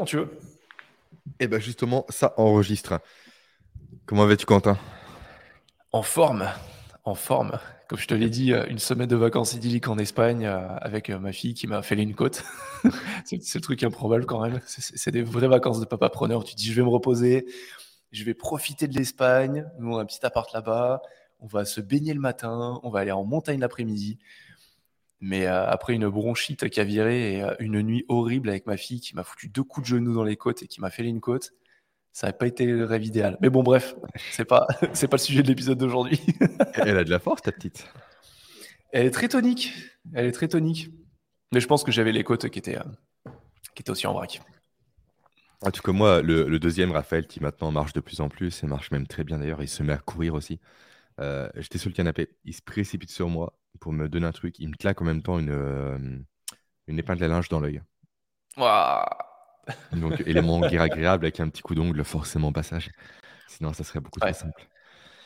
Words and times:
quand 0.00 0.06
tu 0.06 0.16
veux. 0.16 0.30
Et 1.40 1.44
eh 1.44 1.46
ben 1.46 1.60
justement, 1.60 2.06
ça 2.08 2.32
enregistre. 2.38 3.00
Comment 4.06 4.24
vas-tu, 4.24 4.46
Quentin? 4.46 4.78
En 5.92 6.02
forme, 6.02 6.48
en 7.04 7.14
forme. 7.14 7.58
Comme 7.86 7.98
je 7.98 8.06
te 8.06 8.14
l'ai 8.14 8.30
dit, 8.30 8.54
euh, 8.54 8.64
une 8.70 8.78
semaine 8.78 9.08
de 9.08 9.16
vacances 9.16 9.52
idylliques 9.52 9.88
en 9.88 9.98
Espagne 9.98 10.46
euh, 10.46 10.66
avec 10.78 11.10
euh, 11.10 11.18
ma 11.18 11.32
fille 11.32 11.52
qui 11.52 11.66
m'a 11.66 11.82
fait 11.82 11.96
une 11.96 12.14
côte. 12.14 12.44
c'est 13.26 13.54
le 13.54 13.60
truc 13.60 13.82
improbable 13.82 14.24
quand 14.24 14.40
même. 14.40 14.60
C'est 14.64 15.10
des 15.10 15.22
vraies 15.22 15.48
vacances 15.48 15.80
de 15.80 15.84
papa 15.84 16.08
preneur. 16.08 16.44
Tu 16.44 16.54
dis, 16.54 16.64
je 16.64 16.72
vais 16.72 16.82
me 16.82 16.88
reposer, 16.88 17.44
je 18.10 18.24
vais 18.24 18.32
profiter 18.32 18.88
de 18.88 18.96
l'Espagne. 18.96 19.66
Nous, 19.78 19.92
on 19.92 19.98
a 19.98 20.00
un 20.00 20.06
petit 20.06 20.24
appart 20.24 20.50
là-bas. 20.54 21.02
On 21.40 21.46
va 21.46 21.66
se 21.66 21.82
baigner 21.82 22.14
le 22.14 22.20
matin. 22.20 22.80
On 22.84 22.88
va 22.88 23.00
aller 23.00 23.12
en 23.12 23.24
montagne 23.24 23.60
l'après-midi. 23.60 24.18
Mais 25.20 25.46
après 25.46 25.94
une 25.94 26.08
bronchite 26.08 26.70
qui 26.70 26.80
a 26.80 26.84
viré 26.84 27.36
et 27.36 27.44
une 27.58 27.82
nuit 27.82 28.06
horrible 28.08 28.48
avec 28.48 28.66
ma 28.66 28.78
fille 28.78 29.00
qui 29.00 29.14
m'a 29.14 29.22
foutu 29.22 29.48
deux 29.48 29.62
coups 29.62 29.86
de 29.86 29.96
genoux 29.96 30.14
dans 30.14 30.24
les 30.24 30.36
côtes 30.36 30.62
et 30.62 30.66
qui 30.66 30.80
m'a 30.80 30.90
fait 30.90 31.04
une 31.04 31.20
côte, 31.20 31.52
ça 32.12 32.26
n'a 32.26 32.32
pas 32.32 32.46
été 32.46 32.64
le 32.66 32.84
rêve 32.84 33.04
idéal. 33.04 33.36
Mais 33.40 33.50
bon, 33.50 33.62
bref, 33.62 33.94
c'est 34.32 34.44
pas, 34.44 34.66
c'est 34.94 35.08
pas 35.08 35.16
le 35.16 35.22
sujet 35.22 35.42
de 35.42 35.48
l'épisode 35.48 35.78
d'aujourd'hui. 35.78 36.20
Elle 36.74 36.96
a 36.96 37.04
de 37.04 37.10
la 37.10 37.18
force, 37.18 37.42
ta 37.42 37.52
petite. 37.52 37.86
Elle 38.92 39.06
est 39.06 39.10
très 39.10 39.28
tonique. 39.28 39.72
Elle 40.14 40.26
est 40.26 40.32
très 40.32 40.48
tonique. 40.48 40.90
Mais 41.52 41.60
je 41.60 41.66
pense 41.66 41.84
que 41.84 41.92
j'avais 41.92 42.12
les 42.12 42.24
côtes 42.24 42.48
qui 42.48 42.58
étaient, 42.58 42.78
euh, 42.78 43.30
qui 43.74 43.82
étaient 43.82 43.90
aussi 43.90 44.06
en 44.06 44.12
vrac. 44.12 44.40
En 45.62 45.70
tout 45.70 45.82
cas, 45.82 45.92
moi, 45.92 46.22
le, 46.22 46.58
deuxième, 46.58 46.92
Raphaël, 46.92 47.26
qui 47.26 47.40
maintenant 47.40 47.70
marche 47.70 47.92
de 47.92 48.00
plus 48.00 48.20
en 48.20 48.28
plus, 48.28 48.64
et 48.64 48.66
marche 48.66 48.90
même 48.90 49.06
très 49.06 49.24
bien 49.24 49.38
d'ailleurs, 49.38 49.62
il 49.62 49.68
se 49.68 49.82
met 49.82 49.92
à 49.92 49.98
courir 49.98 50.34
aussi. 50.34 50.58
Euh, 51.20 51.50
j'étais 51.56 51.76
sur 51.76 51.90
le 51.90 51.94
canapé, 51.94 52.28
il 52.44 52.54
se 52.54 52.62
précipite 52.62 53.10
sur 53.10 53.28
moi 53.28 53.59
pour 53.78 53.92
me 53.92 54.08
donner 54.08 54.26
un 54.26 54.32
truc. 54.32 54.58
Il 54.58 54.68
me 54.68 54.76
claque 54.76 55.00
en 55.00 55.04
même 55.04 55.22
temps 55.22 55.38
une, 55.38 55.50
euh, 55.50 55.98
une 56.86 56.98
épingle 56.98 57.24
à 57.24 57.28
linge 57.28 57.48
dans 57.48 57.60
l'œil. 57.60 57.82
Waouh 58.56 59.04
donc, 59.92 60.20
élément 60.26 60.60
agréable 60.62 61.24
avec 61.24 61.40
un 61.40 61.48
petit 61.48 61.62
coup 61.62 61.74
d'ongle, 61.74 62.02
forcément 62.04 62.52
passage. 62.52 62.90
Sinon, 63.48 63.72
ça 63.72 63.84
serait 63.84 64.00
beaucoup 64.00 64.20
trop 64.20 64.32
simple. 64.32 64.68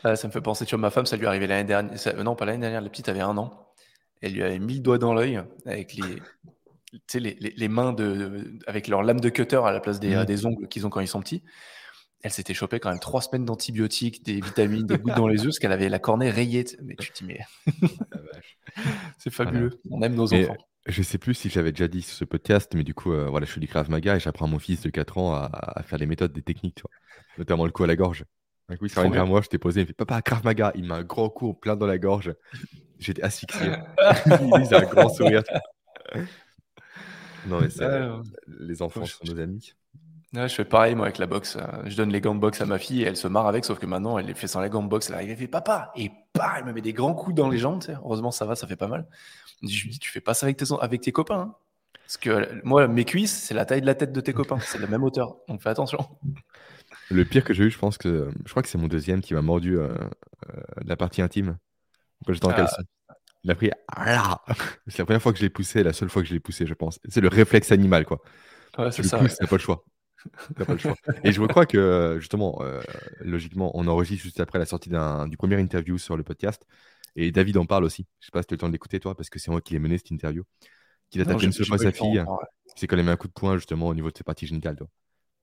ça 0.02 0.26
me 0.26 0.32
fait 0.32 0.40
penser, 0.40 0.66
tu 0.66 0.74
vois, 0.74 0.80
ma 0.80 0.90
femme, 0.90 1.06
ça 1.06 1.16
lui 1.16 1.26
arrivait 1.26 1.46
l'année 1.46 1.64
dernière. 1.64 2.24
non, 2.24 2.34
pas 2.34 2.44
l'année 2.44 2.60
dernière, 2.60 2.80
la 2.80 2.88
petite 2.88 3.08
avait 3.08 3.20
un 3.20 3.36
an. 3.38 3.68
Elle 4.20 4.32
lui 4.32 4.42
avait 4.42 4.58
mis 4.58 4.74
le 4.74 4.80
doigt 4.80 4.98
dans 4.98 5.14
l'œil 5.14 5.42
avec 5.66 5.94
les, 5.94 6.22
les, 7.20 7.54
les, 7.56 7.68
mains 7.68 7.92
de, 7.92 8.58
avec 8.66 8.88
leur 8.88 9.02
lame 9.02 9.20
de 9.20 9.28
cutter 9.28 9.60
à 9.64 9.70
la 9.70 9.80
place 9.80 10.00
des, 10.00 10.16
mmh. 10.16 10.24
des 10.24 10.46
ongles 10.46 10.68
qu'ils 10.68 10.86
ont 10.86 10.90
quand 10.90 11.00
ils 11.00 11.08
sont 11.08 11.20
petits. 11.20 11.42
Elle 12.24 12.30
s'était 12.30 12.54
chopée 12.54 12.80
quand 12.80 12.88
même 12.88 13.00
trois 13.00 13.20
semaines 13.20 13.44
d'antibiotiques, 13.44 14.24
des 14.24 14.40
vitamines, 14.40 14.86
des 14.86 14.96
gouttes 14.96 15.14
dans 15.14 15.28
les 15.28 15.42
yeux, 15.42 15.50
parce 15.50 15.58
qu'elle 15.58 15.72
avait 15.72 15.90
la 15.90 15.98
cornée 15.98 16.30
rayée. 16.30 16.64
Mais 16.82 16.96
tu 16.98 17.12
te 17.12 17.18
dis, 17.18 17.24
mais. 17.24 17.40
c'est 19.18 19.28
fabuleux. 19.28 19.78
On 19.90 20.00
aime 20.00 20.14
nos 20.14 20.32
enfants. 20.32 20.56
Je 20.86 21.02
sais 21.02 21.18
plus 21.18 21.34
si 21.34 21.50
j'avais 21.50 21.70
déjà 21.70 21.86
dit 21.86 22.00
sur 22.00 22.16
ce 22.16 22.24
podcast, 22.24 22.72
mais 22.74 22.82
du 22.82 22.94
coup, 22.94 23.12
euh, 23.12 23.26
voilà, 23.28 23.44
je 23.44 23.52
fais 23.52 23.60
du 23.60 23.68
Krav 23.68 23.90
Maga 23.90 24.16
et 24.16 24.20
j'apprends 24.20 24.46
à 24.46 24.48
mon 24.48 24.58
fils 24.58 24.80
de 24.80 24.88
4 24.88 25.18
ans 25.18 25.34
à, 25.34 25.82
faire 25.86 25.98
les 25.98 26.06
méthodes, 26.06 26.32
des 26.32 26.40
techniques, 26.40 26.76
tu 26.76 26.82
vois, 26.82 26.90
notamment 27.36 27.66
le 27.66 27.72
coup 27.72 27.84
à 27.84 27.86
la 27.86 27.96
gorge. 27.96 28.24
Un 28.70 28.76
coup, 28.76 28.86
il 28.86 28.90
s'est 28.90 29.06
vers 29.10 29.26
moi, 29.26 29.42
je 29.42 29.48
t'ai 29.48 29.58
posé, 29.58 29.80
il 29.80 29.84
me 29.84 29.88
fait 29.88 29.92
Papa, 29.92 30.22
Krav 30.22 30.44
Maga, 30.44 30.72
il 30.76 30.84
m'a 30.84 30.96
un 30.96 31.04
grand 31.04 31.28
coup 31.28 31.52
plein 31.52 31.76
dans 31.76 31.86
la 31.86 31.98
gorge. 31.98 32.34
J'étais 32.98 33.22
asphyxié. 33.22 33.66
il 34.26 34.74
a 34.74 34.78
un 34.78 34.84
grand 34.84 35.10
sourire. 35.10 35.42
non, 37.46 37.60
mais 37.60 37.68
ça, 37.68 38.22
les 38.46 38.80
enfants 38.80 39.04
sont 39.04 39.24
nos 39.26 39.38
amis. 39.38 39.74
Je 40.34 40.54
fais 40.54 40.64
pareil 40.64 40.94
moi 40.94 41.06
avec 41.06 41.18
la 41.18 41.26
boxe. 41.26 41.56
Je 41.84 41.96
donne 41.96 42.10
les 42.10 42.20
gants 42.20 42.34
de 42.34 42.40
boxe 42.40 42.60
à 42.60 42.66
ma 42.66 42.78
fille 42.78 43.02
et 43.02 43.06
elle 43.06 43.16
se 43.16 43.28
marre 43.28 43.46
avec, 43.46 43.64
sauf 43.64 43.78
que 43.78 43.86
maintenant 43.86 44.18
elle 44.18 44.26
les 44.26 44.34
fait 44.34 44.46
sans 44.46 44.60
les 44.60 44.68
gants 44.68 44.82
de 44.82 44.88
boxe. 44.88 45.08
Elle 45.08 45.16
arrive, 45.16 45.30
elle 45.30 45.36
fait 45.36 45.46
papa 45.46 45.92
et 45.96 46.10
bah, 46.34 46.54
elle 46.58 46.64
me 46.64 46.72
met 46.72 46.80
des 46.80 46.92
grands 46.92 47.14
coups 47.14 47.34
dans 47.34 47.48
les 47.48 47.58
jambes. 47.58 47.82
Heureusement 47.88 48.30
ça 48.30 48.44
va, 48.44 48.54
ça 48.56 48.66
fait 48.66 48.76
pas 48.76 48.88
mal. 48.88 49.06
Je 49.62 49.82
lui 49.84 49.90
dis, 49.90 49.98
tu 49.98 50.10
fais 50.10 50.20
pas 50.20 50.34
ça 50.34 50.46
avec 50.46 50.56
tes, 50.56 50.66
avec 50.80 51.00
tes 51.00 51.12
copains. 51.12 51.40
Hein? 51.40 51.54
Parce 52.04 52.18
que 52.18 52.62
moi, 52.64 52.86
mes 52.86 53.04
cuisses, 53.04 53.34
c'est 53.34 53.54
la 53.54 53.64
taille 53.64 53.80
de 53.80 53.86
la 53.86 53.94
tête 53.94 54.12
de 54.12 54.20
tes 54.20 54.34
copains. 54.34 54.58
C'est 54.60 54.78
la 54.78 54.86
même 54.86 55.02
hauteur. 55.02 55.36
Donc 55.48 55.62
fais 55.62 55.70
attention. 55.70 55.98
Le 57.10 57.24
pire 57.24 57.44
que 57.44 57.54
j'ai 57.54 57.64
eu, 57.64 57.70
je 57.70 57.78
pense 57.78 57.96
que 57.98 58.30
je 58.44 58.50
crois 58.50 58.62
que 58.62 58.68
c'est 58.68 58.78
mon 58.78 58.88
deuxième 58.88 59.20
qui 59.20 59.34
m'a 59.34 59.42
mordu 59.42 59.78
euh, 59.78 59.88
euh, 59.88 60.60
la 60.84 60.96
partie 60.96 61.22
intime 61.22 61.56
quand 62.26 62.32
j'étais 62.32 62.46
en 62.46 62.50
ah. 62.50 62.54
caleçon. 62.54 62.82
Il 63.42 63.50
a 63.50 63.54
pris. 63.54 63.70
C'est 64.86 64.98
la 64.98 65.04
première 65.04 65.22
fois 65.22 65.32
que 65.32 65.38
je 65.38 65.44
l'ai 65.44 65.50
poussé, 65.50 65.82
la 65.82 65.92
seule 65.92 66.08
fois 66.08 66.22
que 66.22 66.28
je 66.28 66.34
l'ai 66.34 66.40
poussé, 66.40 66.66
je 66.66 66.74
pense. 66.74 66.98
C'est 67.08 67.20
le 67.20 67.28
réflexe 67.28 67.72
animal, 67.72 68.06
quoi. 68.06 68.20
Ouais, 68.78 68.90
c'est 68.90 69.02
ça. 69.02 69.18
Pousses, 69.18 69.36
pas 69.36 69.46
le 69.50 69.58
choix. 69.58 69.84
Pas 70.56 70.72
le 70.72 70.78
choix. 70.78 70.94
Et 71.24 71.32
je 71.32 71.42
crois 71.42 71.66
que, 71.66 72.18
justement, 72.20 72.58
euh, 72.62 72.80
logiquement, 73.20 73.70
on 73.74 73.86
enregistre 73.86 74.22
juste 74.22 74.40
après 74.40 74.58
la 74.58 74.66
sortie 74.66 74.90
du 74.90 75.36
premier 75.36 75.60
interview 75.60 75.98
sur 75.98 76.16
le 76.16 76.22
podcast. 76.22 76.66
Et 77.16 77.30
David 77.30 77.56
en 77.58 77.66
parle 77.66 77.84
aussi. 77.84 78.06
Je 78.20 78.26
sais 78.26 78.32
pas 78.32 78.42
si 78.42 78.48
tu 78.48 78.54
as 78.54 78.56
le 78.56 78.60
temps 78.60 78.68
de 78.68 78.72
l'écouter, 78.72 79.00
toi, 79.00 79.16
parce 79.16 79.30
que 79.30 79.38
c'est 79.38 79.50
moi 79.50 79.60
qui 79.60 79.74
l'ai 79.74 79.78
mené 79.78 79.98
cette 79.98 80.10
interview. 80.10 80.44
Qu'il 81.10 81.20
a 81.20 81.24
tapé 81.24 81.44
une 81.44 81.52
seule 81.52 81.66
fois 81.66 81.78
sa 81.78 81.92
fille. 81.92 82.24
C'est 82.76 82.86
quand 82.86 82.96
même 82.96 83.08
un 83.08 83.16
coup 83.16 83.28
de 83.28 83.32
poing, 83.32 83.56
justement, 83.56 83.88
au 83.88 83.94
niveau 83.94 84.10
de 84.10 84.16
ses 84.16 84.24
parties 84.24 84.46
génitales. 84.46 84.76
Toi. 84.76 84.88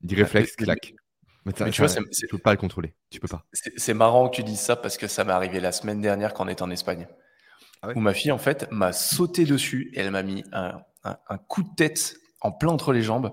Dit 0.01 0.15
réflexe, 0.15 0.55
claque. 0.55 0.93
Mais, 1.45 1.53
tu 1.53 1.81
vois, 1.81 1.87
tu 1.87 2.27
peux 2.27 2.37
pas 2.37 2.51
le 2.51 2.57
contrôler. 2.57 2.93
Tu 3.09 3.19
peux 3.19 3.27
pas. 3.27 3.45
C'est 3.53 3.93
marrant 3.93 4.29
que 4.29 4.35
tu 4.35 4.43
dises 4.43 4.59
ça 4.59 4.75
parce 4.75 4.97
que 4.97 5.07
ça 5.07 5.23
m'est 5.23 5.31
arrivé 5.31 5.59
la 5.59 5.71
semaine 5.71 6.01
dernière 6.01 6.33
quand 6.33 6.45
on 6.45 6.47
était 6.47 6.61
en 6.61 6.69
Espagne. 6.69 7.07
Ah 7.81 7.89
où 7.95 7.99
ma 7.99 8.13
fille, 8.13 8.31
en 8.31 8.37
fait, 8.37 8.67
m'a 8.71 8.93
sauté 8.93 9.43
dessus 9.45 9.89
et 9.93 10.01
elle 10.01 10.11
m'a 10.11 10.21
mis 10.21 10.43
un, 10.51 10.79
un, 11.03 11.37
coup 11.37 11.63
de 11.63 11.73
tête 11.75 12.15
en 12.41 12.51
plein 12.51 12.71
entre 12.71 12.93
les 12.93 13.01
jambes. 13.01 13.31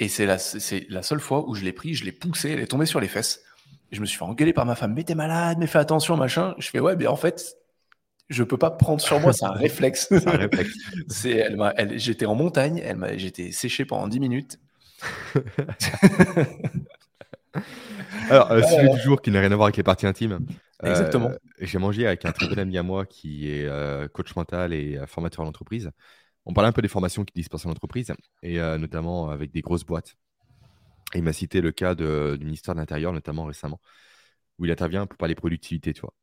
Et 0.00 0.08
c'est 0.08 0.26
la, 0.26 0.38
la 0.88 1.02
seule 1.02 1.20
fois 1.20 1.48
où 1.48 1.54
je 1.54 1.62
l'ai 1.62 1.72
pris, 1.72 1.94
je 1.94 2.04
l'ai 2.04 2.12
poussé, 2.12 2.50
elle 2.50 2.60
est 2.60 2.66
tombée 2.66 2.86
sur 2.86 3.00
les 3.00 3.08
fesses 3.08 3.44
je 3.92 4.00
me 4.00 4.06
suis 4.06 4.18
fait 4.18 4.24
engueuler 4.24 4.52
par 4.52 4.66
ma 4.66 4.74
femme, 4.74 4.94
mais 4.94 5.04
t'es 5.04 5.14
malade, 5.14 5.58
mais 5.58 5.66
fais 5.66 5.78
attention, 5.78 6.16
machin. 6.16 6.54
Je 6.58 6.68
fais, 6.68 6.80
ouais, 6.80 6.96
mais 6.96 7.06
en 7.06 7.16
fait, 7.16 7.56
je 8.28 8.42
peux 8.44 8.56
pas 8.56 8.70
prendre 8.70 9.00
sur 9.00 9.20
moi, 9.20 9.32
c'est 9.32 9.44
un 9.44 9.50
réflexe. 9.52 10.06
c'est 10.10 10.28
un 10.28 10.36
réflexe. 10.36 10.74
c'est, 11.08 11.30
elle 11.32 11.72
elle, 11.76 11.98
j'étais 11.98 12.26
en 12.26 12.34
montagne, 12.34 12.80
elle 12.84 12.96
m'a, 12.96 13.16
j'étais 13.16 13.52
séché 13.52 13.84
pendant 13.84 14.08
10 14.08 14.20
minutes. 14.20 14.60
Alors, 18.28 18.52
euh, 18.52 18.62
sujet 18.62 18.88
du 18.90 19.00
jour 19.00 19.20
qui 19.20 19.30
n'a 19.30 19.40
rien 19.40 19.50
à 19.50 19.56
voir 19.56 19.66
avec 19.66 19.76
les 19.76 19.82
parties 19.82 20.06
intimes. 20.06 20.38
Euh, 20.84 20.90
Exactement. 20.90 21.30
j'ai 21.60 21.78
mangé 21.78 22.06
avec 22.06 22.24
un 22.24 22.32
très 22.32 22.48
bon 22.48 22.58
ami 22.58 22.78
à 22.78 22.82
moi 22.82 23.04
qui 23.04 23.50
est 23.50 23.66
euh, 23.66 24.08
coach 24.08 24.34
mental 24.34 24.72
et 24.72 24.96
euh, 24.96 25.06
formateur 25.06 25.44
en 25.44 25.48
entreprise. 25.48 25.90
On 26.46 26.52
parlait 26.52 26.68
un 26.68 26.72
peu 26.72 26.82
des 26.82 26.88
formations 26.88 27.24
qu'il 27.24 27.34
dispensent 27.34 27.66
en 27.66 27.70
entreprise 27.70 28.12
et 28.42 28.58
notamment 28.58 29.30
avec 29.30 29.52
des 29.52 29.60
grosses 29.60 29.84
boîtes 29.84 30.16
il 31.14 31.22
m'a 31.22 31.32
cité 31.32 31.60
le 31.60 31.72
cas 31.72 31.94
du 31.94 32.44
ministère 32.44 32.74
de 32.74 32.80
l'Intérieur, 32.80 33.12
notamment 33.12 33.44
récemment, 33.44 33.80
où 34.58 34.64
il 34.64 34.70
intervient 34.70 35.06
pour 35.06 35.18
parler 35.18 35.34
productivité, 35.34 35.92
tu 35.92 36.00
vois. 36.02 36.14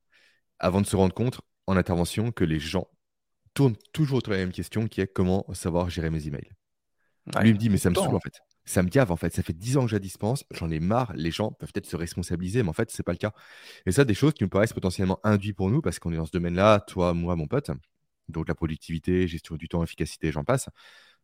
Avant 0.59 0.81
de 0.81 0.85
se 0.85 0.95
rendre 0.95 1.13
compte, 1.13 1.41
en 1.67 1.75
intervention, 1.75 2.31
que 2.31 2.43
les 2.43 2.59
gens 2.59 2.87
tournent 3.53 3.75
toujours 3.91 4.19
autour 4.19 4.31
de 4.31 4.37
la 4.37 4.43
même 4.43 4.53
question, 4.53 4.87
qui 4.87 5.01
est 5.01 5.07
comment 5.07 5.45
savoir 5.53 5.89
gérer 5.89 6.09
mes 6.09 6.27
emails. 6.27 6.51
Lui, 7.41 7.49
il 7.49 7.53
me 7.53 7.59
dit, 7.59 7.69
mais 7.69 7.77
ça 7.77 7.89
me 7.89 7.95
saoule, 7.95 8.15
en 8.15 8.19
fait. 8.19 8.39
Ça 8.63 8.83
me 8.83 8.89
gave, 8.89 9.11
en 9.11 9.17
fait. 9.17 9.33
Ça 9.33 9.43
fait 9.43 9.53
10 9.53 9.77
ans 9.77 9.81
que 9.81 9.89
je 9.89 9.95
la 9.95 9.99
dispense, 9.99 10.45
j'en 10.51 10.69
ai 10.69 10.79
marre. 10.79 11.11
Les 11.15 11.31
gens 11.31 11.51
peuvent 11.51 11.71
peut-être 11.73 11.85
se 11.85 11.97
responsabiliser, 11.97 12.63
mais 12.63 12.69
en 12.69 12.73
fait, 12.73 12.89
ce 12.89 13.01
n'est 13.01 13.03
pas 13.03 13.11
le 13.11 13.17
cas. 13.17 13.33
Et 13.85 13.91
ça, 13.91 14.05
des 14.05 14.13
choses 14.13 14.33
qui 14.33 14.43
me 14.45 14.49
paraissent 14.49 14.73
potentiellement 14.73 15.19
induites 15.23 15.57
pour 15.57 15.69
nous, 15.69 15.81
parce 15.81 15.99
qu'on 15.99 16.13
est 16.13 16.17
dans 16.17 16.25
ce 16.25 16.31
domaine-là, 16.31 16.79
toi, 16.79 17.13
moi, 17.13 17.35
mon 17.35 17.47
pote. 17.47 17.71
Donc, 18.29 18.47
la 18.47 18.55
productivité, 18.55 19.27
gestion 19.27 19.55
du 19.55 19.67
temps, 19.67 19.83
efficacité, 19.83 20.31
j'en 20.31 20.43
passe. 20.43 20.69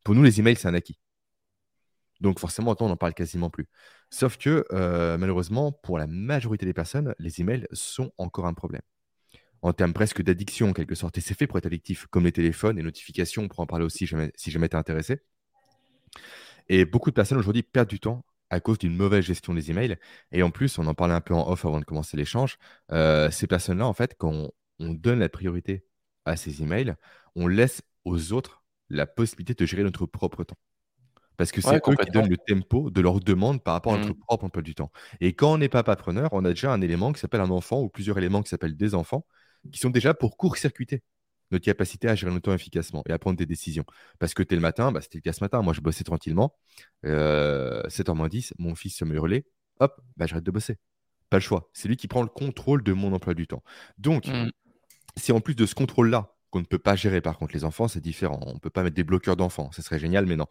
Pour 0.03 0.15
nous, 0.15 0.23
les 0.23 0.39
emails, 0.39 0.55
c'est 0.55 0.67
un 0.67 0.73
acquis. 0.73 0.97
Donc 2.23 2.39
forcément, 2.39 2.75
on 2.79 2.87
n'en 2.87 2.95
parle 2.95 3.13
quasiment 3.13 3.49
plus. 3.49 3.67
Sauf 4.09 4.37
que 4.37 4.65
euh, 4.71 5.17
malheureusement, 5.17 5.73
pour 5.73 5.97
la 5.97 6.07
majorité 6.07 6.65
des 6.65 6.73
personnes, 6.73 7.13
les 7.19 7.41
emails 7.41 7.67
sont 7.73 8.11
encore 8.17 8.45
un 8.45 8.53
problème. 8.53 8.81
En 9.61 9.73
termes 9.73 9.93
presque 9.93 10.21
d'addiction, 10.21 10.69
en 10.69 10.73
quelque 10.73 10.95
sorte. 10.95 11.17
Et 11.17 11.21
c'est 11.21 11.33
fait 11.33 11.47
pour 11.47 11.57
être 11.57 11.65
addictif, 11.65 12.07
comme 12.07 12.23
les 12.23 12.31
téléphones 12.31 12.79
et 12.79 12.83
notifications, 12.83 13.43
on 13.43 13.47
pourra 13.49 13.63
en 13.63 13.67
parler 13.67 13.85
aussi 13.85 14.07
si 14.35 14.51
jamais 14.51 14.69
tu 14.69 14.75
es 14.75 14.79
intéressé. 14.79 15.21
Et 16.69 16.85
beaucoup 16.85 17.09
de 17.09 17.15
personnes 17.15 17.37
aujourd'hui 17.37 17.63
perdent 17.63 17.89
du 17.89 17.99
temps 17.99 18.25
à 18.49 18.59
cause 18.59 18.77
d'une 18.77 18.95
mauvaise 18.95 19.25
gestion 19.25 19.53
des 19.53 19.71
emails. 19.71 19.97
Et 20.31 20.43
en 20.43 20.51
plus, 20.51 20.77
on 20.79 20.87
en 20.87 20.93
parlait 20.93 21.13
un 21.13 21.21
peu 21.21 21.33
en 21.33 21.49
off 21.49 21.65
avant 21.65 21.79
de 21.79 21.85
commencer 21.85 22.17
l'échange. 22.17 22.57
Euh, 22.91 23.31
ces 23.31 23.47
personnes-là, 23.47 23.87
en 23.87 23.93
fait, 23.93 24.15
quand 24.17 24.31
on, 24.31 24.51
donne 24.79 25.19
la 25.19 25.29
priorité 25.29 25.85
à 26.25 26.35
ces 26.35 26.61
emails, 26.61 26.95
on 27.35 27.47
laisse 27.47 27.81
aux 28.05 28.33
autres 28.33 28.63
la 28.89 29.05
possibilité 29.05 29.53
de 29.53 29.65
gérer 29.65 29.83
notre 29.83 30.05
propre 30.05 30.43
temps. 30.43 30.57
Parce 31.37 31.51
que 31.51 31.61
c'est 31.61 31.75
eux 31.75 31.95
qui 31.95 32.11
donnent 32.11 32.29
le 32.29 32.37
tempo 32.37 32.91
de 32.91 33.01
leur 33.01 33.19
demande 33.19 33.63
par 33.63 33.73
rapport 33.73 33.95
à 33.95 33.97
notre 33.97 34.11
mmh. 34.11 34.19
propre 34.27 34.45
emploi 34.45 34.61
du 34.61 34.75
temps. 34.75 34.91
Et 35.19 35.33
quand 35.33 35.53
on 35.53 35.57
n'est 35.57 35.69
pas 35.69 35.83
preneur, 35.83 36.29
on 36.31 36.45
a 36.45 36.49
déjà 36.49 36.71
un 36.71 36.81
élément 36.81 37.11
qui 37.11 37.19
s'appelle 37.19 37.41
un 37.41 37.49
enfant 37.49 37.81
ou 37.81 37.89
plusieurs 37.89 38.17
éléments 38.17 38.43
qui 38.43 38.49
s'appellent 38.49 38.77
des 38.77 38.93
enfants 38.93 39.25
qui 39.71 39.79
sont 39.79 39.89
déjà 39.89 40.13
pour 40.13 40.37
court-circuiter 40.37 41.03
notre 41.51 41.65
capacité 41.65 42.07
à 42.07 42.15
gérer 42.15 42.31
notre 42.31 42.45
temps 42.45 42.53
efficacement 42.53 43.03
et 43.07 43.11
à 43.11 43.19
prendre 43.19 43.37
des 43.37 43.45
décisions. 43.45 43.85
Parce 44.19 44.33
que 44.33 44.43
es 44.43 44.55
le 44.55 44.61
matin, 44.61 44.91
bah, 44.91 45.01
c'était 45.01 45.19
le 45.19 45.21
cas 45.21 45.33
ce 45.33 45.43
matin, 45.43 45.61
moi 45.61 45.73
je 45.73 45.81
bossais 45.81 46.03
tranquillement, 46.03 46.55
euh, 47.05 47.83
7h 47.87 48.15
moins 48.15 48.27
10, 48.27 48.53
mon 48.57 48.75
fils 48.75 48.97
se 48.97 49.05
me 49.05 49.13
hurlait, 49.15 49.45
hop, 49.79 50.01
bah, 50.17 50.25
j'arrête 50.25 50.43
de 50.43 50.51
bosser. 50.51 50.77
Pas 51.29 51.37
le 51.37 51.41
choix. 51.41 51.69
C'est 51.73 51.87
lui 51.87 51.95
qui 51.95 52.07
prend 52.07 52.21
le 52.21 52.27
contrôle 52.27 52.83
de 52.83 52.93
mon 52.93 53.13
emploi 53.13 53.33
du 53.33 53.47
temps. 53.47 53.63
Donc, 53.97 54.27
mmh. 54.27 54.49
C'est 55.15 55.33
en 55.33 55.41
plus 55.41 55.55
de 55.55 55.65
ce 55.65 55.75
contrôle-là 55.75 56.35
qu'on 56.49 56.59
ne 56.59 56.65
peut 56.65 56.79
pas 56.79 56.95
gérer. 56.95 57.21
Par 57.21 57.37
contre, 57.37 57.53
les 57.53 57.63
enfants, 57.63 57.87
c'est 57.87 58.01
différent. 58.01 58.39
On 58.45 58.53
ne 58.53 58.59
peut 58.59 58.69
pas 58.69 58.83
mettre 58.83 58.95
des 58.95 59.03
bloqueurs 59.03 59.35
d'enfants. 59.35 59.71
Ce 59.71 59.81
serait 59.81 59.99
génial, 59.99 60.25
mais 60.25 60.35
non. 60.35 60.47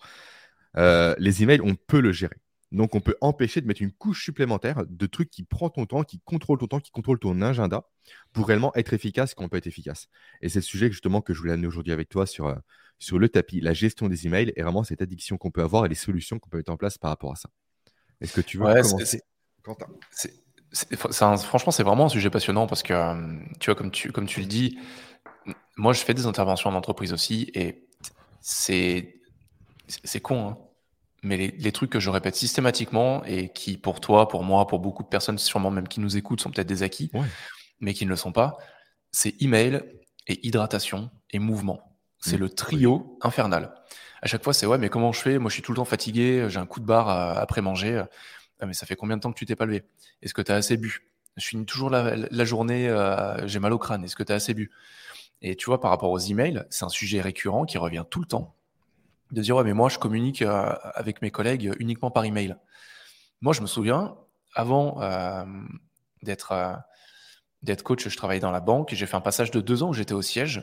Euh, 0.76 1.14
les 1.18 1.42
emails, 1.42 1.60
on 1.62 1.74
peut 1.74 2.00
le 2.00 2.12
gérer. 2.12 2.36
Donc, 2.72 2.94
on 2.94 3.00
peut 3.00 3.16
empêcher 3.20 3.60
de 3.60 3.66
mettre 3.66 3.82
une 3.82 3.92
couche 3.92 4.24
supplémentaire 4.24 4.84
de 4.88 5.06
trucs 5.06 5.30
qui 5.30 5.44
prend 5.44 5.68
ton 5.68 5.84
temps, 5.84 6.02
qui 6.04 6.20
contrôle 6.20 6.58
ton 6.58 6.66
temps, 6.66 6.80
qui 6.80 6.90
contrôle 6.90 7.18
ton 7.18 7.40
agenda 7.42 7.86
pour 8.32 8.48
réellement 8.48 8.74
être 8.74 8.94
efficace 8.94 9.34
quand 9.34 9.44
on 9.44 9.48
peut 9.48 9.58
être 9.58 9.66
efficace. 9.66 10.08
Et 10.40 10.48
c'est 10.48 10.60
le 10.60 10.64
sujet 10.64 10.90
justement 10.90 11.20
que 11.20 11.34
je 11.34 11.38
voulais 11.38 11.52
amener 11.52 11.66
aujourd'hui 11.66 11.92
avec 11.92 12.08
toi 12.08 12.26
sur, 12.26 12.46
euh, 12.46 12.56
sur 12.98 13.18
le 13.18 13.28
tapis, 13.28 13.60
la 13.60 13.74
gestion 13.74 14.08
des 14.08 14.26
emails 14.26 14.52
et 14.56 14.62
vraiment 14.62 14.84
cette 14.84 15.02
addiction 15.02 15.36
qu'on 15.36 15.50
peut 15.50 15.62
avoir 15.62 15.84
et 15.84 15.88
les 15.90 15.94
solutions 15.94 16.38
qu'on 16.38 16.48
peut 16.48 16.56
mettre 16.56 16.72
en 16.72 16.78
place 16.78 16.96
par 16.96 17.10
rapport 17.10 17.32
à 17.32 17.36
ça. 17.36 17.50
Est-ce 18.22 18.32
que 18.32 18.40
tu 18.40 18.56
veux 18.56 18.64
commencer, 18.64 19.20
Quentin? 19.62 19.88
Franchement, 20.72 21.70
c'est 21.72 21.82
vraiment 21.82 22.06
un 22.06 22.08
sujet 22.08 22.30
passionnant 22.30 22.66
parce 22.66 22.82
que, 22.82 22.94
euh, 22.94 23.38
tu 23.60 23.70
vois, 23.70 23.74
comme 23.74 23.90
tu, 23.90 24.10
comme 24.10 24.26
tu 24.26 24.40
le 24.40 24.46
dis, 24.46 24.78
moi, 25.76 25.92
je 25.92 26.00
fais 26.00 26.14
des 26.14 26.26
interventions 26.26 26.70
en 26.70 26.74
entreprise 26.74 27.12
aussi 27.12 27.50
et 27.54 27.86
c'est 28.40 29.20
c'est 29.88 30.20
con, 30.20 30.48
hein 30.48 30.58
mais 31.22 31.36
les, 31.36 31.72
trucs 31.72 31.90
que 31.90 32.00
je 32.00 32.10
répète 32.10 32.34
systématiquement 32.34 33.22
et 33.24 33.48
qui, 33.50 33.76
pour 33.76 34.00
toi, 34.00 34.28
pour 34.28 34.42
moi, 34.42 34.66
pour 34.66 34.80
beaucoup 34.80 35.04
de 35.04 35.08
personnes, 35.08 35.38
sûrement 35.38 35.70
même 35.70 35.86
qui 35.86 36.00
nous 36.00 36.16
écoutent, 36.16 36.40
sont 36.40 36.50
peut-être 36.50 36.66
des 36.66 36.82
acquis, 36.82 37.12
mais 37.80 37.94
qui 37.94 38.04
ne 38.04 38.10
le 38.10 38.16
sont 38.16 38.32
pas, 38.32 38.56
c'est 39.12 39.40
email 39.40 39.82
et 40.26 40.44
hydratation 40.46 41.10
et 41.30 41.38
mouvement. 41.38 41.96
C'est 42.18 42.36
mmh. 42.36 42.40
le 42.40 42.48
trio 42.50 43.18
infernal. 43.22 43.72
À 44.20 44.26
chaque 44.26 44.42
fois, 44.42 44.52
c'est 44.52 44.66
ouais, 44.66 44.78
mais 44.78 44.88
comment 44.88 45.12
je 45.12 45.20
fais? 45.20 45.38
Moi, 45.38 45.48
je 45.48 45.54
suis 45.54 45.62
tout 45.62 45.72
le 45.72 45.76
temps 45.76 45.84
fatigué, 45.84 46.46
j'ai 46.48 46.58
un 46.58 46.66
coup 46.66 46.80
de 46.80 46.86
barre 46.86 47.08
euh, 47.08 47.40
après 47.40 47.60
manger. 47.60 48.02
Ah, 48.62 48.66
mais 48.66 48.74
ça 48.74 48.86
fait 48.86 48.94
combien 48.94 49.16
de 49.16 49.22
temps 49.22 49.32
que 49.32 49.38
tu 49.38 49.44
t'es 49.44 49.56
pas 49.56 49.66
levé? 49.66 49.82
Est-ce 50.22 50.34
que 50.34 50.40
tu 50.40 50.52
as 50.52 50.54
assez 50.54 50.76
bu? 50.76 51.10
Je 51.36 51.44
finis 51.44 51.66
toujours 51.66 51.90
la, 51.90 52.44
journée, 52.44 52.88
euh, 52.88 53.44
j'ai 53.48 53.58
mal 53.58 53.72
au 53.72 53.78
crâne. 53.78 54.04
Est-ce 54.04 54.14
que 54.14 54.22
tu 54.22 54.30
as 54.30 54.36
assez 54.36 54.54
bu? 54.54 54.70
Et 55.40 55.56
tu 55.56 55.66
vois, 55.66 55.80
par 55.80 55.90
rapport 55.90 56.12
aux 56.12 56.18
emails, 56.20 56.64
c'est 56.70 56.84
un 56.84 56.88
sujet 56.88 57.20
récurrent 57.20 57.64
qui 57.64 57.76
revient 57.76 58.04
tout 58.08 58.20
le 58.20 58.26
temps 58.26 58.54
de 59.32 59.40
dire 59.40 59.56
ouais 59.56 59.64
mais 59.64 59.72
moi 59.72 59.88
je 59.88 59.98
communique 59.98 60.42
euh, 60.42 60.74
avec 60.94 61.22
mes 61.22 61.30
collègues 61.30 61.72
uniquement 61.80 62.10
par 62.10 62.24
email. 62.24 62.54
Moi 63.40 63.52
je 63.52 63.62
me 63.62 63.66
souviens 63.66 64.14
avant 64.54 65.00
euh, 65.02 65.44
d'être 66.22 66.78
d'être 67.62 67.82
coach, 67.82 68.06
je 68.06 68.16
travaillais 68.16 68.40
dans 68.40 68.50
la 68.50 68.60
banque 68.60 68.92
et 68.92 68.96
j'ai 68.96 69.06
fait 69.06 69.16
un 69.16 69.22
passage 69.22 69.50
de 69.50 69.60
deux 69.60 69.82
ans 69.82 69.88
où 69.88 69.94
j'étais 69.94 70.12
au 70.12 70.22
siège 70.22 70.62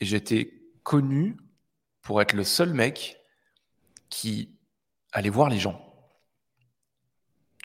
et 0.00 0.04
j'étais 0.04 0.52
connu 0.82 1.38
pour 2.02 2.20
être 2.20 2.34
le 2.34 2.44
seul 2.44 2.72
mec 2.74 3.16
qui 4.10 4.54
allait 5.12 5.30
voir 5.30 5.48
les 5.48 5.58
gens. 5.58 5.85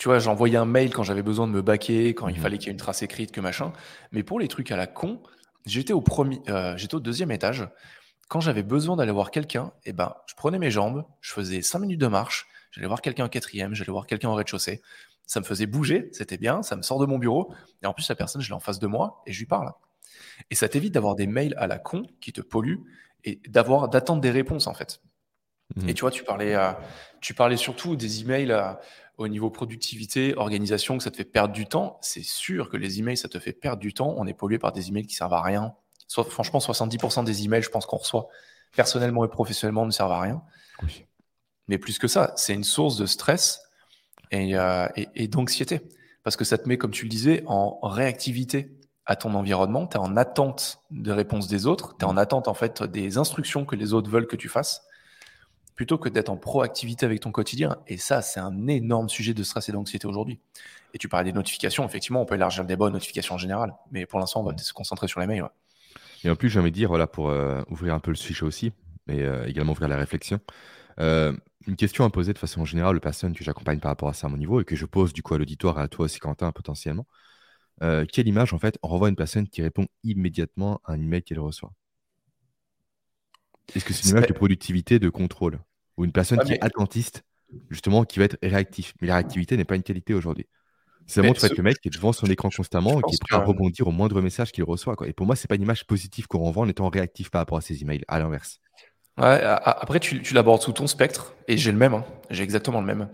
Tu 0.02 0.08
vois, 0.08 0.18
j'envoyais 0.18 0.58
un 0.58 0.66
mail 0.66 0.92
quand 0.92 1.04
j'avais 1.04 1.22
besoin 1.22 1.46
de 1.46 1.52
me 1.52 1.62
baquer, 1.62 2.16
quand 2.16 2.28
il 2.28 2.40
mmh 2.40 2.42
fallait 2.42 2.58
qu'il 2.58 2.66
y 2.66 2.70
ait 2.70 2.72
une 2.72 2.80
trace 2.80 3.04
écrite, 3.04 3.32
que 3.32 3.40
machin. 3.40 3.72
Mais 4.12 4.24
pour 4.24 4.40
les 4.40 4.48
trucs 4.48 4.72
à 4.72 4.76
la 4.76 4.88
con, 4.88 5.22
j'étais 5.68 5.94
au 5.94 6.02
premier, 6.02 6.42
j'étais 6.76 6.96
au 6.96 7.00
deuxième 7.00 7.30
étage 7.30 7.70
quand 8.28 8.40
j'avais 8.40 8.64
besoin 8.64 8.96
d'aller 8.96 9.12
voir 9.12 9.30
quelqu'un, 9.30 9.74
eh 9.86 9.94
ben, 9.94 10.16
je 10.26 10.34
prenais 10.34 10.58
mes 10.58 10.72
jambes, 10.72 11.06
je 11.20 11.32
faisais 11.34 11.62
cinq 11.62 11.78
minutes 11.82 12.02
de 12.02 12.08
marche, 12.08 12.48
j'allais 12.72 12.88
voir 12.88 13.04
quelqu'un 13.04 13.26
au 13.26 13.30
quatrième, 13.30 13.76
j'allais 13.76 13.92
voir 13.92 14.08
quelqu'un 14.08 14.30
au 14.30 14.34
rez-de-chaussée. 14.34 14.82
Ça 15.28 15.40
me 15.40 15.46
faisait 15.46 15.68
bouger, 15.68 16.10
c'était 16.14 16.38
bien, 16.38 16.64
ça 16.64 16.76
me 16.76 16.82
sort 16.82 16.98
de 16.98 17.06
mon 17.06 17.20
bureau. 17.20 17.54
Et 17.84 17.86
en 17.86 17.94
plus, 17.94 18.10
la 18.10 18.16
personne, 18.16 18.42
je 18.42 18.48
l'ai 18.48 18.56
en 18.56 18.60
face 18.60 18.80
de 18.80 18.88
moi 18.88 19.22
et 19.28 19.34
je 19.34 19.38
lui 19.38 19.46
parle. 19.46 19.72
Et 20.50 20.56
ça 20.56 20.68
t'évite 20.68 20.96
d'avoir 20.96 21.14
des 21.14 21.28
mails 21.28 21.54
à 21.60 21.68
la 21.68 21.78
con 21.78 22.08
qui 22.22 22.34
te 22.34 22.42
polluent 22.42 22.80
et 23.24 23.40
d'avoir 23.48 23.88
d'attendre 23.88 24.22
des 24.22 24.32
réponses 24.32 24.66
en 24.66 24.74
fait. 24.74 25.00
Mmh. 25.76 25.90
Et 25.90 25.94
tu 25.94 26.02
vois, 26.02 26.12
tu 26.12 26.24
parlais, 26.24 26.56
euh, 26.56 26.72
tu 27.22 27.34
parlais 27.34 27.58
surtout 27.58 27.96
des 27.96 28.22
emails 28.22 28.52
euh, 28.52 28.74
au 29.18 29.28
niveau 29.28 29.50
productivité, 29.50 30.36
organisation, 30.36 30.98
que 30.98 31.04
ça 31.04 31.12
te 31.12 31.18
fait 31.18 31.26
perdre 31.26 31.54
du 31.54 31.66
temps. 31.66 31.98
C'est 32.02 32.24
sûr 32.24 32.70
que 32.70 32.78
les 32.78 33.00
emails, 33.00 33.18
ça 33.18 33.30
te 33.30 33.40
fait 33.40 33.54
perdre 33.54 33.82
du 33.82 33.94
temps. 33.94 34.14
On 34.18 34.26
est 34.28 34.34
pollué 34.34 34.60
par 34.60 34.72
des 34.72 34.90
emails 34.90 35.06
qui 35.06 35.16
servent 35.16 35.34
à 35.34 35.42
rien, 35.42 35.74
franchement, 36.30 36.60
70% 36.60 37.24
des 37.24 37.44
emails, 37.44 37.64
je 37.64 37.70
pense 37.70 37.86
qu'on 37.86 37.98
reçoit 37.98 38.28
personnellement 38.76 39.26
et 39.26 39.30
professionnellement 39.30 39.86
ne 39.86 39.92
servent 39.92 40.12
à 40.12 40.22
rien. 40.22 40.42
Mais 41.68 41.78
plus 41.78 42.00
que 42.00 42.08
ça, 42.08 42.34
c'est 42.36 42.54
une 42.54 42.64
source 42.64 42.98
de 42.98 43.06
stress 43.06 43.62
euh, 44.34 44.88
et, 44.96 45.28
d'anxiété. 45.28 45.82
Parce 46.24 46.36
que 46.36 46.44
ça 46.44 46.58
te 46.58 46.68
met, 46.68 46.78
comme 46.78 46.92
tu 46.92 47.06
le 47.06 47.10
disais, 47.10 47.44
en 47.48 47.80
réactivité 47.82 48.78
à 49.06 49.16
ton 49.16 49.34
environnement. 49.34 49.88
Tu 49.88 49.98
es 49.98 50.00
en 50.00 50.18
attente 50.18 50.84
de 50.92 51.12
réponses 51.12 51.48
des 51.48 51.66
autres. 51.66 51.96
Tu 51.98 52.06
es 52.06 52.08
en 52.08 52.18
attente, 52.18 52.48
en 52.48 52.54
fait, 52.54 52.84
des 52.84 53.18
instructions 53.18 53.66
que 53.66 53.76
les 53.76 53.94
autres 53.94 54.10
veulent 54.10 54.28
que 54.28 54.36
tu 54.36 54.50
fasses 54.50 54.84
plutôt 55.82 55.98
que 55.98 56.10
d'être 56.10 56.30
en 56.30 56.38
proactivité 56.38 57.08
avec 57.08 57.22
ton 57.22 57.32
quotidien. 57.32 57.76
Et 57.88 57.98
ça, 57.98 58.22
c'est 58.22 58.40
un 58.40 58.68
énorme 58.68 59.10
sujet 59.10 59.34
de 59.34 59.42
stress 59.42 59.68
et 59.68 59.72
d'anxiété 59.72 60.06
aujourd'hui. 60.06 60.40
Et 60.94 61.00
tu 61.00 61.10
parlais 61.10 61.32
des 61.32 61.36
notifications. 61.36 61.84
Effectivement, 61.84 62.22
on 62.22 62.26
peut 62.28 62.36
élargir 62.36 62.62
le 62.62 62.68
débat 62.68 62.86
aux 62.86 62.92
notifications 62.92 63.34
en 63.34 63.40
général. 63.40 63.74
Mais 63.92 64.06
pour 64.06 64.20
l'instant, 64.20 64.42
on 64.42 64.44
va 64.44 64.56
se 64.56 64.74
concentrer 64.74 65.08
sur 65.08 65.22
les 65.22 65.26
mails. 65.26 65.50
Et 66.24 66.30
en 66.30 66.36
plus, 66.36 66.50
j'ai 66.50 66.60
envie 66.60 66.70
de 66.70 66.76
dire, 66.76 66.90
voilà, 66.90 67.08
pour 67.08 67.32
euh, 67.32 67.64
ouvrir 67.68 67.96
un 67.96 68.00
peu 68.00 68.12
le 68.12 68.16
sujet 68.16 68.44
aussi, 68.44 68.74
et 69.10 69.24
euh, 69.24 69.48
également 69.48 69.72
ouvrir 69.72 69.88
la 69.88 69.98
réflexion, 69.98 70.40
euh, 71.00 71.36
une 71.66 71.76
question 71.76 72.06
à 72.06 72.12
poser 72.12 72.32
de 72.34 72.38
façon 72.38 72.64
générale 72.64 72.96
aux 72.96 73.00
personnes 73.00 73.34
que 73.34 73.44
j'accompagne 73.44 73.80
par 73.80 73.90
rapport 73.90 74.10
à 74.10 74.14
ça 74.14 74.28
à 74.28 74.30
mon 74.30 74.38
niveau 74.38 74.62
et 74.62 74.66
que 74.66 74.76
je 74.76 74.86
pose 74.86 75.14
du 75.14 75.24
coup 75.24 75.34
à 75.34 75.40
l'auditoire 75.40 75.80
et 75.80 75.82
à 75.82 75.88
toi 75.88 76.06
aussi, 76.06 76.20
Quentin, 76.20 76.52
potentiellement. 76.52 77.08
quelle 77.80 78.28
image, 78.28 78.54
en 78.54 78.60
fait, 78.60 78.78
renvoie 78.84 79.10
une 79.10 79.16
personne 79.16 79.48
qui 79.48 79.64
répond 79.64 79.88
immédiatement 80.04 80.80
à 80.86 80.92
un 80.92 81.02
email 81.02 81.24
qu'elle 81.24 81.40
reçoit? 81.40 81.74
Est-ce 83.76 83.84
que 83.84 83.94
c'est 83.94 84.04
une 84.04 84.18
image 84.18 84.28
de 84.28 84.34
productivité, 84.34 85.00
de 85.00 85.10
contrôle? 85.10 85.60
Ou 85.98 86.06
une 86.06 86.12
personne 86.12 86.40
qui 86.40 86.54
est 86.54 86.64
attentiste, 86.64 87.24
justement, 87.70 88.04
qui 88.06 88.20
va 88.20 88.26
être 88.26 88.38
réactif 88.42 88.94
Mais 89.02 89.08
la 89.08 89.16
réactivité 89.16 89.58
n'est 89.58 89.66
pas 89.66 89.76
une 89.76 89.84
qualité 89.84 90.14
aujourd'hui. 90.14 90.48
Ça 91.08 91.22
montre 91.22 91.46
que 91.46 91.54
le 91.54 91.64
mec 91.64 91.80
qui 91.82 91.90
est 91.90 91.92
devant 91.92 92.14
son 92.14 92.28
écran 92.28 92.50
constamment 92.56 93.00
et 93.00 93.02
qui 93.04 93.16
est 93.16 93.22
prêt 93.22 93.36
à 93.36 93.44
rebondir 93.44 93.88
au 93.88 93.92
moindre 93.92 94.22
message 94.22 94.52
qu'il 94.52 94.64
reçoit. 94.64 94.96
Quoi. 94.96 95.08
Et 95.08 95.14
pour 95.14 95.26
moi, 95.26 95.36
c'est 95.36 95.48
pas 95.48 95.56
une 95.56 95.64
image 95.64 95.86
positive 95.86 96.28
qu'on 96.28 96.40
renvoie 96.40 96.64
en 96.64 96.70
étant 96.70 96.88
réactif 96.90 97.30
par 97.30 97.42
rapport 97.42 97.58
à 97.58 97.62
ces 97.62 97.82
emails, 97.82 98.04
à 98.08 98.20
l'inverse. 98.20 98.60
Ouais, 99.18 99.42
après, 99.44 100.00
tu, 100.00 100.22
tu 100.22 100.34
l'abordes 100.34 100.62
sous 100.62 100.72
ton 100.72 100.88
spectre, 100.88 101.36
et 101.48 101.58
j'ai 101.58 101.72
le 101.72 101.78
même, 101.78 101.94
hein. 101.94 102.06
j'ai 102.30 102.44
exactement 102.44 102.80
le 102.80 102.88
même. 102.88 103.10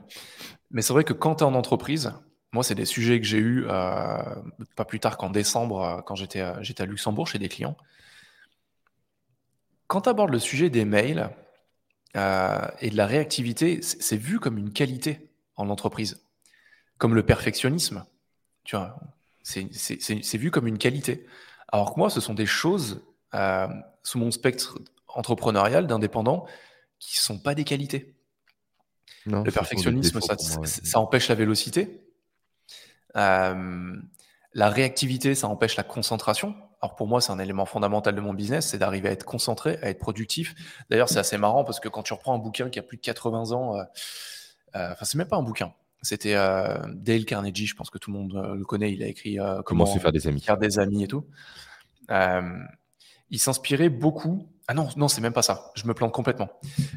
Mais 0.69 0.83
c'est 0.83 0.94
vrai 0.94 1.03
que 1.03 1.13
quand 1.13 1.35
tu 1.35 1.44
es 1.44 1.47
en 1.47 1.56
entreprise, 1.56 2.13
moi, 2.53 2.63
c'est 2.63 2.75
des 2.75 2.85
sujets 2.85 3.19
que 3.19 3.25
j'ai 3.25 3.39
eu 3.39 3.65
euh, 3.68 4.18
pas 4.75 4.85
plus 4.85 5.00
tard 5.00 5.18
qu'en 5.18 5.30
décembre, 5.30 5.81
euh, 5.81 6.01
quand 6.01 6.15
j'étais 6.15 6.41
à 6.41 6.85
Luxembourg 6.85 7.27
chez 7.27 7.39
des 7.39 7.50
clients. 7.50 7.75
Quand 9.88 10.01
tu 10.01 10.09
abordes 10.09 10.31
le 10.31 10.39
sujet 10.39 10.69
des 10.69 10.85
mails 10.85 11.30
euh, 12.17 12.67
et 12.81 12.89
de 12.89 12.97
la 12.97 13.05
réactivité, 13.05 13.81
c'est 13.81 14.17
vu 14.17 14.39
comme 14.39 14.57
une 14.57 14.73
qualité 14.73 15.29
en 15.55 15.69
entreprise 15.69 16.21
comme 16.97 17.15
le 17.15 17.23
perfectionnisme. 17.23 18.05
Tu 18.63 18.75
vois, 18.75 18.99
c'est 19.43 20.37
vu 20.37 20.51
comme 20.51 20.67
une 20.67 20.77
qualité. 20.77 21.25
Alors 21.69 21.93
que 21.93 21.99
moi, 21.99 22.09
ce 22.09 22.19
sont 22.19 22.33
des 22.33 22.45
choses 22.45 23.01
euh, 23.33 23.67
sous 24.03 24.19
mon 24.19 24.31
spectre 24.31 24.79
entrepreneurial 25.07 25.87
d'indépendant 25.87 26.45
qui 26.99 27.17
sont 27.17 27.39
pas 27.39 27.55
des 27.55 27.63
qualités. 27.63 28.13
le 29.25 29.43
perfectionnisme, 29.43 30.19
ça, 30.21 30.99
empêche 30.99 31.27
la 31.27 31.35
vélocité. 31.35 32.01
Euh, 33.15 33.95
la 34.53 34.69
réactivité, 34.69 35.35
ça 35.35 35.47
empêche 35.47 35.75
la 35.75 35.83
concentration. 35.83 36.55
Alors 36.81 36.95
pour 36.95 37.07
moi, 37.07 37.21
c'est 37.21 37.31
un 37.31 37.39
élément 37.39 37.65
fondamental 37.65 38.15
de 38.15 38.21
mon 38.21 38.33
business, 38.33 38.68
c'est 38.68 38.77
d'arriver 38.77 39.09
à 39.09 39.12
être 39.12 39.25
concentré, 39.25 39.79
à 39.81 39.89
être 39.89 40.00
productif. 40.00 40.53
D'ailleurs, 40.89 41.09
c'est 41.09 41.19
assez 41.19 41.38
marrant 41.38 41.63
parce 41.63 41.79
que 41.79 41.89
quand 41.89 42.03
tu 42.03 42.13
reprends 42.13 42.35
un 42.35 42.39
bouquin 42.39 42.69
qui 42.69 42.79
a 42.79 42.83
plus 42.83 42.97
de 42.97 43.01
80 43.01 43.51
ans, 43.51 43.77
euh, 43.77 43.83
enfin, 44.74 45.06
c'est 45.06 45.18
même 45.18 45.27
pas 45.27 45.38
un 45.38 45.44
bouquin, 45.44 45.74
c'était 46.01 46.35
euh, 46.35 46.77
Dale 46.94 47.25
Carnegie, 47.25 47.66
je 47.66 47.75
pense 47.75 47.90
que 47.90 47.97
tout 47.97 48.11
le 48.11 48.18
monde 48.18 48.35
euh, 48.35 48.56
le 48.56 48.63
connaît. 48.66 48.94
Il 48.94 49.04
a 49.04 49.07
écrit 49.07 49.40
euh, 49.40 49.61
Comment, 49.63 49.85
se 49.85 49.99
faire 49.99 50.11
des 50.11 50.28
amis. 50.28 50.42
Faire 50.42 50.57
des 50.57 50.80
amis 50.80 51.04
et 51.04 51.07
tout. 51.07 51.25
il 52.09 53.40
s'inspirait 53.40 53.90
beaucoup. 53.90 54.47
Ah 54.68 54.73
non, 54.73 54.90
non, 54.97 55.07
c'est 55.07 55.21
même 55.21 55.33
pas 55.33 55.42
ça. 55.42 55.71
Je 55.75 55.87
me 55.87 55.94
plante 55.94 56.11
complètement. 56.11 56.49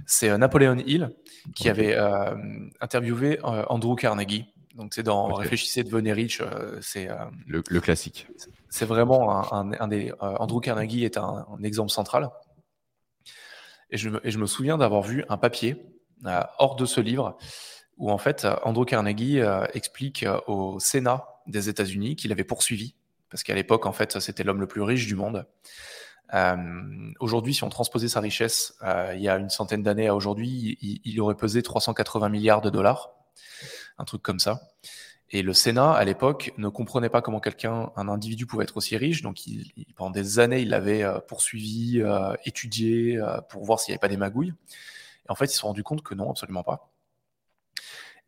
C'est 0.07 0.37
Napoléon 0.37 0.77
Hill 0.79 1.11
qui 1.55 1.69
avait 1.69 1.97
interviewé 2.81 3.39
Andrew 3.43 3.95
Carnegie. 3.95 4.53
Donc 4.81 4.95
c'est 4.95 5.03
dans 5.03 5.27
Réfléchissez, 5.35 5.85
devenez 5.85 6.13
riche. 6.13 6.43
c'est 6.81 7.09
le, 7.47 7.63
classique. 7.81 8.27
C'est 8.69 8.87
vraiment 8.87 9.53
un, 9.53 9.89
des. 9.89 10.13
Andrew 10.21 10.61
Carnegie 10.61 11.05
est 11.05 11.17
un, 11.17 11.47
exemple 11.63 11.91
central. 11.91 12.31
Et 13.91 13.97
je, 13.97 14.09
et 14.25 14.31
je 14.31 14.39
me 14.39 14.47
souviens 14.47 14.79
d'avoir 14.79 15.03
vu 15.03 15.25
un 15.29 15.37
papier 15.37 15.77
hors 16.59 16.77
de 16.77 16.87
ce 16.87 17.01
livre 17.01 17.37
où 18.01 18.11
en 18.11 18.19
fait 18.19 18.47
Andrew 18.65 18.85
Carnegie 18.85 19.41
euh, 19.41 19.65
explique 19.75 20.25
euh, 20.25 20.41
au 20.47 20.81
Sénat 20.81 21.27
des 21.47 21.69
États-Unis 21.69 22.17
qu'il 22.17 22.33
avait 22.33 22.45
poursuivi, 22.45 22.95
parce 23.31 23.43
qu'à 23.43 23.55
l'époque, 23.55 23.87
en 23.87 23.93
fait, 23.93 24.19
c'était 24.21 24.43
l'homme 24.43 24.61
le 24.61 24.67
plus 24.67 24.83
riche 24.83 25.07
du 25.07 25.15
monde. 25.15 25.47
Euh, 26.33 26.57
aujourd'hui, 27.19 27.55
si 27.55 27.65
on 27.65 27.69
transposait 27.69 28.09
sa 28.09 28.21
richesse, 28.21 28.75
il 29.15 29.21
y 29.21 29.29
a 29.29 29.37
une 29.37 29.51
centaine 29.51 29.83
d'années 29.83 30.09
à 30.09 30.15
aujourd'hui, 30.15 30.79
il, 31.05 31.21
aurait 31.21 31.35
pesé 31.35 31.63
380 31.63 32.29
milliards 32.29 32.61
de 32.61 32.71
dollars, 32.71 33.11
un 34.01 34.05
truc 34.05 34.23
comme 34.23 34.41
ça. 34.41 34.69
Et 35.31 35.43
le 35.43 35.53
Sénat, 35.53 35.93
à 35.93 36.05
l'époque, 36.05 36.53
ne 36.59 36.69
comprenait 36.69 37.09
pas 37.09 37.23
comment 37.23 37.39
quelqu'un, 37.39 37.93
un 37.95 38.09
individu 38.09 38.47
pouvait 38.47 38.65
être 38.65 38.77
aussi 38.77 38.97
riche. 38.97 39.23
Donc, 39.23 39.47
il, 39.47 39.73
pendant 39.95 40.11
des 40.11 40.41
années, 40.41 40.61
il 40.61 40.71
l'avait 40.71 41.05
poursuivi, 41.29 42.03
étudié, 42.45 43.21
pour 43.49 43.65
voir 43.65 43.79
s'il 43.79 43.93
n'y 43.93 43.95
avait 43.95 44.01
pas 44.01 44.09
des 44.09 44.17
magouilles. 44.17 44.55
Et 45.29 45.31
en 45.31 45.37
fait, 45.37 45.45
ils 45.45 45.53
se 45.53 45.59
sont 45.59 45.69
rendus 45.69 45.85
compte 45.85 46.03
que 46.03 46.15
non, 46.15 46.31
absolument 46.31 46.65
pas. 46.65 46.91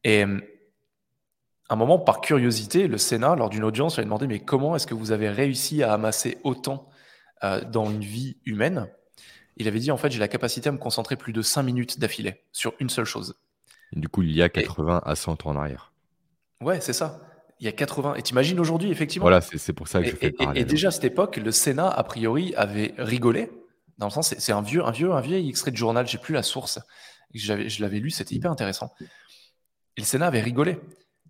Et 0.05 0.25
euh, 0.25 0.41
à 1.69 1.75
un 1.75 1.77
moment, 1.77 1.99
par 1.99 2.21
curiosité, 2.21 2.89
le 2.89 2.99
Sénat, 2.99 3.37
lors 3.37 3.51
d'une 3.51 3.65
audience, 3.65 3.97
lui 3.97 4.03
a 4.03 4.05
demandé 4.05 4.27
Mais 4.27 4.41
comment 4.41 4.77
est-ce 4.77 4.87
que 4.87 4.95
vous 4.95 5.13
avez 5.13 5.29
réussi 5.29 5.83
à 5.83 5.93
amasser 5.93 6.39
autant 6.45 6.89
euh, 7.45 7.65
dans 7.65 7.91
une 7.91 8.05
vie 8.05 8.37
humaine? 8.45 8.89
Il 9.57 9.69
avait 9.69 9.81
dit 9.81 9.91
En 9.91 9.97
fait, 9.97 10.11
j'ai 10.11 10.19
la 10.19 10.29
capacité 10.29 10.69
à 10.69 10.73
me 10.73 10.79
concentrer 10.79 11.17
plus 11.17 11.33
de 11.33 11.43
5 11.43 11.63
minutes 11.63 11.99
d'affilée 11.99 12.43
sur 12.53 12.75
une 12.81 12.91
seule 12.91 13.05
chose. 13.05 13.37
Du 13.93 14.09
coup, 14.09 14.23
il 14.23 14.33
y 14.33 14.43
a 14.43 14.49
80 14.49 15.03
à 15.05 15.15
100 15.15 15.47
ans 15.47 15.51
en 15.51 15.57
arrière. 15.57 15.93
Ouais, 16.61 16.81
c'est 16.81 16.93
ça. 16.93 17.21
Il 17.61 17.67
y 17.67 17.69
a 17.69 17.73
80. 17.73 18.15
Et 18.15 18.23
t'imagines 18.23 18.59
aujourd'hui, 18.59 18.91
effectivement? 18.91 19.25
Voilà, 19.25 19.41
c'est 19.41 19.73
pour 19.73 19.89
ça 19.89 20.01
que 20.01 20.09
je 20.09 20.17
fais 20.17 20.35
et, 20.39 20.61
et, 20.61 20.65
déjà 20.65 20.89
à 20.89 20.91
cette 20.91 21.05
époque, 21.05 21.37
le 21.37 21.53
Sénat, 21.53 21.89
a 21.89 22.03
priori, 22.03 22.55
avait 22.57 22.95
rigolé. 22.99 23.51
Dans 23.99 24.07
le 24.07 24.13
sens, 24.13 24.35
c'est 24.37 24.53
un 24.53 24.63
vieux, 24.63 24.85
un 24.85 24.91
vieux, 24.91 25.13
un 25.13 25.21
vieil 25.21 25.49
extrait 25.49 25.71
de 25.71 25.77
journal, 25.77 26.07
j'ai 26.07 26.19
plus 26.19 26.35
la 26.35 26.43
source. 26.43 26.81
Je 27.35 27.83
l'avais 27.83 27.99
lu, 27.99 28.11
c'était 28.11 28.35
hyper 28.35 28.51
intéressant. 28.51 28.93
Et 29.01 30.01
le 30.01 30.07
Sénat 30.07 30.27
avait 30.27 30.41
rigolé. 30.41 30.81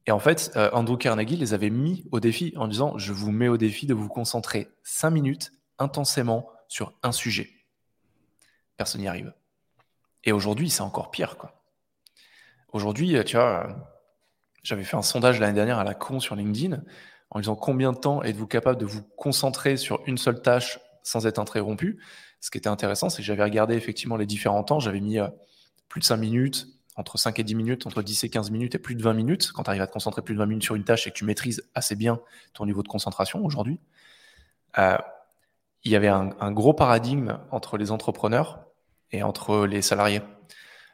Et 0.07 0.11
en 0.11 0.19
fait, 0.19 0.53
euh, 0.57 0.71
Andrew 0.73 0.97
Carnegie 0.97 1.37
les 1.37 1.55
avait 1.55 1.71
mis 1.71 2.07
au 2.11 2.19
défi 2.19 2.53
en 2.57 2.67
disant 2.67 2.99
Je 2.99 3.13
vous 3.13 3.31
mets 3.31 3.49
au 3.49 3.57
défi 3.57 3.87
de 3.87 3.95
vous 3.95 4.09
concentrer 4.09 4.69
5 4.83 5.11
minutes 5.11 5.53
intensément 5.79 6.49
sur 6.69 6.95
un 7.03 7.13
sujet. 7.13 7.51
Personne 8.77 9.03
n'y 9.03 9.09
arrive. 9.09 9.33
Et 10.25 10.33
aujourd'hui, 10.33 10.71
c'est 10.71 10.83
encore 10.83 11.11
pire. 11.11 11.37
quoi. 11.37 11.62
Aujourd'hui, 12.73 13.17
euh, 13.17 13.23
tu 13.23 13.37
vois, 13.37 13.67
euh, 13.67 13.73
j'avais 14.63 14.85
fait 14.85 14.97
un 14.97 15.03
sondage 15.03 15.39
l'année 15.39 15.55
dernière 15.55 15.79
à 15.79 15.85
la 15.85 15.95
con 15.95 16.21
sur 16.21 16.37
LinkedIn 16.37 16.83
en 17.31 17.39
disant 17.41 17.57
combien 17.57 17.93
de 17.93 17.99
temps 17.99 18.23
êtes-vous 18.23 18.47
capable 18.47 18.79
de 18.79 18.87
vous 18.87 19.03
concentrer 19.17 19.77
sur 19.77 20.03
une 20.07 20.19
seule 20.19 20.43
tâche 20.43 20.79
sans 21.03 21.27
être 21.27 21.39
interrompu? 21.39 22.03
Ce 22.41 22.51
qui 22.51 22.59
était 22.59 22.69
intéressant, 22.69 23.09
c'est 23.09 23.19
que 23.19 23.27
j'avais 23.27 23.45
regardé 23.45 23.75
effectivement 23.75 24.17
les 24.17 24.27
différents 24.27 24.65
temps. 24.65 24.81
J'avais 24.81 25.01
mis 25.01 25.19
plus 25.89 26.01
de 26.01 26.05
5 26.05 26.17
minutes, 26.17 26.67
entre 26.97 27.19
5 27.19 27.39
et 27.39 27.45
10 27.45 27.55
minutes, 27.55 27.87
entre 27.87 28.03
10 28.03 28.25
et 28.25 28.29
15 28.29 28.51
minutes 28.51 28.75
et 28.75 28.79
plus 28.79 28.95
de 28.95 29.03
20 29.03 29.15
minutes, 29.15 29.53
quand 29.53 29.65
tu 29.65 29.71
arrives 29.71 29.83
à 29.83 29.87
te 29.87 29.93
concentrer 29.93 30.23
plus 30.23 30.35
de 30.35 30.39
20 30.39 30.47
minutes 30.47 30.65
sur 30.65 30.75
une 30.75 30.85
tâche 30.85 31.07
et 31.07 31.11
que 31.11 31.17
tu 31.17 31.25
maîtrises 31.25 31.63
assez 31.75 31.97
bien 31.97 32.21
ton 32.53 32.67
niveau 32.67 32.83
de 32.83 32.89
concentration 32.89 33.45
aujourd'hui, 33.45 33.81
euh, 34.79 34.99
il 35.85 35.93
y 35.93 35.97
avait 35.97 36.09
un, 36.09 36.53
gros 36.53 36.75
paradigme 36.75 37.39
entre 37.51 37.77
les 37.77 37.91
entrepreneurs 37.91 38.65
et 39.11 39.23
entre 39.23 39.67
les 39.67 39.83
salariés. 39.83 40.23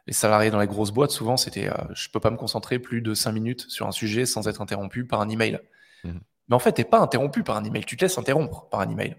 Les 0.08 0.12
salariés 0.12 0.50
dans 0.50 0.58
les 0.58 0.66
grosses 0.66 0.90
boîtes, 0.90 1.12
souvent, 1.12 1.36
c'était 1.36 1.68
euh, 1.68 1.74
je 1.94 2.08
peux 2.08 2.18
pas 2.18 2.30
me 2.30 2.36
concentrer 2.36 2.80
plus 2.80 3.00
de 3.00 3.14
5 3.14 3.30
minutes 3.30 3.66
sur 3.68 3.86
un 3.86 3.92
sujet 3.92 4.26
sans 4.26 4.48
être 4.48 4.60
interrompu 4.60 5.04
par 5.04 5.20
un 5.20 5.28
email. 5.28 5.60
Mmh. 6.02 6.10
Mais 6.48 6.56
en 6.56 6.58
fait, 6.58 6.72
tu 6.72 6.80
n'es 6.80 6.84
pas 6.86 6.98
interrompu 6.98 7.44
par 7.44 7.56
un 7.56 7.64
email, 7.64 7.84
tu 7.84 7.96
te 7.96 8.04
laisses 8.04 8.18
interrompre 8.18 8.68
par 8.70 8.80
un 8.80 8.88
email. 8.88 9.16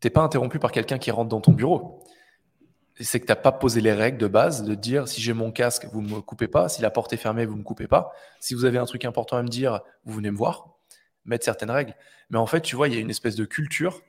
Tu 0.00 0.06
n'es 0.06 0.10
pas 0.10 0.22
interrompu 0.22 0.58
par 0.58 0.72
quelqu'un 0.72 0.98
qui 0.98 1.10
rentre 1.10 1.28
dans 1.28 1.42
ton 1.42 1.52
bureau 1.52 2.02
c'est 3.00 3.20
que 3.20 3.26
tu 3.26 3.32
n'as 3.32 3.36
pas 3.36 3.52
posé 3.52 3.80
les 3.80 3.92
règles 3.92 4.18
de 4.18 4.26
base 4.26 4.62
de 4.62 4.74
dire 4.74 5.08
si 5.08 5.20
j'ai 5.20 5.32
mon 5.32 5.50
casque, 5.50 5.86
vous 5.92 6.02
ne 6.02 6.08
me 6.08 6.20
coupez 6.20 6.48
pas, 6.48 6.68
si 6.68 6.82
la 6.82 6.90
porte 6.90 7.12
est 7.12 7.18
fermée, 7.18 7.46
vous 7.46 7.54
ne 7.54 7.60
me 7.60 7.64
coupez 7.64 7.86
pas. 7.86 8.12
Si 8.40 8.54
vous 8.54 8.64
avez 8.64 8.78
un 8.78 8.84
truc 8.84 9.04
important 9.04 9.36
à 9.36 9.42
me 9.42 9.48
dire, 9.48 9.80
vous 10.04 10.14
venez 10.14 10.30
me 10.30 10.36
voir, 10.36 10.76
mettre 11.24 11.44
certaines 11.44 11.70
règles. 11.70 11.94
Mais 12.28 12.38
en 12.38 12.46
fait, 12.46 12.60
tu 12.60 12.76
vois, 12.76 12.88
il 12.88 12.94
y 12.94 12.96
a 12.96 13.00
une 13.00 13.10
espèce 13.10 13.36
de 13.36 13.44
culture 13.44 14.02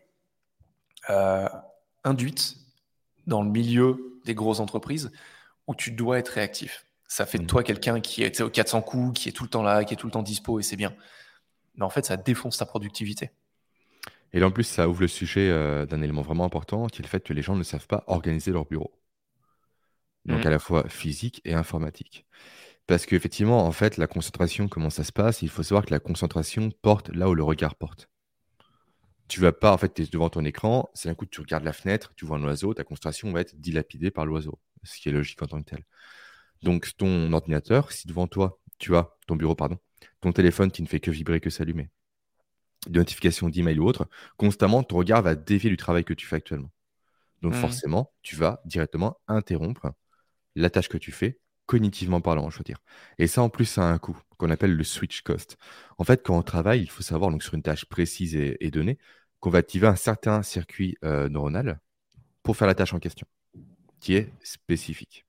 euh, 1.10 1.48
induite 2.04 2.58
dans 3.28 3.42
le 3.42 3.50
milieu 3.50 4.20
des 4.26 4.36
grosses 4.36 4.60
entreprises 4.60 5.12
où 5.72 5.76
tu 5.76 5.92
dois 5.92 6.20
être 6.20 6.30
réactif. 6.30 6.86
Ça 7.08 7.26
fait 7.26 7.38
de 7.38 7.44
mmh. 7.44 7.48
toi 7.48 7.64
quelqu'un 7.64 8.00
qui 8.00 8.24
est 8.24 8.42
au 8.42 8.50
400 8.50 8.82
coups, 8.82 9.20
qui 9.20 9.30
est 9.30 9.32
tout 9.32 9.44
le 9.44 9.50
temps 9.50 9.64
là, 9.64 9.84
qui 9.84 9.94
est 9.94 9.98
tout 9.98 10.08
le 10.08 10.12
temps 10.12 10.24
dispo 10.24 10.60
et 10.60 10.64
c'est 10.64 10.78
bien. 10.78 10.94
Mais 11.76 11.84
en 11.84 11.90
fait, 11.90 12.06
ça 12.06 12.18
défonce 12.18 12.58
ta 12.58 12.66
productivité. 12.66 13.32
Et 14.34 14.40
là, 14.40 14.48
en 14.48 14.52
plus, 14.52 14.64
ça 14.64 14.88
ouvre 14.88 15.02
le 15.02 15.08
sujet 15.08 15.50
euh, 15.50 15.86
d'un 15.86 16.02
élément 16.02 16.22
vraiment 16.22 16.46
important, 16.46 16.88
qui 16.88 17.02
est 17.02 17.04
le 17.04 17.10
fait 17.10 17.24
que 17.24 17.34
les 17.34 17.42
gens 17.42 17.56
ne 17.56 17.64
savent 17.64 17.88
pas 17.88 18.04
organiser 18.08 18.52
leur 18.52 18.66
bureau. 18.66 18.94
Donc, 20.26 20.44
mmh. 20.44 20.48
à 20.48 20.50
la 20.52 20.60
fois 20.60 20.88
physique 20.88 21.42
et 21.44 21.54
informatique. 21.54 22.26
Parce 22.88 23.06
qu'effectivement, 23.06 23.66
en 23.66 23.72
fait, 23.72 23.98
la 23.98 24.08
concentration, 24.08 24.68
comment 24.68 24.90
ça 24.90 25.04
se 25.04 25.12
passe? 25.12 25.42
Il 25.42 25.50
faut 25.50 25.64
savoir 25.64 25.86
que 25.86 25.92
la 25.92 26.00
concentration 26.00 26.72
porte 26.82 27.10
là 27.10 27.30
où 27.30 27.36
le 27.36 27.44
regard 27.44 27.76
porte. 27.76 28.10
Tu 29.28 29.40
vas 29.40 29.54
pas, 29.54 29.72
en 29.72 29.78
fait, 29.78 29.94
tu 29.94 30.02
es 30.02 30.06
devant 30.06 30.30
ton 30.30 30.44
écran, 30.44 30.90
c'est 30.94 31.10
un 31.10 31.16
coup 31.16 31.26
tu 31.26 31.40
regardes 31.40 31.64
la 31.64 31.74
fenêtre, 31.74 32.14
tu 32.16 32.26
vois 32.26 32.38
un 32.38 32.44
oiseau, 32.44 32.74
ta 32.74 32.84
concentration 32.84 33.32
va 33.32 33.42
être 33.42 33.56
dilapidée 33.56 34.12
par 34.12 34.26
l'oiseau, 34.26 34.60
ce 34.84 35.00
qui 35.00 35.10
est 35.10 35.12
logique 35.12 35.42
en 35.42 35.48
tant 35.48 35.62
que 35.62 35.70
tel. 35.70 35.84
Donc, 36.62 36.96
ton 36.98 37.32
ordinateur, 37.34 37.92
si 37.92 38.08
devant 38.08 38.28
toi, 38.28 38.60
tu 38.78 38.96
as 38.96 39.10
ton 39.28 39.36
bureau, 39.36 39.56
pardon, 39.56 39.78
ton 40.22 40.32
téléphone 40.32 40.72
qui 40.72 40.82
ne 40.82 40.88
fait 40.88 41.00
que 41.00 41.12
vibrer, 41.12 41.40
que 41.40 41.50
s'allumer, 41.50 41.90
de 42.88 43.00
notification 43.00 43.50
d'email 43.50 43.80
ou 43.80 43.86
autre, 43.86 44.08
constamment, 44.38 44.84
ton 44.84 44.98
regard 44.98 45.22
va 45.22 45.36
dévier 45.36 45.70
du 45.70 45.78
travail 45.78 46.04
que 46.04 46.14
tu 46.14 46.28
fais 46.28 46.38
actuellement. 46.38 46.72
Donc, 47.42 47.54
mmh. 47.54 47.58
forcément, 47.58 48.14
tu 48.22 48.36
vas 48.36 48.62
directement 48.66 49.18
interrompre 49.28 49.94
la 50.56 50.70
tâche 50.70 50.90
que 50.90 50.98
tu 50.98 51.12
fais, 51.12 51.40
cognitivement 51.66 52.22
parlant, 52.22 52.50
je 52.50 52.58
veux 52.58 52.64
dire. 52.64 52.80
Et 53.18 53.28
ça, 53.28 53.42
en 53.42 53.50
plus, 53.50 53.66
ça 53.66 53.84
a 53.84 53.92
un 53.92 53.98
coût 53.98 54.20
qu'on 54.38 54.50
appelle 54.50 54.76
le 54.76 54.84
switch 54.84 55.22
cost. 55.22 55.58
En 55.98 56.04
fait, 56.04 56.22
quand 56.24 56.38
on 56.38 56.44
travaille, 56.44 56.82
il 56.82 56.90
faut 56.90 57.04
savoir, 57.04 57.32
donc 57.32 57.44
sur 57.44 57.54
une 57.54 57.64
tâche 57.64 57.86
précise 57.86 58.36
et, 58.36 58.72
donnée, 58.72 58.98
qu'on 59.40 59.50
va 59.50 59.60
activer 59.60 59.88
un 59.88 59.96
certain 59.96 60.44
circuit 60.44 60.98
euh, 61.04 61.30
neuronal 61.30 61.80
pour 62.44 62.58
faire 62.58 62.68
la 62.68 62.76
tâche 62.76 62.94
en 62.94 63.00
question, 63.00 63.26
qui 64.02 64.16
est 64.16 64.34
spécifique. 64.44 65.26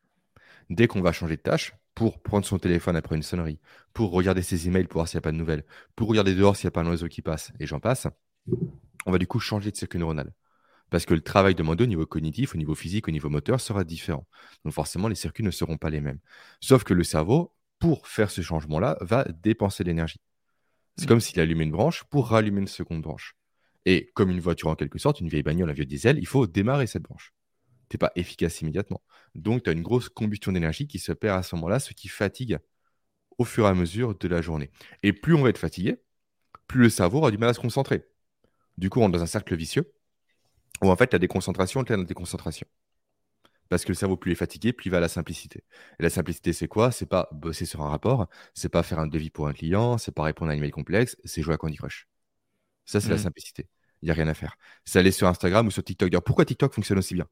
Dès 0.70 0.88
qu'on 0.88 1.02
va 1.02 1.12
changer 1.12 1.36
de 1.36 1.42
tâche, 1.42 1.74
pour 1.94 2.22
prendre 2.22 2.46
son 2.46 2.58
téléphone 2.58 2.96
après 2.96 3.16
une 3.16 3.22
sonnerie, 3.22 3.60
pour 3.92 4.12
regarder 4.12 4.42
ses 4.42 4.66
emails 4.66 4.86
pour 4.86 4.94
voir 4.94 5.08
s'il 5.08 5.18
n'y 5.18 5.22
a 5.22 5.22
pas 5.22 5.32
de 5.32 5.36
nouvelles, 5.36 5.64
pour 5.94 6.08
regarder 6.08 6.34
dehors 6.34 6.56
s'il 6.56 6.66
n'y 6.66 6.68
a 6.68 6.70
pas 6.72 6.80
un 6.80 6.86
oiseau 6.86 7.06
qui 7.08 7.22
passe, 7.22 7.52
et 7.60 7.66
j'en 7.66 7.80
passe, 7.80 8.06
on 9.06 9.12
va 9.12 9.18
du 9.18 9.26
coup 9.26 9.38
changer 9.38 9.70
de 9.70 9.76
circuit 9.76 9.98
neuronal. 9.98 10.32
Parce 10.90 11.06
que 11.06 11.14
le 11.14 11.20
travail 11.20 11.54
demandé 11.54 11.84
au 11.84 11.86
niveau 11.86 12.06
cognitif, 12.06 12.54
au 12.54 12.58
niveau 12.58 12.74
physique, 12.74 13.08
au 13.08 13.10
niveau 13.10 13.30
moteur 13.30 13.60
sera 13.60 13.84
différent. 13.84 14.26
Donc 14.64 14.74
forcément, 14.74 15.08
les 15.08 15.14
circuits 15.14 15.44
ne 15.44 15.50
seront 15.50 15.78
pas 15.78 15.88
les 15.88 16.00
mêmes. 16.00 16.18
Sauf 16.60 16.84
que 16.84 16.92
le 16.92 17.02
cerveau, 17.02 17.54
pour 17.78 18.06
faire 18.08 18.30
ce 18.30 18.42
changement-là, 18.42 18.98
va 19.00 19.24
dépenser 19.24 19.84
l'énergie. 19.84 20.20
C'est 20.96 21.06
comme 21.06 21.20
s'il 21.20 21.40
allumait 21.40 21.64
une 21.64 21.70
branche 21.70 22.04
pour 22.04 22.28
rallumer 22.28 22.60
une 22.60 22.68
seconde 22.68 23.00
branche. 23.00 23.36
Et 23.86 24.10
comme 24.14 24.30
une 24.30 24.40
voiture 24.40 24.68
en 24.68 24.76
quelque 24.76 24.98
sorte, 24.98 25.20
une 25.20 25.28
vieille 25.28 25.42
bagnole, 25.42 25.70
un 25.70 25.74
vieux 25.74 25.86
diesel, 25.86 26.18
il 26.18 26.26
faut 26.26 26.46
démarrer 26.46 26.86
cette 26.86 27.02
branche 27.02 27.32
pas 27.98 28.12
efficace 28.16 28.60
immédiatement. 28.60 29.02
Donc, 29.34 29.64
tu 29.64 29.70
as 29.70 29.72
une 29.72 29.82
grosse 29.82 30.08
combustion 30.08 30.52
d'énergie 30.52 30.86
qui 30.86 30.98
se 30.98 31.12
perd 31.12 31.38
à 31.38 31.42
ce 31.42 31.54
moment-là, 31.56 31.78
ce 31.78 31.92
qui 31.92 32.08
fatigue 32.08 32.58
au 33.38 33.44
fur 33.44 33.66
et 33.66 33.68
à 33.68 33.74
mesure 33.74 34.14
de 34.16 34.28
la 34.28 34.42
journée. 34.42 34.70
Et 35.02 35.12
plus 35.12 35.34
on 35.34 35.42
va 35.42 35.48
être 35.48 35.58
fatigué, 35.58 35.96
plus 36.66 36.80
le 36.80 36.90
cerveau 36.90 37.18
aura 37.18 37.30
du 37.30 37.38
mal 37.38 37.48
à 37.48 37.54
se 37.54 37.60
concentrer. 37.60 38.04
Du 38.78 38.90
coup, 38.90 39.00
on 39.00 39.08
est 39.08 39.12
dans 39.12 39.22
un 39.22 39.26
cercle 39.26 39.54
vicieux 39.56 39.92
où 40.82 40.90
en 40.90 40.96
fait, 40.96 41.08
tu 41.08 41.16
as 41.16 41.18
des 41.18 41.28
concentrations, 41.28 41.84
tu 41.84 41.92
as 41.92 41.96
des 41.96 42.14
concentrations. 42.14 42.66
Parce 43.68 43.84
que 43.84 43.88
le 43.88 43.94
cerveau, 43.94 44.16
plus 44.16 44.30
il 44.30 44.32
est 44.32 44.36
fatigué, 44.36 44.72
plus 44.72 44.88
il 44.88 44.90
va 44.90 44.98
à 44.98 45.00
la 45.00 45.08
simplicité. 45.08 45.64
Et 45.98 46.02
la 46.02 46.10
simplicité, 46.10 46.52
c'est 46.52 46.68
quoi? 46.68 46.92
C'est 46.92 47.06
pas 47.06 47.28
bosser 47.32 47.64
sur 47.64 47.80
un 47.82 47.88
rapport, 47.88 48.28
c'est 48.54 48.68
pas 48.68 48.82
faire 48.82 48.98
un 48.98 49.06
devis 49.06 49.30
pour 49.30 49.48
un 49.48 49.54
client, 49.54 49.96
c'est 49.96 50.12
pas 50.12 50.24
répondre 50.24 50.50
à 50.50 50.54
un 50.54 50.56
email 50.58 50.70
complexe, 50.72 51.16
c'est 51.24 51.40
jouer 51.42 51.54
à 51.54 51.56
Candy 51.56 51.76
Crush. 51.76 52.08
Ça, 52.84 53.00
c'est 53.00 53.08
la 53.08 53.14
mmh. 53.14 53.18
simplicité. 53.18 53.68
Il 54.02 54.06
n'y 54.06 54.10
a 54.10 54.14
rien 54.14 54.28
à 54.28 54.34
faire. 54.34 54.56
C'est 54.84 54.98
aller 54.98 55.12
sur 55.12 55.28
Instagram 55.28 55.66
ou 55.66 55.70
sur 55.70 55.84
TikTok. 55.84 56.12
pourquoi 56.20 56.44
TikTok 56.44 56.74
fonctionne 56.74 56.98
aussi 56.98 57.14
bien? 57.14 57.26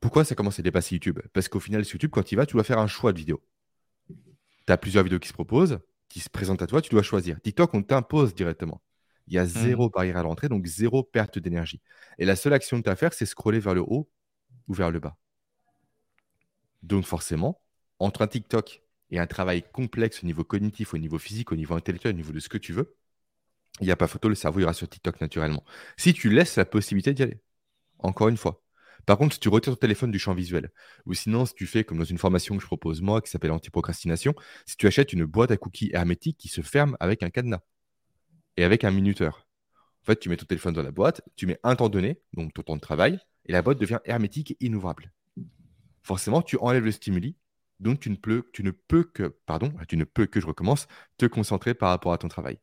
Pourquoi 0.00 0.24
ça 0.24 0.34
commence 0.34 0.58
à 0.58 0.62
dépasser 0.62 0.94
YouTube? 0.94 1.20
Parce 1.32 1.48
qu'au 1.48 1.60
final, 1.60 1.84
sur 1.84 1.94
YouTube, 1.94 2.10
quand 2.10 2.22
tu 2.22 2.36
vas, 2.36 2.46
tu 2.46 2.54
dois 2.54 2.64
faire 2.64 2.78
un 2.78 2.86
choix 2.86 3.12
de 3.12 3.18
vidéo. 3.18 3.42
Tu 4.08 4.72
as 4.72 4.76
plusieurs 4.76 5.04
vidéos 5.04 5.18
qui 5.18 5.28
se 5.28 5.32
proposent, 5.32 5.78
qui 6.08 6.20
se 6.20 6.28
présentent 6.28 6.62
à 6.62 6.66
toi, 6.66 6.82
tu 6.82 6.90
dois 6.90 7.02
choisir. 7.02 7.40
TikTok, 7.40 7.74
on 7.74 7.82
t'impose 7.82 8.34
directement. 8.34 8.82
Il 9.28 9.34
y 9.34 9.38
a 9.38 9.46
zéro 9.46 9.88
mmh. 9.88 9.90
barrière 9.92 10.16
à 10.18 10.22
l'entrée, 10.22 10.48
donc 10.48 10.66
zéro 10.66 11.02
perte 11.02 11.38
d'énergie. 11.38 11.80
Et 12.18 12.24
la 12.24 12.36
seule 12.36 12.52
action 12.52 12.78
que 12.78 12.84
tu 12.84 12.88
as 12.88 12.92
à 12.92 12.96
faire, 12.96 13.12
c'est 13.12 13.26
scroller 13.26 13.58
vers 13.58 13.74
le 13.74 13.80
haut 13.80 14.08
ou 14.68 14.74
vers 14.74 14.90
le 14.90 15.00
bas. 15.00 15.16
Donc 16.82 17.04
forcément, 17.04 17.60
entre 17.98 18.22
un 18.22 18.28
TikTok 18.28 18.82
et 19.10 19.18
un 19.18 19.26
travail 19.26 19.64
complexe 19.72 20.22
au 20.22 20.26
niveau 20.26 20.44
cognitif, 20.44 20.94
au 20.94 20.98
niveau 20.98 21.18
physique, 21.18 21.50
au 21.50 21.56
niveau 21.56 21.74
intellectuel, 21.74 22.14
au 22.14 22.16
niveau 22.16 22.32
de 22.32 22.38
ce 22.38 22.48
que 22.48 22.58
tu 22.58 22.72
veux, 22.72 22.96
il 23.80 23.86
n'y 23.86 23.92
a 23.92 23.96
pas 23.96 24.06
photo, 24.06 24.28
le 24.28 24.34
cerveau 24.34 24.60
ira 24.60 24.72
sur 24.72 24.88
TikTok 24.88 25.20
naturellement. 25.20 25.64
Si 25.96 26.12
tu 26.12 26.30
laisses 26.30 26.56
la 26.56 26.64
possibilité 26.64 27.12
d'y 27.12 27.22
aller, 27.22 27.40
encore 27.98 28.28
une 28.28 28.36
fois, 28.36 28.62
par 29.06 29.18
contre, 29.18 29.34
si 29.34 29.40
tu 29.40 29.48
retires 29.48 29.72
ton 29.72 29.78
téléphone 29.78 30.10
du 30.10 30.18
champ 30.18 30.34
visuel, 30.34 30.70
ou 31.06 31.14
sinon, 31.14 31.46
si 31.46 31.54
tu 31.54 31.66
fais 31.66 31.84
comme 31.84 31.98
dans 31.98 32.04
une 32.04 32.18
formation 32.18 32.56
que 32.56 32.62
je 32.62 32.66
propose 32.66 33.00
moi, 33.00 33.22
qui 33.22 33.30
s'appelle 33.30 33.52
anti-procrastination, 33.52 34.34
si 34.66 34.76
tu 34.76 34.86
achètes 34.88 35.12
une 35.12 35.24
boîte 35.24 35.52
à 35.52 35.56
cookies 35.56 35.90
hermétique 35.92 36.36
qui 36.36 36.48
se 36.48 36.60
ferme 36.60 36.96
avec 36.98 37.22
un 37.22 37.30
cadenas 37.30 37.62
et 38.56 38.64
avec 38.64 38.82
un 38.84 38.90
minuteur. 38.90 39.46
En 40.02 40.06
fait, 40.06 40.18
tu 40.18 40.28
mets 40.28 40.36
ton 40.36 40.46
téléphone 40.46 40.74
dans 40.74 40.82
la 40.82 40.90
boîte, 40.90 41.22
tu 41.36 41.46
mets 41.46 41.58
un 41.62 41.76
temps 41.76 41.88
donné, 41.88 42.20
donc 42.32 42.52
ton 42.52 42.62
temps 42.62 42.76
de 42.76 42.80
travail, 42.80 43.18
et 43.46 43.52
la 43.52 43.62
boîte 43.62 43.78
devient 43.78 44.00
hermétique 44.04 44.52
et 44.52 44.66
inouvrable. 44.66 45.12
Forcément, 46.02 46.42
tu 46.42 46.56
enlèves 46.60 46.84
le 46.84 46.92
stimuli, 46.92 47.36
donc 47.78 48.00
tu 48.00 48.10
ne 48.10 48.16
peux, 48.16 48.44
tu 48.52 48.62
ne 48.62 48.70
peux 48.72 49.04
que, 49.04 49.36
pardon, 49.46 49.72
tu 49.88 49.96
ne 49.96 50.04
peux 50.04 50.26
que, 50.26 50.40
je 50.40 50.46
recommence, 50.46 50.88
te 51.16 51.26
concentrer 51.26 51.74
par 51.74 51.90
rapport 51.90 52.12
à 52.12 52.18
ton 52.18 52.28
travail. 52.28 52.58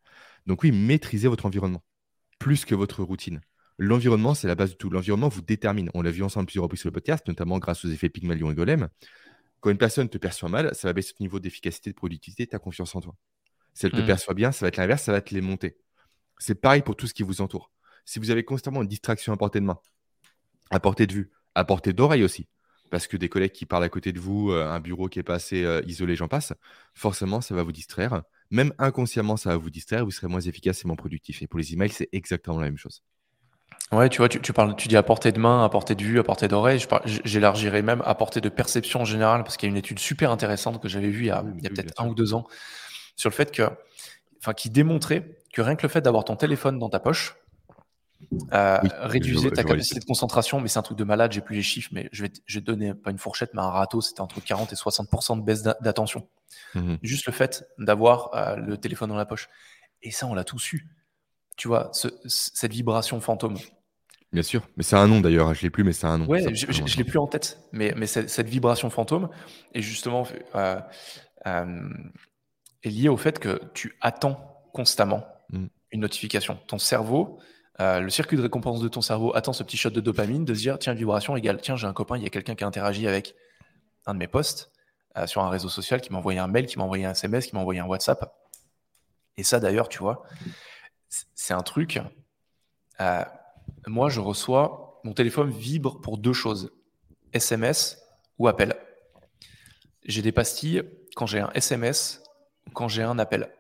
Donc 0.46 0.64
oui, 0.64 0.72
maîtrisez 0.72 1.28
votre 1.28 1.46
environnement, 1.46 1.84
plus 2.40 2.66
que 2.66 2.76
votre 2.76 3.04
routine. 3.04 3.42
L'environnement, 3.84 4.34
c'est 4.34 4.48
la 4.48 4.56
base 4.56 4.72
de 4.72 4.76
tout. 4.76 4.90
L'environnement 4.90 5.28
vous 5.28 5.42
détermine. 5.42 5.90
On 5.94 6.02
l'a 6.02 6.10
vu 6.10 6.24
ensemble 6.24 6.46
plusieurs 6.46 6.64
reprises 6.64 6.80
sur 6.80 6.88
le 6.88 6.94
podcast, 6.94 7.28
notamment 7.28 7.60
grâce 7.60 7.84
aux 7.84 7.90
effets 7.90 8.08
Pygmalion 8.08 8.50
et 8.50 8.56
Golem. 8.56 8.88
Quand 9.60 9.72
une 9.72 9.78
personne 9.78 10.08
te 10.08 10.18
perçoit 10.18 10.48
mal, 10.48 10.74
ça 10.74 10.88
va 10.88 10.94
baisser 10.94 11.12
ton 11.12 11.26
niveau 11.26 11.42
d'efficacité, 11.42 11.90
de 11.90 11.96
productivité, 11.96 12.48
ta 12.48 12.60
confiance 12.60 12.96
en 12.96 13.02
toi. 13.02 13.14
Si 13.74 13.86
elle 13.86 13.92
te 13.92 14.00
mmh. 14.00 14.06
perçoit 14.06 14.34
bien, 14.36 14.54
ça 14.54 14.64
va 14.64 14.70
être 14.70 14.78
l'inverse, 14.78 15.04
ça 15.04 15.12
va 15.12 15.20
te 15.20 15.34
les 15.34 15.42
monter. 15.42 15.76
C'est 16.38 16.56
pareil 16.56 16.82
pour 16.82 16.96
tout 16.96 17.08
ce 17.08 17.14
qui 17.14 17.24
vous 17.24 17.42
entoure. 17.42 17.72
Si 18.06 18.20
vous 18.20 18.32
avez 18.32 18.46
constamment 18.46 18.84
une 18.84 18.88
distraction 18.88 19.34
à 19.34 19.38
portée 19.38 19.60
de 19.60 19.66
main, 19.66 19.78
à 20.70 20.80
portée 20.80 21.06
de 21.06 21.14
vue, 21.14 21.32
à 21.54 21.66
portée 21.66 21.92
d'oreille 21.92 22.24
aussi, 22.24 22.48
parce 22.90 23.06
que 23.08 23.18
des 23.18 23.28
collègues 23.28 23.52
qui 23.52 23.66
parlent 23.66 23.84
à 23.84 23.90
côté 23.90 24.14
de 24.14 24.20
vous, 24.22 24.52
euh, 24.52 24.66
un 24.66 24.80
bureau 24.80 25.10
qui 25.10 25.20
est 25.20 25.24
pas 25.24 25.36
assez 25.36 25.66
euh, 25.66 25.82
isolé, 25.88 26.16
j'en 26.16 26.30
passe, 26.30 26.54
forcément, 26.94 27.42
ça 27.42 27.54
va 27.54 27.64
vous 27.64 27.74
distraire. 27.74 28.24
Même 28.50 28.74
inconsciemment, 28.78 29.36
ça 29.36 29.50
va 29.50 29.58
vous 29.58 29.72
distraire, 29.72 30.06
vous 30.06 30.12
serez 30.12 30.28
moins 30.28 30.40
efficace 30.40 30.86
et 30.86 30.88
moins 30.88 30.96
productif. 30.96 31.42
Et 31.42 31.48
pour 31.48 31.60
les 31.60 31.74
emails, 31.74 31.90
c'est 31.90 32.08
exactement 32.14 32.60
la 32.60 32.68
même 32.68 32.78
chose. 32.78 33.04
Ouais, 33.94 34.10
tu 34.10 34.18
vois, 34.20 34.30
tu, 34.30 34.42
tu 34.42 34.54
parles, 34.54 34.76
tu 34.76 34.88
dis 34.88 34.98
à 34.98 35.04
portée 35.04 35.32
de 35.32 35.40
main, 35.40 35.64
à 35.64 35.70
portée 35.70 35.96
de 35.96 36.04
vue, 36.04 36.20
à 36.20 36.24
portée 36.24 36.48
d'oreille. 36.48 36.80
Je 36.80 36.88
j- 37.06 37.22
J'élargirais 37.24 37.82
même 37.82 38.02
à 38.06 38.16
portée 38.16 38.42
de 38.42 38.50
perception 38.50 39.02
en 39.02 39.06
général, 39.06 39.44
parce 39.44 39.58
qu'il 39.58 39.68
y 39.68 39.70
a 39.70 39.72
une 39.72 39.78
étude 39.78 40.00
super 40.00 40.32
intéressante 40.32 40.82
que 40.82 40.88
j'avais 40.88 41.10
vue 41.10 41.24
il 41.24 41.28
y 41.28 41.32
a, 41.32 41.44
Oui, 41.44 41.52
il 41.58 41.64
y 41.64 41.68
a 41.68 41.70
oui, 41.70 41.76
peut-être 41.76 41.94
un 42.00 42.04
sûr. 42.04 42.12
ou 42.12 42.16
deux 42.16 42.34
ans, 42.34 42.46
sur 43.16 43.30
le 43.30 43.34
fait 43.36 43.52
que, 43.52 43.64
enfin, 44.40 44.54
qui 44.54 44.70
démontrait 44.70 45.38
que 45.54 45.62
rien 45.62 45.76
que 45.76 45.84
le 45.84 45.90
fait 45.90 46.02
d'avoir 46.02 46.24
ton 46.26 46.36
téléphone 46.36 46.80
dans 46.80 46.90
ta 46.90 47.00
poche 47.00 47.36
euh, 48.54 48.80
Oui, 48.84 48.90
réduisait 49.02 49.50
ta 49.52 49.62
je 49.62 49.68
vois 49.68 49.74
capacité 49.76 50.00
de 50.00 50.06
concentration. 50.06 50.60
Mais 50.62 50.68
c'est 50.68 50.80
un 50.80 50.84
truc 50.84 50.98
de 50.98 51.04
malade, 51.04 51.32
j'ai 51.32 51.42
plus 51.42 51.56
les 51.56 51.62
chiffres, 51.62 51.90
mais 51.92 52.10
je 52.12 52.24
vais, 52.24 52.30
te- 52.30 52.40
je 52.46 52.58
vais 52.58 52.62
te 52.62 52.66
donner 52.66 52.94
pas 52.94 53.12
une 53.12 53.18
fourchette, 53.20 53.52
mais 53.54 53.62
un 53.62 53.70
râteau, 53.70 54.02
c'était 54.02 54.22
entre 54.22 54.40
40 54.42 54.72
et 54.72 54.76
60% 54.76 55.38
de 55.38 55.44
baisse 55.44 55.62
d'a- 55.62 55.78
d'attention. 55.82 56.28
Mhm. 56.76 56.98
Juste 57.04 57.26
le 57.28 57.34
fait 57.34 57.66
d'avoir 57.78 58.32
euh, 58.34 58.56
le 58.56 58.78
téléphone 58.78 59.10
dans 59.10 59.16
la 59.16 59.26
poche. 59.26 59.50
Et 60.02 60.12
ça, 60.12 60.26
on 60.28 60.34
l'a 60.34 60.44
tous 60.44 60.74
eu. 60.74 60.88
Tu 61.58 61.68
vois, 61.68 61.90
ce- 61.94 62.08
cette 62.26 62.72
vibration 62.74 63.20
fantôme. 63.22 63.58
Bien 64.34 64.44
sûr, 64.44 64.68
mais 64.78 64.84
c'est 64.84 64.96
un 64.96 65.08
nom 65.08 65.22
d'ailleurs, 65.22 65.48
hein, 65.48 65.54
je 65.54 65.62
l'ai 65.62 65.70
plus, 65.70 65.84
mais 65.84 65.94
c'est 65.94 66.08
un 66.08 66.18
nom. 66.18 66.26
Ouais, 66.26 66.44
je, 66.56 66.66
je, 66.72 66.86
je 66.86 66.98
l'ai 66.98 67.04
plus 67.04 67.20
en 67.20 67.28
tête, 67.28 67.60
mais, 67.72 67.94
mais 67.96 68.08
cette, 68.08 68.50
vibration 68.50 68.90
fantôme 68.90 69.30
est 69.76 69.82
justement 69.82 70.28
euh, 70.56 70.80
euh, 71.46 71.90
est 72.82 72.90
liée 72.90 73.10
au 73.10 73.18
fait 73.18 73.38
que 73.38 73.62
tu 73.76 73.96
attends 74.02 74.64
constamment 74.74 75.24
Mm. 75.54 75.68
une 75.92 76.02
notification. 76.02 76.60
Ton 76.68 76.80
cerveau, 76.80 77.40
euh, 77.80 78.00
le 78.00 78.10
circuit 78.10 78.38
de 78.38 78.42
récompense 78.42 78.82
de 78.82 78.88
ton 78.88 79.02
cerveau 79.02 79.36
attend 79.36 79.54
ce 79.54 79.64
petit 79.64 79.78
shot 79.78 79.92
de 79.92 80.02
dopamine 80.02 80.46
de 80.46 80.54
se 80.54 80.60
dire 80.62 80.80
tiens, 80.80 80.94
vibration 80.94 81.36
égale, 81.36 81.60
tiens, 81.62 81.76
j'ai 81.76 81.86
un 81.86 81.94
copain, 81.94 82.18
il 82.18 82.24
y 82.24 82.26
a 82.26 82.30
quelqu'un 82.30 82.56
qui 82.56 82.64
a 82.64 82.68
interagi 82.68 83.08
avec 83.08 83.36
un 84.06 84.14
de 84.14 84.20
mes 84.20 84.28
posts 84.28 84.72
sur 85.28 85.44
un 85.44 85.50
réseau 85.50 85.70
social, 85.70 86.02
qui 86.02 86.12
m'a 86.12 86.18
envoyé 86.18 86.40
un 86.40 86.48
mail, 86.48 86.66
qui 86.66 86.80
m'a 86.80 86.84
envoyé 86.84 87.06
un 87.06 87.12
SMS, 87.12 87.46
qui 87.46 87.54
m'a 87.54 87.62
envoyé 87.62 87.80
un 87.80 87.86
WhatsApp. 87.86 88.34
Et 89.38 89.44
ça, 89.44 89.60
d'ailleurs, 89.60 89.88
tu 89.88 90.00
vois, 90.00 90.24
c'est 91.36 91.54
un 91.54 91.62
truc. 91.62 92.00
Moi, 93.88 94.10
je 94.10 94.20
reçois, 94.20 95.02
mon 95.04 95.14
téléphone 95.14 95.50
vibre 95.50 96.00
pour 96.02 96.18
deux 96.18 96.34
choses 96.34 96.72
SMS 97.34 98.02
ou 98.38 98.48
appel. 98.48 98.76
J'ai 100.06 100.22
des 100.22 100.32
pastilles 100.32 100.84
quand 101.16 101.26
j'ai 101.26 101.40
un 101.40 101.52
SMS 101.54 102.24
ou 102.68 102.72
quand 102.72 102.88
j'ai 102.88 103.04
un 103.04 103.20
appel. 103.20 103.52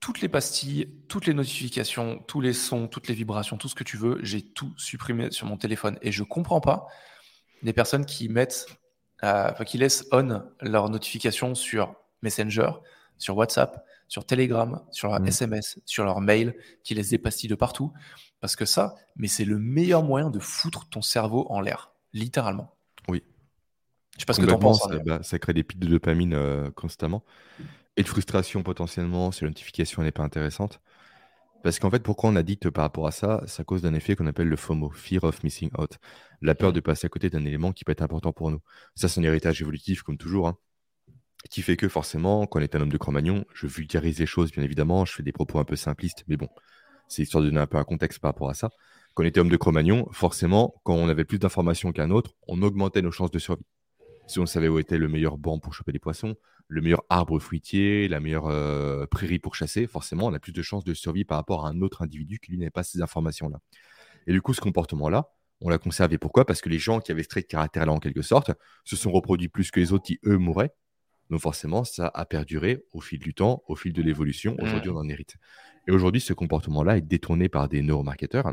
Toutes 0.00 0.20
les 0.20 0.28
pastilles, 0.28 0.88
toutes 1.08 1.26
les 1.26 1.34
notifications, 1.34 2.18
tous 2.26 2.40
les 2.40 2.52
sons, 2.52 2.88
toutes 2.88 3.08
les 3.08 3.14
vibrations, 3.14 3.56
tout 3.56 3.68
ce 3.68 3.74
que 3.74 3.84
tu 3.84 3.96
veux, 3.96 4.18
j'ai 4.22 4.42
tout 4.42 4.72
supprimé 4.76 5.30
sur 5.30 5.46
mon 5.46 5.56
téléphone. 5.56 5.98
Et 6.02 6.10
je 6.10 6.24
comprends 6.24 6.60
pas 6.60 6.86
des 7.62 7.72
personnes 7.72 8.04
qui 8.04 8.28
mettent, 8.28 8.66
euh, 9.22 9.52
qui 9.64 9.78
laissent 9.78 10.06
on 10.10 10.42
leurs 10.60 10.88
notifications 10.88 11.54
sur 11.54 11.94
Messenger, 12.22 12.70
sur 13.18 13.36
WhatsApp, 13.36 13.84
sur 14.12 14.26
Telegram, 14.26 14.78
sur 14.90 15.08
leur 15.08 15.20
Mm. 15.20 15.26
SMS, 15.28 15.80
sur 15.86 16.04
leur 16.04 16.20
mail, 16.20 16.54
qui 16.84 16.94
laissent 16.94 17.08
des 17.08 17.16
pastilles 17.18 17.48
de 17.48 17.54
partout. 17.54 17.94
Parce 18.40 18.56
que 18.56 18.66
ça, 18.66 18.94
mais 19.16 19.26
c'est 19.26 19.46
le 19.46 19.58
meilleur 19.58 20.02
moyen 20.02 20.28
de 20.28 20.38
foutre 20.38 20.86
ton 20.90 21.00
cerveau 21.00 21.46
en 21.48 21.62
l'air, 21.62 21.92
littéralement. 22.12 22.76
Oui. 23.08 23.22
Je 24.14 24.20
sais 24.20 24.26
pas 24.26 24.34
ce 24.34 24.40
que 24.42 24.44
tu 24.46 24.52
en 24.52 24.58
penses. 24.58 24.82
ça, 24.82 24.98
bah, 24.98 25.22
ça 25.22 25.38
crée 25.38 25.54
des 25.54 25.62
pics 25.62 25.78
de 25.78 25.86
dopamine 25.88 26.34
euh, 26.34 26.70
constamment. 26.72 27.24
Et 27.96 28.02
de 28.02 28.08
frustration 28.08 28.62
potentiellement 28.62 29.32
si 29.32 29.44
la 29.44 29.48
notification 29.48 30.02
n'est 30.02 30.12
pas 30.12 30.22
intéressante. 30.24 30.82
Parce 31.62 31.78
qu'en 31.78 31.90
fait, 31.90 32.02
pourquoi 32.02 32.28
on 32.28 32.36
addict 32.36 32.68
par 32.68 32.82
rapport 32.84 33.06
à 33.06 33.12
ça? 33.12 33.42
C'est 33.46 33.62
à 33.62 33.64
cause 33.64 33.80
d'un 33.80 33.94
effet 33.94 34.14
qu'on 34.14 34.26
appelle 34.26 34.48
le 34.48 34.56
FOMO, 34.56 34.90
Fear 34.90 35.24
of 35.24 35.42
Missing 35.42 35.70
Out. 35.78 35.96
La 36.42 36.54
peur 36.54 36.70
Mm. 36.70 36.74
de 36.74 36.80
passer 36.80 37.06
à 37.06 37.08
côté 37.08 37.30
d'un 37.30 37.46
élément 37.46 37.72
qui 37.72 37.84
peut 37.84 37.92
être 37.92 38.02
important 38.02 38.32
pour 38.34 38.50
nous. 38.50 38.60
Ça, 38.94 39.08
c'est 39.08 39.20
un 39.20 39.24
héritage 39.24 39.62
évolutif, 39.62 40.02
comme 40.02 40.18
toujours. 40.18 40.48
hein, 40.48 40.58
qui 41.50 41.62
fait 41.62 41.76
que 41.76 41.88
forcément, 41.88 42.46
quand 42.46 42.60
on 42.60 42.62
est 42.62 42.74
un 42.74 42.80
homme 42.80 42.92
de 42.92 42.96
Cro-Magnon, 42.96 43.44
je 43.54 43.66
vulgarise 43.66 44.18
les 44.18 44.26
choses, 44.26 44.52
bien 44.52 44.62
évidemment. 44.62 45.04
Je 45.04 45.12
fais 45.12 45.22
des 45.22 45.32
propos 45.32 45.58
un 45.58 45.64
peu 45.64 45.76
simplistes, 45.76 46.24
mais 46.28 46.36
bon, 46.36 46.48
c'est 47.08 47.22
histoire 47.22 47.42
de 47.42 47.48
donner 47.48 47.60
un 47.60 47.66
peu 47.66 47.78
un 47.78 47.84
contexte 47.84 48.20
par 48.20 48.30
rapport 48.30 48.50
à 48.50 48.54
ça. 48.54 48.70
Quand 49.14 49.24
on 49.24 49.26
était 49.26 49.40
homme 49.40 49.50
de 49.50 49.56
Cro-Magnon, 49.56 50.08
forcément, 50.12 50.74
quand 50.84 50.94
on 50.94 51.08
avait 51.08 51.24
plus 51.24 51.38
d'informations 51.38 51.92
qu'un 51.92 52.10
autre, 52.10 52.34
on 52.48 52.62
augmentait 52.62 53.02
nos 53.02 53.10
chances 53.10 53.30
de 53.30 53.38
survie. 53.38 53.66
Si 54.26 54.38
on 54.38 54.46
savait 54.46 54.68
où 54.68 54.78
était 54.78 54.98
le 54.98 55.08
meilleur 55.08 55.36
banc 55.36 55.58
pour 55.58 55.74
choper 55.74 55.92
des 55.92 55.98
poissons, 55.98 56.36
le 56.68 56.80
meilleur 56.80 57.02
arbre 57.10 57.38
fruitier, 57.38 58.08
la 58.08 58.20
meilleure 58.20 58.46
euh, 58.46 59.04
prairie 59.06 59.38
pour 59.38 59.54
chasser, 59.54 59.86
forcément, 59.86 60.26
on 60.26 60.32
a 60.32 60.38
plus 60.38 60.52
de 60.52 60.62
chances 60.62 60.84
de 60.84 60.94
survie 60.94 61.24
par 61.24 61.36
rapport 61.36 61.66
à 61.66 61.68
un 61.68 61.82
autre 61.82 62.02
individu 62.02 62.38
qui 62.38 62.52
lui 62.52 62.58
n'avait 62.58 62.70
pas 62.70 62.82
ces 62.82 63.02
informations-là. 63.02 63.58
Et 64.26 64.32
du 64.32 64.40
coup, 64.40 64.54
ce 64.54 64.60
comportement-là, 64.60 65.28
on 65.60 65.68
l'a 65.68 65.78
conservé. 65.78 66.18
Pourquoi? 66.18 66.44
Parce 66.44 66.60
que 66.60 66.68
les 66.68 66.78
gens 66.78 67.00
qui 67.00 67.12
avaient 67.12 67.22
ce 67.22 67.28
trait 67.28 67.42
de 67.42 67.46
caractère-là, 67.46 67.92
en 67.92 67.98
quelque 67.98 68.22
sorte, 68.22 68.52
se 68.84 68.96
sont 68.96 69.12
reproduits 69.12 69.48
plus 69.48 69.70
que 69.70 69.80
les 69.80 69.92
autres 69.92 70.04
qui, 70.04 70.18
eux, 70.24 70.38
mouraient. 70.38 70.72
Donc 71.30 71.40
forcément, 71.40 71.84
ça 71.84 72.10
a 72.12 72.24
perduré 72.26 72.84
au 72.92 73.00
fil 73.00 73.18
du 73.18 73.32
temps, 73.34 73.62
au 73.66 73.76
fil 73.76 73.92
de 73.92 74.02
l'évolution. 74.02 74.56
Aujourd'hui, 74.60 74.90
on 74.90 74.96
en 74.96 75.08
hérite. 75.08 75.36
Et 75.86 75.90
aujourd'hui, 75.92 76.20
ce 76.20 76.32
comportement-là 76.32 76.98
est 76.98 77.02
détourné 77.02 77.48
par 77.48 77.68
des 77.68 77.82
neuromarketeurs 77.82 78.52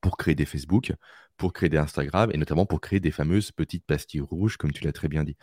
pour 0.00 0.16
créer 0.16 0.34
des 0.34 0.46
Facebook, 0.46 0.92
pour 1.36 1.52
créer 1.52 1.68
des 1.68 1.76
Instagram 1.78 2.30
et 2.32 2.38
notamment 2.38 2.66
pour 2.66 2.80
créer 2.80 3.00
des 3.00 3.10
fameuses 3.10 3.52
petites 3.52 3.84
pastilles 3.84 4.20
rouges, 4.20 4.56
comme 4.56 4.72
tu 4.72 4.84
l'as 4.84 4.92
très 4.92 5.08
bien 5.08 5.24
dit. 5.24 5.36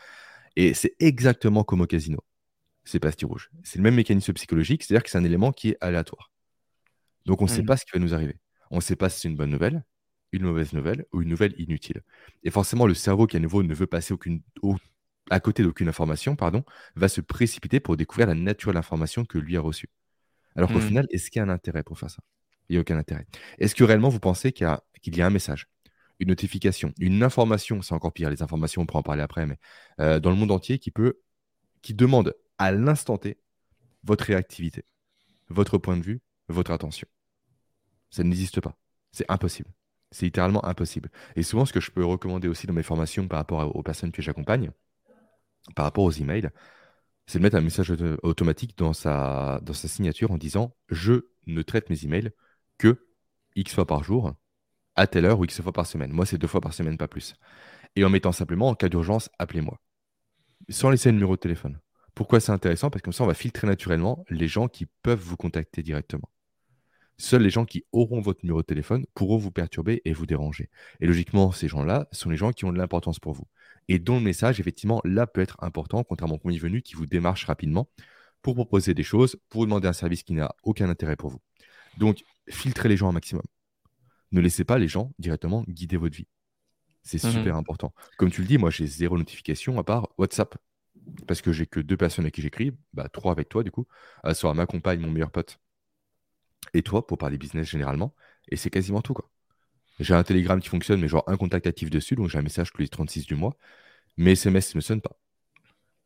Et 0.55 0.73
c'est 0.73 0.95
exactement 0.99 1.63
comme 1.63 1.81
au 1.81 1.87
casino, 1.87 2.19
ces 2.83 2.99
pastilles 2.99 3.27
rouges. 3.27 3.49
C'est 3.63 3.77
le 3.77 3.83
même 3.83 3.95
mécanisme 3.95 4.33
psychologique, 4.33 4.83
c'est-à-dire 4.83 5.03
que 5.03 5.09
c'est 5.09 5.17
un 5.17 5.23
élément 5.23 5.51
qui 5.51 5.69
est 5.69 5.77
aléatoire. 5.81 6.31
Donc 7.25 7.41
on 7.41 7.45
ne 7.45 7.49
sait 7.49 7.61
Mhm. 7.61 7.65
pas 7.67 7.77
ce 7.77 7.85
qui 7.85 7.91
va 7.93 7.99
nous 7.99 8.13
arriver. 8.13 8.39
On 8.71 8.77
ne 8.77 8.81
sait 8.81 8.95
pas 8.95 9.09
si 9.09 9.19
c'est 9.21 9.27
une 9.27 9.35
bonne 9.35 9.49
nouvelle, 9.51 9.83
une 10.31 10.43
mauvaise 10.43 10.73
nouvelle 10.73 11.05
ou 11.11 11.21
une 11.21 11.29
nouvelle 11.29 11.53
inutile. 11.57 12.01
Et 12.43 12.51
forcément, 12.51 12.87
le 12.87 12.93
cerveau 12.93 13.27
qui 13.27 13.37
à 13.37 13.39
nouveau 13.39 13.63
ne 13.63 13.73
veut 13.73 13.87
passer 13.87 14.13
aucune, 14.13 14.41
au- 14.61 14.77
à 15.29 15.39
côté 15.39 15.63
d'aucune 15.63 15.89
information, 15.89 16.35
pardon, 16.35 16.63
va 16.95 17.07
se 17.09 17.21
précipiter 17.21 17.79
pour 17.79 17.97
découvrir 17.97 18.27
la 18.27 18.35
nature 18.35 18.71
de 18.71 18.75
l'information 18.75 19.25
que 19.25 19.37
lui 19.37 19.57
a 19.57 19.61
reçue. 19.61 19.89
Alors 20.55 20.71
qu'au 20.71 20.79
Mhm. 20.79 20.87
final, 20.87 21.07
est-ce 21.11 21.31
qu'il 21.31 21.39
y 21.39 21.43
a 21.43 21.45
un 21.45 21.49
intérêt 21.49 21.83
pour 21.83 21.99
faire 21.99 22.09
ça? 22.09 22.21
Il 22.69 22.73
n'y 22.73 22.77
a 22.77 22.81
aucun 22.81 22.97
intérêt. 22.97 23.27
Est-ce 23.59 23.75
que 23.75 23.83
réellement 23.83 24.09
vous 24.09 24.19
pensez 24.19 24.51
qu'il 24.51 24.65
y, 24.65 24.67
a- 24.67 24.83
qu'il 25.01 25.17
y 25.17 25.21
a 25.21 25.27
un 25.27 25.29
message, 25.31 25.67
une 26.19 26.29
notification, 26.29 26.93
une 26.99 27.23
information, 27.23 27.81
c'est 27.81 27.93
encore 27.93 28.13
pire, 28.13 28.29
les 28.29 28.41
informations, 28.43 28.83
on 28.83 28.85
pourra 28.85 28.99
en 28.99 29.03
parler 29.03 29.23
après, 29.23 29.45
mais 29.47 29.57
euh, 30.01 30.19
dans 30.19 30.29
le 30.29 30.35
monde 30.35 30.51
entier 30.51 30.79
qui 30.79 30.91
peut, 30.91 31.19
qui 31.81 31.93
demande 31.93 32.35
à 32.59 32.71
l'instant 32.71 33.17
T 33.17 33.39
votre 34.03 34.25
réactivité, 34.25 34.85
votre 35.49 35.77
point 35.77 35.97
de 35.97 36.03
vue, 36.03 36.21
votre 36.49 36.71
attention 36.71 37.07
Ça 38.09 38.23
n'existe 38.23 38.61
pas. 38.61 38.77
C'est 39.11 39.25
impossible. 39.29 39.69
C'est 40.11 40.25
littéralement 40.25 40.65
impossible. 40.65 41.09
Et 41.35 41.43
souvent, 41.43 41.65
ce 41.65 41.73
que 41.73 41.79
je 41.79 41.91
peux 41.91 42.03
recommander 42.05 42.47
aussi 42.47 42.65
dans 42.67 42.73
mes 42.73 42.83
formations 42.83 43.27
par 43.27 43.37
rapport 43.39 43.75
aux 43.75 43.83
personnes 43.83 44.11
que 44.11 44.21
j'accompagne, 44.21 44.71
par 45.75 45.85
rapport 45.85 46.03
aux 46.03 46.11
emails, 46.11 46.49
c'est 47.27 47.39
de 47.39 47.43
mettre 47.43 47.57
un 47.57 47.61
message 47.61 47.91
auto- 47.91 48.17
automatique 48.23 48.77
dans 48.77 48.93
sa, 48.93 49.59
dans 49.63 49.73
sa 49.73 49.87
signature 49.87 50.31
en 50.31 50.37
disant 50.37 50.75
Je 50.89 51.29
ne 51.47 51.61
traite 51.61 51.89
mes 51.89 52.05
emails 52.05 52.31
que 52.77 53.07
X 53.55 53.73
fois 53.73 53.87
par 53.87 54.03
jour, 54.03 54.33
à 54.95 55.07
telle 55.07 55.25
heure 55.25 55.39
ou 55.39 55.45
X 55.45 55.61
fois 55.61 55.73
par 55.73 55.87
semaine. 55.87 56.11
Moi, 56.11 56.25
c'est 56.25 56.37
deux 56.37 56.47
fois 56.47 56.61
par 56.61 56.73
semaine, 56.73 56.97
pas 56.97 57.07
plus. 57.07 57.35
Et 57.95 58.05
en 58.05 58.09
mettant 58.09 58.31
simplement 58.31 58.69
en 58.69 58.75
cas 58.75 58.89
d'urgence, 58.89 59.29
appelez-moi. 59.39 59.79
Sans 60.69 60.89
laisser 60.89 61.09
le 61.09 61.15
numéro 61.15 61.35
de 61.35 61.41
téléphone. 61.41 61.79
Pourquoi 62.15 62.39
c'est 62.39 62.51
intéressant? 62.51 62.89
Parce 62.89 63.01
que 63.01 63.05
comme 63.05 63.13
ça, 63.13 63.23
on 63.23 63.27
va 63.27 63.33
filtrer 63.33 63.67
naturellement 63.67 64.25
les 64.29 64.47
gens 64.47 64.67
qui 64.67 64.87
peuvent 65.03 65.19
vous 65.19 65.37
contacter 65.37 65.83
directement. 65.83 66.29
Seuls 67.21 67.43
les 67.43 67.49
gens 67.49 67.65
qui 67.65 67.83
auront 67.91 68.21
votre 68.21 68.39
numéro 68.43 68.61
de 68.61 68.65
téléphone 68.65 69.05
pourront 69.13 69.37
vous 69.37 69.51
perturber 69.51 70.01
et 70.05 70.13
vous 70.13 70.25
déranger. 70.25 70.69
Et 71.01 71.05
logiquement, 71.05 71.51
ces 71.51 71.67
gens-là 71.67 72.07
sont 72.13 72.29
les 72.29 72.37
gens 72.37 72.53
qui 72.53 72.63
ont 72.63 72.71
de 72.71 72.77
l'importance 72.77 73.19
pour 73.19 73.33
vous. 73.33 73.45
Et 73.89 73.99
dont 73.99 74.15
le 74.19 74.23
message, 74.23 74.59
effectivement, 74.61 75.01
là 75.03 75.27
peut 75.27 75.41
être 75.41 75.57
important, 75.61 76.03
contrairement 76.05 76.35
au 76.35 76.39
premier 76.39 76.57
venu 76.57 76.81
qui 76.81 76.95
vous 76.95 77.05
démarche 77.05 77.43
rapidement 77.45 77.89
pour 78.41 78.55
proposer 78.55 78.93
des 78.93 79.03
choses, 79.03 79.35
pour 79.49 79.61
vous 79.61 79.65
demander 79.65 79.89
un 79.89 79.93
service 79.93 80.23
qui 80.23 80.31
n'a 80.31 80.55
aucun 80.63 80.89
intérêt 80.89 81.17
pour 81.17 81.29
vous. 81.29 81.41
Donc, 81.97 82.23
filtrez 82.49 82.87
les 82.87 82.95
gens 82.95 83.09
un 83.09 83.11
maximum. 83.11 83.43
Ne 84.31 84.39
laissez 84.39 84.63
pas 84.63 84.77
les 84.77 84.87
gens 84.87 85.11
directement 85.19 85.65
guider 85.67 85.97
votre 85.97 86.15
vie. 86.15 86.27
C'est 87.03 87.21
Mhm. 87.21 87.31
super 87.31 87.55
important. 87.57 87.93
Comme 88.17 88.31
tu 88.31 88.41
le 88.41 88.47
dis, 88.47 88.57
moi, 88.57 88.69
j'ai 88.69 88.87
zéro 88.87 89.17
notification 89.17 89.77
à 89.77 89.83
part 89.83 90.07
WhatsApp. 90.17 90.55
Parce 91.27 91.41
que 91.41 91.51
j'ai 91.51 91.65
que 91.65 91.79
deux 91.79 91.97
personnes 91.97 92.25
avec 92.25 92.35
qui 92.35 92.41
j'écris, 92.41 92.71
bah, 92.93 93.09
trois 93.09 93.31
avec 93.31 93.49
toi, 93.49 93.63
du 93.63 93.71
coup, 93.71 93.87
à 94.23 94.33
savoir 94.33 94.53
ma 94.55 94.65
compagne, 94.65 94.99
mon 94.99 95.09
meilleur 95.09 95.31
pote, 95.31 95.59
et 96.73 96.83
toi, 96.83 97.05
pour 97.07 97.17
parler 97.17 97.37
business 97.37 97.67
généralement. 97.69 98.13
Et 98.49 98.55
c'est 98.57 98.69
quasiment 98.69 99.01
tout, 99.01 99.13
quoi. 99.13 99.29
J'ai 99.99 100.13
un 100.13 100.23
Telegram 100.23 100.59
qui 100.61 100.69
fonctionne, 100.69 101.01
mais 101.01 101.07
genre 101.09 101.23
un 101.27 101.37
contact 101.37 101.67
actif 101.67 101.89
dessus, 101.89 102.15
donc 102.15 102.29
j'ai 102.29 102.37
un 102.37 102.41
message 102.41 102.71
tous 102.71 102.81
les 102.81 102.87
36 102.87 103.25
du 103.27 103.35
mois. 103.35 103.57
Mes 104.17 104.31
SMS 104.33 104.75
ne 104.75 104.81
sonnent 104.81 105.01
pas. 105.01 105.17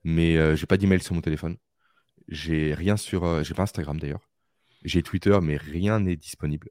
Mais 0.03 0.37
euh, 0.37 0.55
j'ai 0.55 0.65
pas 0.65 0.77
d'email 0.77 1.01
sur 1.01 1.15
mon 1.15 1.21
téléphone. 1.21 1.57
J'ai 2.27 2.73
rien 2.73 2.97
sur. 2.97 3.23
euh, 3.25 3.43
j'ai 3.43 3.53
pas 3.53 3.63
Instagram 3.63 3.99
d'ailleurs. 3.99 4.29
J'ai 4.83 5.03
Twitter, 5.03 5.37
mais 5.41 5.57
rien 5.57 5.99
n'est 6.01 6.15
disponible. 6.17 6.69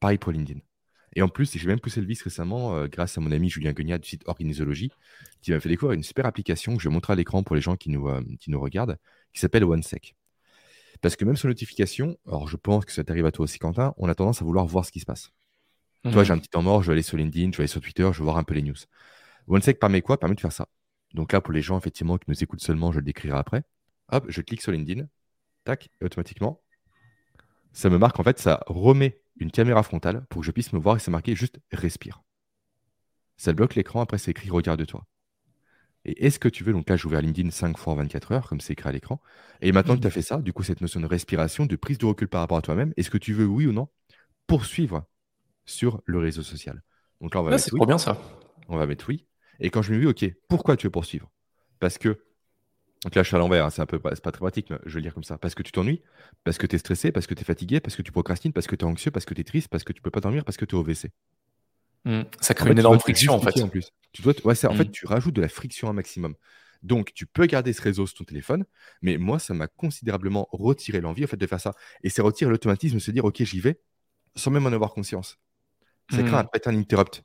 Pareil 0.00 0.18
pour 0.18 0.32
LinkedIn. 0.32 0.60
Et 1.16 1.22
en 1.22 1.28
plus, 1.28 1.56
j'ai 1.56 1.66
même 1.68 1.80
poussé 1.80 2.00
le 2.00 2.06
vice 2.06 2.22
récemment 2.22 2.76
euh, 2.76 2.88
grâce 2.88 3.18
à 3.18 3.20
mon 3.20 3.32
ami 3.32 3.50
Julien 3.50 3.72
Guignat 3.72 3.98
du 3.98 4.08
site 4.08 4.24
Organisologie, 4.26 4.90
qui 5.42 5.52
m'a 5.52 5.60
fait 5.60 5.68
découvrir 5.68 5.96
une 5.96 6.02
super 6.02 6.26
application 6.26 6.76
que 6.76 6.82
je 6.82 6.88
vais 6.88 6.94
montrer 6.94 7.12
à 7.14 7.16
l'écran 7.16 7.42
pour 7.42 7.56
les 7.56 7.62
gens 7.62 7.76
qui 7.76 7.90
nous, 7.90 8.08
qui 8.40 8.50
nous 8.50 8.60
regardent, 8.60 8.98
qui 9.32 9.40
s'appelle 9.40 9.64
OneSec. 9.64 10.16
Parce 11.04 11.16
que 11.16 11.26
même 11.26 11.36
sur 11.36 11.48
notification, 11.48 12.16
alors 12.26 12.48
je 12.48 12.56
pense 12.56 12.86
que 12.86 12.92
ça 12.92 13.04
t'arrive 13.04 13.26
à 13.26 13.30
toi 13.30 13.44
aussi, 13.44 13.58
Quentin, 13.58 13.92
on 13.98 14.08
a 14.08 14.14
tendance 14.14 14.40
à 14.40 14.44
vouloir 14.46 14.64
voir 14.64 14.86
ce 14.86 14.90
qui 14.90 15.00
se 15.00 15.04
passe. 15.04 15.32
Toi, 16.02 16.12
Mhm. 16.12 16.24
j'ai 16.24 16.32
un 16.32 16.38
petit 16.38 16.48
temps 16.48 16.62
mort, 16.62 16.82
je 16.82 16.86
vais 16.86 16.94
aller 16.94 17.02
sur 17.02 17.18
LinkedIn, 17.18 17.52
je 17.52 17.58
vais 17.58 17.64
aller 17.64 17.68
sur 17.68 17.82
Twitter, 17.82 18.08
je 18.10 18.18
vais 18.20 18.24
voir 18.24 18.38
un 18.38 18.42
peu 18.42 18.54
les 18.54 18.62
news. 18.62 18.74
OneSec 19.46 19.78
permet 19.78 20.00
quoi? 20.00 20.18
Permet 20.18 20.34
de 20.34 20.40
faire 20.40 20.50
ça. 20.50 20.66
Donc 21.12 21.34
là, 21.34 21.42
pour 21.42 21.52
les 21.52 21.60
gens 21.60 21.76
effectivement 21.76 22.16
qui 22.16 22.24
nous 22.28 22.42
écoutent 22.42 22.62
seulement, 22.62 22.90
je 22.90 23.00
le 23.00 23.04
décrirai 23.04 23.36
après. 23.36 23.64
Hop, 24.12 24.24
je 24.28 24.40
clique 24.40 24.62
sur 24.62 24.72
LinkedIn, 24.72 25.06
tac, 25.64 25.90
et 26.00 26.06
automatiquement, 26.06 26.62
ça 27.74 27.90
me 27.90 27.98
marque 27.98 28.18
en 28.18 28.22
fait, 28.22 28.38
ça 28.38 28.60
remet 28.66 29.20
une 29.36 29.50
caméra 29.50 29.82
frontale 29.82 30.24
pour 30.30 30.40
que 30.40 30.46
je 30.46 30.52
puisse 30.52 30.72
me 30.72 30.78
voir 30.78 30.96
et 30.96 31.00
c'est 31.00 31.10
marqué 31.10 31.36
juste 31.36 31.58
respire. 31.70 32.22
Ça 33.36 33.52
bloque 33.52 33.74
l'écran, 33.74 34.00
après 34.00 34.16
c'est 34.16 34.30
écrit 34.30 34.48
regarde-toi. 34.48 35.04
Et 36.04 36.26
est-ce 36.26 36.38
que 36.38 36.48
tu 36.48 36.64
veux, 36.64 36.72
donc 36.72 36.88
là 36.88 36.96
j'ai 36.96 37.06
ouvert 37.06 37.22
LinkedIn 37.22 37.50
5 37.50 37.78
fois 37.78 37.94
en 37.94 37.96
24 37.96 38.32
heures, 38.32 38.48
comme 38.48 38.60
c'est 38.60 38.74
écrit 38.74 38.88
à 38.88 38.92
l'écran, 38.92 39.20
et 39.62 39.72
maintenant 39.72 39.96
que 39.96 40.00
tu 40.00 40.06
as 40.06 40.10
mmh. 40.10 40.12
fait 40.12 40.22
ça, 40.22 40.38
du 40.38 40.52
coup 40.52 40.62
cette 40.62 40.80
notion 40.80 41.00
de 41.00 41.06
respiration, 41.06 41.66
de 41.66 41.76
prise 41.76 41.98
de 41.98 42.06
recul 42.06 42.28
par 42.28 42.40
rapport 42.40 42.58
à 42.58 42.62
toi-même, 42.62 42.92
est-ce 42.96 43.10
que 43.10 43.18
tu 43.18 43.32
veux, 43.32 43.46
oui 43.46 43.66
ou 43.66 43.72
non, 43.72 43.88
poursuivre 44.46 45.04
sur 45.64 46.02
le 46.04 46.18
réseau 46.18 46.42
social 46.42 46.82
Donc 47.20 47.34
là 47.34 47.40
on 47.40 47.44
va 47.44 47.50
mettre 47.52 47.68
oui. 47.72 47.78
trop 47.78 47.86
bien 47.86 47.98
ça. 47.98 48.20
On 48.68 48.76
va 48.76 48.86
mettre 48.86 49.08
oui. 49.08 49.26
Et 49.60 49.70
quand 49.70 49.82
je 49.82 49.92
me 49.92 50.00
dis, 50.00 50.06
ok, 50.06 50.34
pourquoi 50.48 50.76
tu 50.76 50.86
veux 50.86 50.90
poursuivre 50.90 51.30
Parce 51.80 51.98
que 51.98 52.20
donc 53.04 53.14
là, 53.14 53.22
je 53.22 53.28
suis 53.28 53.36
à 53.36 53.38
l'envers, 53.38 53.66
hein, 53.66 53.70
c'est 53.70 53.82
un 53.82 53.86
peu 53.86 53.98
pas, 53.98 54.14
très 54.16 54.32
pratique, 54.32 54.70
mais 54.70 54.78
je 54.86 54.94
vais 54.94 55.00
le 55.00 55.02
dire 55.02 55.12
comme 55.12 55.24
ça. 55.24 55.36
Parce 55.36 55.54
que 55.54 55.62
tu 55.62 55.72
t'ennuies, 55.72 56.00
parce 56.42 56.56
que 56.56 56.66
tu 56.66 56.74
es 56.74 56.78
stressé, 56.78 57.12
parce 57.12 57.26
que 57.26 57.34
tu 57.34 57.42
es 57.42 57.44
fatigué, 57.44 57.78
parce 57.78 57.96
que 57.96 58.02
tu 58.02 58.10
procrastines, 58.10 58.54
parce 58.54 58.66
que 58.66 58.76
tu 58.76 58.84
es 58.84 58.88
anxieux, 58.88 59.10
parce 59.10 59.26
que 59.26 59.34
tu 59.34 59.42
es 59.42 59.44
triste, 59.44 59.68
parce 59.68 59.84
que 59.84 59.92
tu 59.92 60.00
peux 60.00 60.10
pas 60.10 60.20
dormir, 60.20 60.42
parce 60.42 60.56
que 60.56 60.64
tu 60.64 60.74
es 60.74 60.78
WC. 60.78 61.10
Mmh. 62.04 62.22
Ça 62.40 62.54
crée 62.54 62.70
une 62.70 62.78
énorme 62.78 62.98
friction 62.98 63.34
en 63.34 63.40
fait. 63.40 63.60
En 63.62 63.68
plus. 63.68 63.90
Tu 64.12 64.22
dois, 64.22 64.34
ouais, 64.44 64.66
En 64.66 64.74
fait, 64.74 64.90
tu 64.90 65.06
rajoutes 65.06 65.34
de 65.34 65.40
la 65.40 65.48
friction 65.48 65.88
un 65.88 65.92
maximum. 65.92 66.34
Donc, 66.82 67.12
tu 67.14 67.26
peux 67.26 67.46
garder 67.46 67.72
ce 67.72 67.80
réseau 67.80 68.06
sur 68.06 68.18
ton 68.18 68.24
téléphone, 68.24 68.64
mais 69.00 69.16
moi, 69.16 69.38
ça 69.38 69.54
m'a 69.54 69.66
considérablement 69.66 70.48
retiré 70.52 71.00
l'envie 71.00 71.24
en 71.24 71.26
fait, 71.26 71.38
de 71.38 71.46
faire 71.46 71.60
ça. 71.60 71.72
Et 72.02 72.10
c'est 72.10 72.20
retirer 72.20 72.50
l'automatisme 72.50 72.96
de 72.96 73.00
se 73.00 73.10
dire, 73.10 73.24
OK, 73.24 73.42
j'y 73.42 73.58
vais, 73.58 73.80
sans 74.36 74.50
même 74.50 74.66
en 74.66 74.72
avoir 74.72 74.92
conscience. 74.92 75.38
Ça 76.10 76.18
crée 76.18 76.30
mmh. 76.30 76.34
un 76.34 76.44
pattern 76.44 76.76
interrupt. 76.76 77.22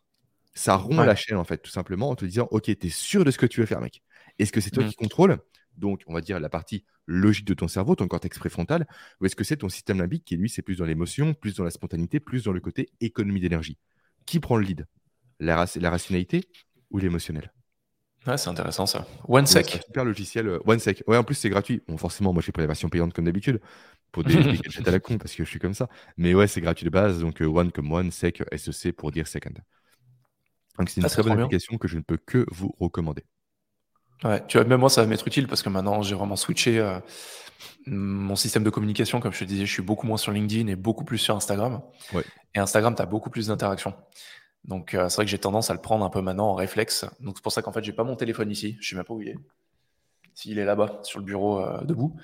Ça 0.54 0.76
rompt 0.76 1.06
la 1.06 1.16
chaîne, 1.16 1.38
en 1.38 1.44
fait, 1.44 1.58
tout 1.58 1.72
simplement, 1.72 2.10
en 2.10 2.16
te 2.16 2.26
disant, 2.26 2.48
OK, 2.52 2.64
tu 2.64 2.88
es 2.88 2.90
sûr 2.90 3.26
de 3.26 3.32
ce 3.32 3.38
que 3.38 3.46
tu 3.46 3.60
veux 3.60 3.66
faire, 3.66 3.82
mec. 3.82 4.02
Est-ce 4.40 4.54
que 4.54 4.62
c'est 4.62 4.72
toi 4.72 4.86
qui 4.86 4.96
contrôle? 4.96 5.38
Donc 5.80 6.04
on 6.08 6.14
va 6.14 6.22
dire 6.22 6.40
la 6.40 6.50
partie 6.50 6.84
logique 7.06 7.46
de 7.46 7.54
ton 7.54 7.68
cerveau, 7.68 7.96
ton 7.96 8.08
cortex 8.08 8.38
préfrontal, 8.38 8.86
ou 9.20 9.26
est-ce 9.26 9.36
que 9.36 9.44
c'est 9.44 9.58
ton 9.58 9.70
système 9.70 9.98
limbique 9.98 10.26
qui, 10.26 10.36
lui, 10.36 10.50
c'est 10.50 10.62
plus 10.62 10.78
dans 10.78 10.86
l'émotion, 10.86 11.34
plus 11.34 11.56
dans 11.56 11.64
la 11.64 11.72
spontanéité, 11.72 12.20
plus 12.20 12.44
dans 12.44 12.52
le 12.52 12.60
côté 12.60 12.90
économie 13.00 13.40
d'énergie? 13.40 13.78
Qui 14.26 14.40
prend 14.40 14.58
le 14.58 14.64
lead? 14.64 14.86
La, 15.40 15.66
la 15.76 15.90
rationalité 15.90 16.44
ou 16.92 16.98
l'émotionnel? 16.98 17.52
Ouais, 18.28 18.38
c'est 18.38 18.50
intéressant 18.50 18.86
ça. 18.86 19.08
OneSec. 19.28 19.82
super 19.86 20.04
logiciel. 20.04 20.48
Euh, 20.48 20.60
OneSec. 20.66 21.04
Ouais, 21.08 21.18
en 21.18 21.24
plus, 21.24 21.36
c'est 21.36 21.50
gratuit. 21.50 21.82
Bon, 21.88 21.98
forcément, 21.98 22.34
moi, 22.34 22.42
j'ai 22.46 22.52
pris 22.52 22.62
la 22.62 22.68
version 22.68 22.90
payante 22.90 23.14
comme 23.14 23.26
d'habitude 23.26 23.62
pour 24.12 24.24
des, 24.24 24.34
gadgets 24.34 24.88
à 24.88 24.92
la 24.92 25.00
con 25.00 25.18
parce 25.18 25.34
que 25.34 25.44
je 25.44 25.50
suis 25.50 25.60
comme 25.60 25.74
ça. 25.74 25.88
Mais 26.18 26.34
ouais, 26.34 26.48
c'est 26.48 26.62
gratuit 26.62 26.86
de 26.86 26.90
base. 26.90 27.22
Donc, 27.22 27.42
euh, 27.42 27.46
One 27.46 27.72
comme 27.72 27.92
One, 27.92 28.12
Sec, 28.12 28.44
SEC 28.56 28.92
pour 28.92 29.12
dire 29.12 29.28
Second. 29.28 29.54
Donc, 30.78 30.90
c'est 30.90 31.00
une 31.00 31.06
ah, 31.06 31.10
très 31.10 31.24
bonne 31.24 31.40
application 31.40 31.78
que 31.78 31.88
je 31.88 31.98
ne 31.98 32.02
peux 32.02 32.18
que 32.18 32.46
vous 32.52 32.76
recommander. 32.80 33.24
Ouais, 34.24 34.46
tu 34.48 34.58
vois, 34.58 34.66
même 34.66 34.80
moi, 34.80 34.90
ça 34.90 35.02
va 35.02 35.08
m'être 35.08 35.26
utile 35.28 35.48
parce 35.48 35.62
que 35.62 35.70
maintenant, 35.70 36.02
j'ai 36.02 36.16
vraiment 36.16 36.36
switché 36.36 36.80
euh, 36.80 37.00
mon 37.86 38.36
système 38.36 38.64
de 38.64 38.70
communication. 38.70 39.20
Comme 39.20 39.32
je 39.32 39.40
te 39.40 39.46
disais, 39.46 39.66
je 39.66 39.72
suis 39.72 39.82
beaucoup 39.82 40.08
moins 40.08 40.18
sur 40.18 40.32
LinkedIn 40.32 40.68
et 40.68 40.76
beaucoup 40.76 41.06
plus 41.06 41.18
sur 41.18 41.36
Instagram. 41.36 41.82
Et 42.54 42.60
Instagram, 42.60 42.96
tu 42.96 43.02
as 43.02 43.06
beaucoup 43.06 43.30
plus 43.30 43.48
d'interactions. 43.48 43.94
Donc, 44.66 44.94
euh, 44.94 45.08
c'est 45.08 45.16
vrai 45.16 45.26
que 45.26 45.32
j'ai 45.32 45.40
tendance 45.40 45.70
à 45.70 45.74
le 45.74 45.80
prendre 45.80 46.04
un 46.04 46.10
peu 46.10 46.22
maintenant 46.22 46.50
en 46.50 46.54
réflexe. 46.54 47.06
Donc, 47.22 47.38
c'est 47.38 47.44
pour 47.44 47.54
ça 47.54 47.62
qu'en 47.62 47.72
fait, 47.72 47.84
j'ai 47.84 47.94
pas 47.94 48.04
mon 48.04 48.18
téléphone 48.18 48.52
ici. 48.52 48.78
Je 48.82 48.90
sais 48.90 48.96
même 48.96 49.06
pas 49.06 49.14
où 49.14 49.22
il 49.22 49.30
est. 49.30 49.38
S'il 50.34 50.60
est 50.60 50.66
là-bas, 50.66 51.00
sur 51.04 51.20
le 51.20 51.26
bureau 51.26 51.60
euh, 51.60 51.82
debout. 51.86 52.16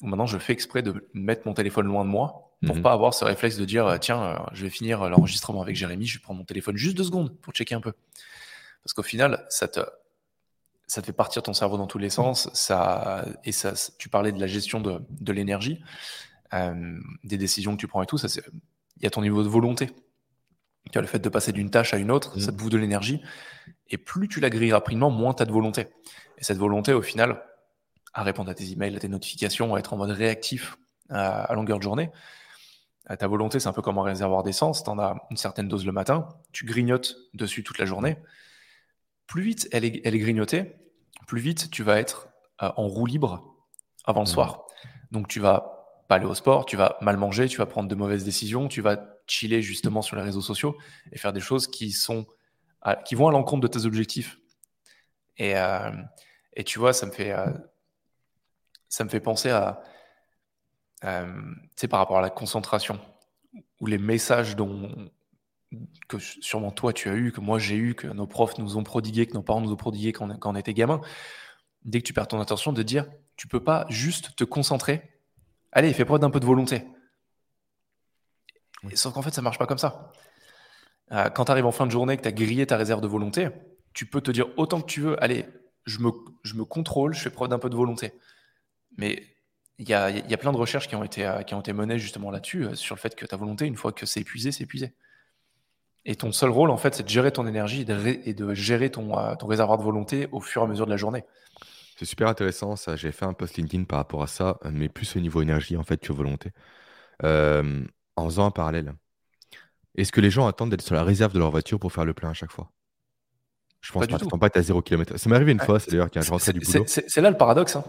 maintenant, 0.00 0.26
je 0.26 0.38
fais 0.38 0.54
exprès 0.54 0.82
de 0.82 1.08
mettre 1.12 1.46
mon 1.46 1.52
téléphone 1.52 1.86
loin 1.86 2.04
de 2.04 2.10
moi 2.10 2.52
pour 2.66 2.76
mhm. 2.76 2.82
pas 2.82 2.92
avoir 2.92 3.12
ce 3.12 3.24
réflexe 3.26 3.58
de 3.58 3.66
dire 3.66 3.98
tiens, 4.00 4.42
je 4.52 4.64
vais 4.64 4.70
finir 4.70 5.10
l'enregistrement 5.10 5.60
avec 5.60 5.76
Jérémy, 5.76 6.06
je 6.06 6.18
vais 6.18 6.22
prendre 6.22 6.38
mon 6.38 6.46
téléphone 6.46 6.76
juste 6.76 6.96
deux 6.96 7.04
secondes 7.04 7.36
pour 7.40 7.52
checker 7.52 7.74
un 7.74 7.80
peu. 7.80 7.92
Parce 8.82 8.94
qu'au 8.94 9.02
final, 9.02 9.44
ça 9.50 9.68
te 9.68 9.80
ça 10.86 11.00
te 11.00 11.06
fait 11.06 11.12
partir 11.12 11.42
ton 11.42 11.52
cerveau 11.52 11.76
dans 11.76 11.86
tous 11.86 11.98
les 11.98 12.10
sens. 12.10 12.50
Ça, 12.52 13.24
et 13.44 13.52
ça, 13.52 13.72
tu 13.98 14.08
parlais 14.08 14.32
de 14.32 14.40
la 14.40 14.46
gestion 14.46 14.80
de, 14.80 15.00
de 15.10 15.32
l'énergie, 15.32 15.80
euh, 16.52 16.98
des 17.24 17.38
décisions 17.38 17.72
que 17.74 17.80
tu 17.80 17.88
prends 17.88 18.02
et 18.02 18.06
tout. 18.06 18.18
Ça, 18.18 18.28
il 18.96 19.02
y 19.02 19.06
a 19.06 19.10
ton 19.10 19.22
niveau 19.22 19.42
de 19.42 19.48
volonté. 19.48 19.90
Tu 20.92 20.98
as 20.98 21.00
le 21.00 21.06
fait 21.06 21.18
de 21.18 21.28
passer 21.28 21.52
d'une 21.52 21.70
tâche 21.70 21.94
à 21.94 21.96
une 21.96 22.10
autre, 22.10 22.38
ça 22.38 22.48
te 22.48 22.52
mmh. 22.52 22.56
bouffe 22.56 22.70
de 22.70 22.78
l'énergie. 22.78 23.22
Et 23.88 23.96
plus 23.96 24.28
tu 24.28 24.40
la 24.40 24.50
grilles 24.50 24.72
rapidement, 24.72 25.10
moins 25.10 25.32
tu 25.32 25.42
as 25.42 25.46
de 25.46 25.52
volonté. 25.52 25.88
Et 26.38 26.44
cette 26.44 26.58
volonté, 26.58 26.92
au 26.92 27.00
final, 27.00 27.42
à 28.12 28.22
répondre 28.22 28.50
à 28.50 28.54
tes 28.54 28.70
emails, 28.70 28.94
à 28.94 29.00
tes 29.00 29.08
notifications, 29.08 29.74
à 29.74 29.78
être 29.78 29.94
en 29.94 29.96
mode 29.96 30.10
réactif 30.10 30.76
à, 31.08 31.52
longueur 31.54 31.78
de 31.78 31.82
journée. 31.82 32.10
À 33.06 33.16
ta 33.16 33.26
volonté, 33.26 33.60
c'est 33.60 33.68
un 33.68 33.72
peu 33.72 33.82
comme 33.82 33.98
un 33.98 34.02
réservoir 34.02 34.42
d'essence. 34.42 34.84
Tu 34.84 34.90
en 34.90 34.98
as 34.98 35.16
une 35.30 35.36
certaine 35.36 35.68
dose 35.68 35.86
le 35.86 35.92
matin, 35.92 36.28
tu 36.52 36.64
grignotes 36.64 37.16
dessus 37.32 37.62
toute 37.62 37.78
la 37.78 37.86
journée 37.86 38.16
plus 39.26 39.42
vite 39.42 39.68
elle 39.72 39.84
est, 39.84 40.00
elle 40.04 40.14
est 40.14 40.18
grignotée, 40.18 40.76
plus 41.26 41.40
vite 41.40 41.70
tu 41.70 41.82
vas 41.82 41.98
être 41.98 42.28
euh, 42.62 42.70
en 42.76 42.88
roue 42.88 43.06
libre 43.06 43.56
avant 44.04 44.20
le 44.20 44.24
mmh. 44.24 44.28
soir. 44.28 44.66
Donc 45.10 45.28
tu 45.28 45.40
vas 45.40 46.04
pas 46.08 46.16
aller 46.16 46.26
au 46.26 46.34
sport, 46.34 46.66
tu 46.66 46.76
vas 46.76 46.98
mal 47.00 47.16
manger, 47.16 47.48
tu 47.48 47.58
vas 47.58 47.66
prendre 47.66 47.88
de 47.88 47.94
mauvaises 47.94 48.24
décisions, 48.24 48.68
tu 48.68 48.80
vas 48.80 48.98
chiller 49.26 49.62
justement 49.62 50.02
sur 50.02 50.16
les 50.16 50.22
réseaux 50.22 50.42
sociaux 50.42 50.76
et 51.12 51.18
faire 51.18 51.32
des 51.32 51.40
choses 51.40 51.66
qui 51.66 51.92
sont 51.92 52.26
qui 53.06 53.14
vont 53.14 53.28
à 53.28 53.32
l'encontre 53.32 53.62
de 53.62 53.68
tes 53.68 53.86
objectifs. 53.86 54.38
Et, 55.38 55.56
euh, 55.56 55.90
et 56.52 56.64
tu 56.64 56.78
vois, 56.78 56.92
ça 56.92 57.06
me 57.06 57.12
fait 57.12 57.32
euh, 57.32 57.50
ça 58.88 59.04
me 59.04 59.08
fait 59.08 59.20
penser 59.20 59.50
à 59.50 59.82
tu 61.02 61.08
sais 61.76 61.88
par 61.88 62.00
rapport 62.00 62.18
à 62.18 62.22
la 62.22 62.30
concentration 62.30 62.98
ou 63.80 63.86
les 63.86 63.98
messages 63.98 64.56
dont 64.56 65.10
que 66.08 66.18
sûrement 66.18 66.70
toi 66.70 66.92
tu 66.92 67.08
as 67.08 67.14
eu, 67.14 67.32
que 67.32 67.40
moi 67.40 67.58
j'ai 67.58 67.76
eu, 67.76 67.94
que 67.94 68.06
nos 68.06 68.26
profs 68.26 68.58
nous 68.58 68.76
ont 68.76 68.82
prodigué, 68.82 69.26
que 69.26 69.34
nos 69.34 69.42
parents 69.42 69.60
nous 69.60 69.72
ont 69.72 69.76
prodigué 69.76 70.12
quand, 70.12 70.28
on, 70.44 70.54
était 70.56 70.74
gamin, 70.74 71.00
dès 71.84 72.00
que 72.00 72.06
tu 72.06 72.12
perds 72.12 72.28
ton 72.28 72.40
attention, 72.40 72.72
de 72.72 72.82
dire 72.82 73.06
tu 73.36 73.48
peux 73.48 73.62
pas 73.62 73.86
juste 73.88 74.36
te 74.36 74.44
concentrer. 74.44 75.02
Allez, 75.72 75.92
fais 75.92 76.04
preuve 76.04 76.20
d'un 76.20 76.30
peu 76.30 76.40
de 76.40 76.46
volonté. 76.46 76.84
sauf 78.94 79.12
qu'en 79.12 79.22
fait, 79.22 79.34
ça 79.34 79.42
marche 79.42 79.58
pas 79.58 79.66
comme 79.66 79.78
ça. 79.78 80.12
Euh, 81.12 81.28
quand 81.30 81.46
tu 81.46 81.50
arrives 81.50 81.66
en 81.66 81.72
fin 81.72 81.86
de 81.86 81.90
journée, 81.90 82.16
que 82.16 82.22
tu 82.22 82.28
as 82.28 82.32
grillé 82.32 82.66
ta 82.66 82.76
réserve 82.76 83.00
de 83.00 83.08
volonté, 83.08 83.48
tu 83.92 84.06
peux 84.06 84.20
te 84.20 84.30
dire 84.30 84.46
autant 84.56 84.80
que 84.80 84.86
tu 84.86 85.00
veux, 85.00 85.22
allez, 85.22 85.46
je 85.84 85.98
me, 85.98 86.10
je 86.42 86.54
me 86.54 86.64
contrôle, 86.64 87.14
je 87.14 87.20
fais 87.20 87.30
preuve 87.30 87.48
d'un 87.48 87.58
peu 87.58 87.68
de 87.68 87.76
volonté. 87.76 88.12
Mais 88.96 89.34
il 89.78 89.88
y 89.88 89.94
a, 89.94 90.10
y 90.10 90.34
a, 90.34 90.36
plein 90.36 90.52
de 90.52 90.56
recherches 90.56 90.88
qui 90.88 90.96
ont 90.96 91.04
été, 91.04 91.26
euh, 91.26 91.42
qui 91.42 91.54
ont 91.54 91.60
été 91.60 91.72
menées 91.72 91.98
justement 91.98 92.30
là-dessus, 92.30 92.64
euh, 92.64 92.74
sur 92.74 92.94
le 92.94 93.00
fait 93.00 93.14
que 93.14 93.26
ta 93.26 93.36
volonté, 93.36 93.66
une 93.66 93.76
fois 93.76 93.92
que 93.92 94.06
c'est 94.06 94.20
épuisé, 94.20 94.52
c'est 94.52 94.64
épuisé. 94.64 94.94
Et 96.06 96.16
ton 96.16 96.32
seul 96.32 96.50
rôle, 96.50 96.70
en 96.70 96.76
fait, 96.76 96.94
c'est 96.94 97.02
de 97.02 97.08
gérer 97.08 97.32
ton 97.32 97.46
énergie 97.46 97.86
et 98.24 98.34
de, 98.34 98.54
gérer 98.54 98.90
ton, 98.90 99.18
euh, 99.18 99.34
ton, 99.36 99.46
réservoir 99.46 99.78
de 99.78 99.82
volonté 99.82 100.28
au 100.32 100.40
fur 100.40 100.62
et 100.62 100.64
à 100.64 100.68
mesure 100.68 100.84
de 100.84 100.90
la 100.90 100.96
journée. 100.96 101.24
C'est 101.96 102.04
super 102.04 102.28
intéressant, 102.28 102.76
ça. 102.76 102.96
J'ai 102.96 103.12
fait 103.12 103.24
un 103.24 103.32
post 103.32 103.56
LinkedIn 103.56 103.84
par 103.84 103.98
rapport 103.98 104.22
à 104.22 104.26
ça, 104.26 104.58
mais 104.70 104.88
plus 104.88 105.16
au 105.16 105.20
niveau 105.20 105.40
énergie, 105.40 105.76
en 105.76 105.82
fait, 105.82 105.98
que 105.98 106.12
volonté. 106.12 106.50
Euh, 107.22 107.84
en 108.16 108.24
faisant 108.26 108.46
un 108.46 108.50
parallèle. 108.50 108.94
Est-ce 109.96 110.12
que 110.12 110.20
les 110.20 110.30
gens 110.30 110.46
attendent 110.46 110.70
d'être 110.70 110.82
sur 110.82 110.94
la 110.94 111.04
réserve 111.04 111.32
de 111.32 111.38
leur 111.38 111.50
voiture 111.50 111.78
pour 111.78 111.92
faire 111.92 112.04
le 112.04 112.14
plein 112.14 112.30
à 112.30 112.34
chaque 112.34 112.50
fois? 112.50 112.70
Je 113.80 113.92
pense 113.92 114.06
pas. 114.06 114.18
Tu 114.18 114.26
pas 114.26 114.46
être 114.46 114.56
à 114.56 114.62
0 114.62 114.82
km. 114.82 115.16
Ça 115.16 115.28
m'est 115.28 115.36
arrivé 115.36 115.52
une 115.52 115.60
fois, 115.60 115.78
c'est 115.78 115.90
d'ailleurs, 115.90 116.10
quand 116.10 116.20
je 116.20 116.30
rentrais 116.30 116.52
du 116.52 116.60
boulot. 116.60 116.84
C'est 116.86 117.20
là 117.20 117.30
le 117.30 117.36
paradoxe. 117.36 117.76
Hein. 117.76 117.84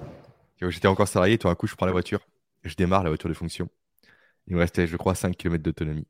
J'étais 0.62 0.88
encore 0.88 1.08
salarié, 1.08 1.38
tout 1.38 1.48
d'un 1.48 1.56
coup, 1.56 1.68
je 1.68 1.76
prends 1.76 1.86
la 1.86 1.92
voiture, 1.92 2.20
je 2.64 2.76
démarre 2.76 3.04
la 3.04 3.10
voiture 3.10 3.30
de 3.30 3.34
fonction. 3.34 3.70
Il 4.48 4.56
me 4.56 4.60
restait, 4.60 4.88
je 4.88 4.98
crois, 4.98 5.16
5 5.16 5.36
km 5.36 5.64
d'autonomie. 5.64 6.08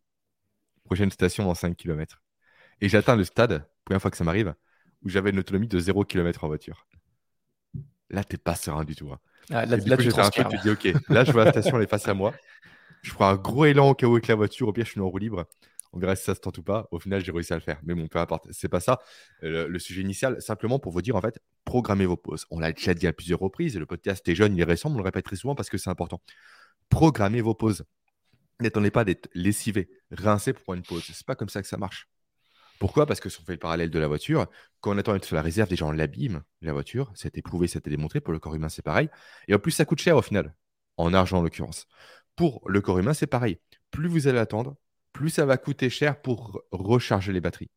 Prochaine 0.86 1.12
station 1.12 1.46
dans 1.46 1.56
5 1.56 1.76
km. 1.76 2.22
Et 2.82 2.90
j'atteins 2.90 3.16
le 3.16 3.24
stade, 3.24 3.68
première 3.84 4.02
fois 4.02 4.12
que 4.12 4.18
ça 4.18 4.24
m'arrive, 4.24 4.54
où 5.04 5.10
j'avais 5.10 5.32
une 5.32 5.40
autonomie 5.40 5.68
de 5.68 5.80
0 5.80 6.06
km 6.06 6.44
en 6.44 6.48
voiture. 6.48 6.88
Là, 8.10 8.24
t'es 8.24 8.38
pas 8.38 8.56
serein 8.56 8.84
du 8.84 8.96
tout. 8.96 9.12
Hein. 9.12 9.20
Ah, 9.50 9.66
là, 9.66 9.78
là, 9.78 9.98
tu 9.98 10.08
un 10.10 10.30
peu, 10.30 10.44
tu 10.50 10.58
dis, 10.64 10.70
OK, 10.70 10.88
là, 11.10 11.24
je 11.24 11.32
vois 11.32 11.46
la 11.46 11.52
station, 11.52 11.78
elle 11.78 11.84
est 11.84 11.90
face 11.90 12.08
à 12.08 12.14
moi. 12.14 12.34
Je 13.02 13.14
prends 13.14 13.28
un 13.28 13.36
gros 13.36 13.66
élan 13.66 13.90
au 13.90 13.94
cas 13.94 14.08
où 14.08 14.14
avec 14.14 14.28
la 14.28 14.36
voiture. 14.36 14.68
Au 14.68 14.74
pire, 14.74 14.86
je 14.86 14.92
suis 14.92 15.00
en 15.00 15.08
roue 15.08 15.18
libre. 15.20 15.46
On 15.94 16.00
verra 16.00 16.16
si 16.16 16.24
ça 16.24 16.36
se 16.36 16.40
tente 16.40 16.58
ou 16.58 16.64
pas. 16.64 16.88
Au 16.92 17.00
final, 17.00 17.24
j'ai 17.24 17.32
réussi 17.32 17.54
à 17.54 17.56
le 17.56 17.62
faire. 17.62 17.80
Mais 17.84 17.94
bon, 17.94 18.08
peu 18.08 18.20
importe. 18.20 18.48
C'est 18.52 18.68
pas 18.68 18.80
ça. 18.80 19.00
Euh, 19.44 19.68
le, 19.68 19.80
sujet 19.80 20.02
initial, 20.02 20.42
simplement 20.42 20.80
pour 20.80 20.92
vous 20.92 21.02
dire, 21.02 21.16
en 21.16 21.22
fait, 21.22 21.40
programmez 21.64 22.06
vos 22.06 22.18
pauses. 22.18 22.46
On 22.50 22.60
l'a 22.60 22.74
déjà 22.74 22.94
dit 22.94 23.08
à 23.08 23.14
plusieurs 23.14 23.40
reprises. 23.40 23.76
Et 23.76 23.80
le 23.80 23.86
podcast 23.86 24.28
est 24.28 24.36
jeune, 24.36 24.56
il 24.56 24.62
est 24.62 24.66
récent, 24.66 24.92
on 24.92 24.98
le 24.98 25.04
répète 25.04 25.26
très 25.26 25.36
souvent 25.36 25.56
parce 25.56 25.70
que 25.70 25.78
c'est 25.78 25.90
important. 25.90 26.22
Programmez 26.90 27.42
vos 27.42 27.54
pauses. 27.54 27.86
N'attendez 28.60 28.92
pas 28.92 29.04
d'être 29.04 29.30
lessivé, 29.34 29.90
rincé 30.12 30.54
pour 30.54 30.64
prendre 30.64 30.78
une 30.78 30.86
pause. 30.86 31.04
C'est 31.04 31.26
pas 31.26 31.36
comme 31.36 31.50
ça 31.50 31.62
que 31.62 31.68
ça 31.68 31.78
marche. 31.78 32.10
Pourquoi? 32.80 33.06
Parce 33.06 33.20
que 33.20 33.30
si 33.30 33.40
on 33.42 33.46
fait 33.46 33.54
le 33.54 33.60
parallèle 33.60 33.90
de 33.90 34.00
la 34.00 34.08
voiture, 34.08 34.48
quand 34.82 34.94
on 34.94 34.98
attend 34.98 35.14
d'être 35.14 35.26
sur 35.26 35.36
la 35.36 35.42
réserve, 35.42 35.70
déjà 35.70 35.86
on 35.86 35.92
l'abîme, 35.92 36.44
la 36.62 36.74
voiture. 36.74 37.12
C'est 37.16 37.38
éprouvé, 37.38 37.68
été 37.68 37.90
démontré. 37.90 38.20
Pour 38.20 38.34
le 38.34 38.40
corps 38.40 38.56
humain, 38.56 38.70
c'est 38.70 38.82
pareil. 38.82 39.10
Et 39.48 39.56
en 39.56 39.60
plus, 39.60 39.72
ça 39.72 39.86
coûte 39.86 40.00
cher 40.00 40.18
au 40.18 40.22
final, 40.22 40.56
en 40.98 41.14
argent 41.14 41.40
en 41.40 41.42
l'occurrence. 41.42 41.88
Pour 42.36 42.62
le 42.70 42.82
corps 42.82 43.00
humain, 43.00 43.14
c'est 43.14 43.28
pareil. 43.28 43.60
Plus 43.92 44.08
vous 44.10 44.28
allez 44.28 44.40
attendre, 44.40 44.76
plus 45.14 45.30
ça 45.30 45.46
va 45.46 45.58
coûter 45.58 45.90
cher 45.90 46.22
pour 46.22 46.62
recharger 46.72 47.32
les 47.32 47.40
batteries. 47.40 47.72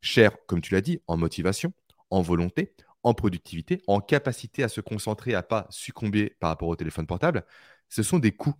Cher, 0.00 0.36
comme 0.46 0.60
tu 0.60 0.72
l'as 0.72 0.80
dit, 0.80 1.00
en 1.08 1.16
motivation, 1.16 1.72
en 2.10 2.22
volonté, 2.22 2.74
en 3.02 3.14
productivité, 3.14 3.82
en 3.88 4.00
capacité 4.00 4.62
à 4.62 4.68
se 4.68 4.80
concentrer, 4.80 5.34
à 5.34 5.42
pas 5.42 5.66
succomber 5.70 6.36
par 6.38 6.50
rapport 6.50 6.68
au 6.68 6.76
téléphone 6.76 7.08
portable. 7.08 7.44
Ce 7.88 8.04
sont 8.04 8.20
des 8.20 8.32
coûts 8.32 8.54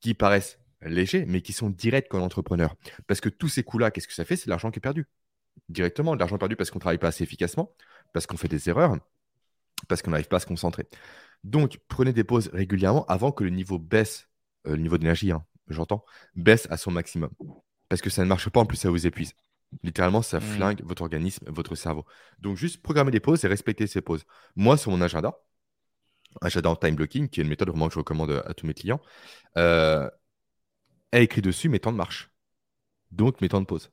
qui 0.00 0.14
paraissent 0.14 0.59
légers, 0.82 1.24
mais 1.26 1.42
qui 1.42 1.52
sont 1.52 1.70
directs 1.70 2.08
comme 2.08 2.22
entrepreneur. 2.22 2.74
Parce 3.06 3.20
que 3.20 3.28
tous 3.28 3.48
ces 3.48 3.62
coûts-là, 3.62 3.90
qu'est-ce 3.90 4.08
que 4.08 4.14
ça 4.14 4.24
fait? 4.24 4.36
C'est 4.36 4.48
l'argent 4.48 4.70
qui 4.70 4.78
est 4.78 4.80
perdu. 4.80 5.06
Directement, 5.68 6.14
de 6.14 6.20
l'argent 6.20 6.38
perdu 6.38 6.56
parce 6.56 6.70
qu'on 6.70 6.78
ne 6.78 6.80
travaille 6.80 6.98
pas 6.98 7.08
assez 7.08 7.24
efficacement, 7.24 7.74
parce 8.12 8.26
qu'on 8.26 8.36
fait 8.36 8.48
des 8.48 8.68
erreurs, 8.68 8.96
parce 9.88 10.02
qu'on 10.02 10.10
n'arrive 10.10 10.28
pas 10.28 10.36
à 10.36 10.40
se 10.40 10.46
concentrer. 10.46 10.86
Donc, 11.44 11.78
prenez 11.88 12.12
des 12.12 12.24
pauses 12.24 12.50
régulièrement 12.52 13.04
avant 13.06 13.32
que 13.32 13.44
le 13.44 13.50
niveau 13.50 13.78
baisse, 13.78 14.28
euh, 14.66 14.72
le 14.72 14.82
niveau 14.82 14.98
d'énergie, 14.98 15.32
hein, 15.32 15.44
j'entends, 15.68 16.04
baisse 16.34 16.66
à 16.70 16.76
son 16.76 16.90
maximum. 16.90 17.30
Parce 17.88 18.02
que 18.02 18.10
ça 18.10 18.22
ne 18.22 18.28
marche 18.28 18.48
pas, 18.50 18.60
en 18.60 18.66
plus, 18.66 18.76
ça 18.76 18.90
vous 18.90 19.06
épuise. 19.06 19.34
Littéralement, 19.82 20.22
ça 20.22 20.38
mmh. 20.38 20.42
flingue 20.42 20.82
votre 20.84 21.02
organisme, 21.02 21.44
votre 21.48 21.74
cerveau. 21.74 22.04
Donc, 22.38 22.56
juste 22.56 22.82
programmer 22.82 23.10
des 23.10 23.20
pauses 23.20 23.44
et 23.44 23.48
respecter 23.48 23.86
ces 23.86 24.00
pauses. 24.00 24.24
Moi, 24.56 24.76
sur 24.76 24.90
mon 24.90 25.00
agenda, 25.00 25.38
agenda 26.40 26.70
en 26.70 26.76
time 26.76 26.94
blocking, 26.94 27.28
qui 27.28 27.40
est 27.40 27.42
une 27.44 27.48
méthode 27.48 27.68
vraiment 27.68 27.88
que 27.88 27.94
je 27.94 27.98
recommande 27.98 28.42
à 28.44 28.54
tous 28.54 28.66
mes 28.66 28.74
clients, 28.74 29.00
euh, 29.56 30.08
est 31.12 31.24
écrit 31.24 31.42
dessus 31.42 31.68
mes 31.68 31.80
temps 31.80 31.92
de 31.92 31.96
marche. 31.96 32.30
Donc, 33.10 33.40
mes 33.40 33.48
temps 33.48 33.60
de 33.60 33.66
pause. 33.66 33.90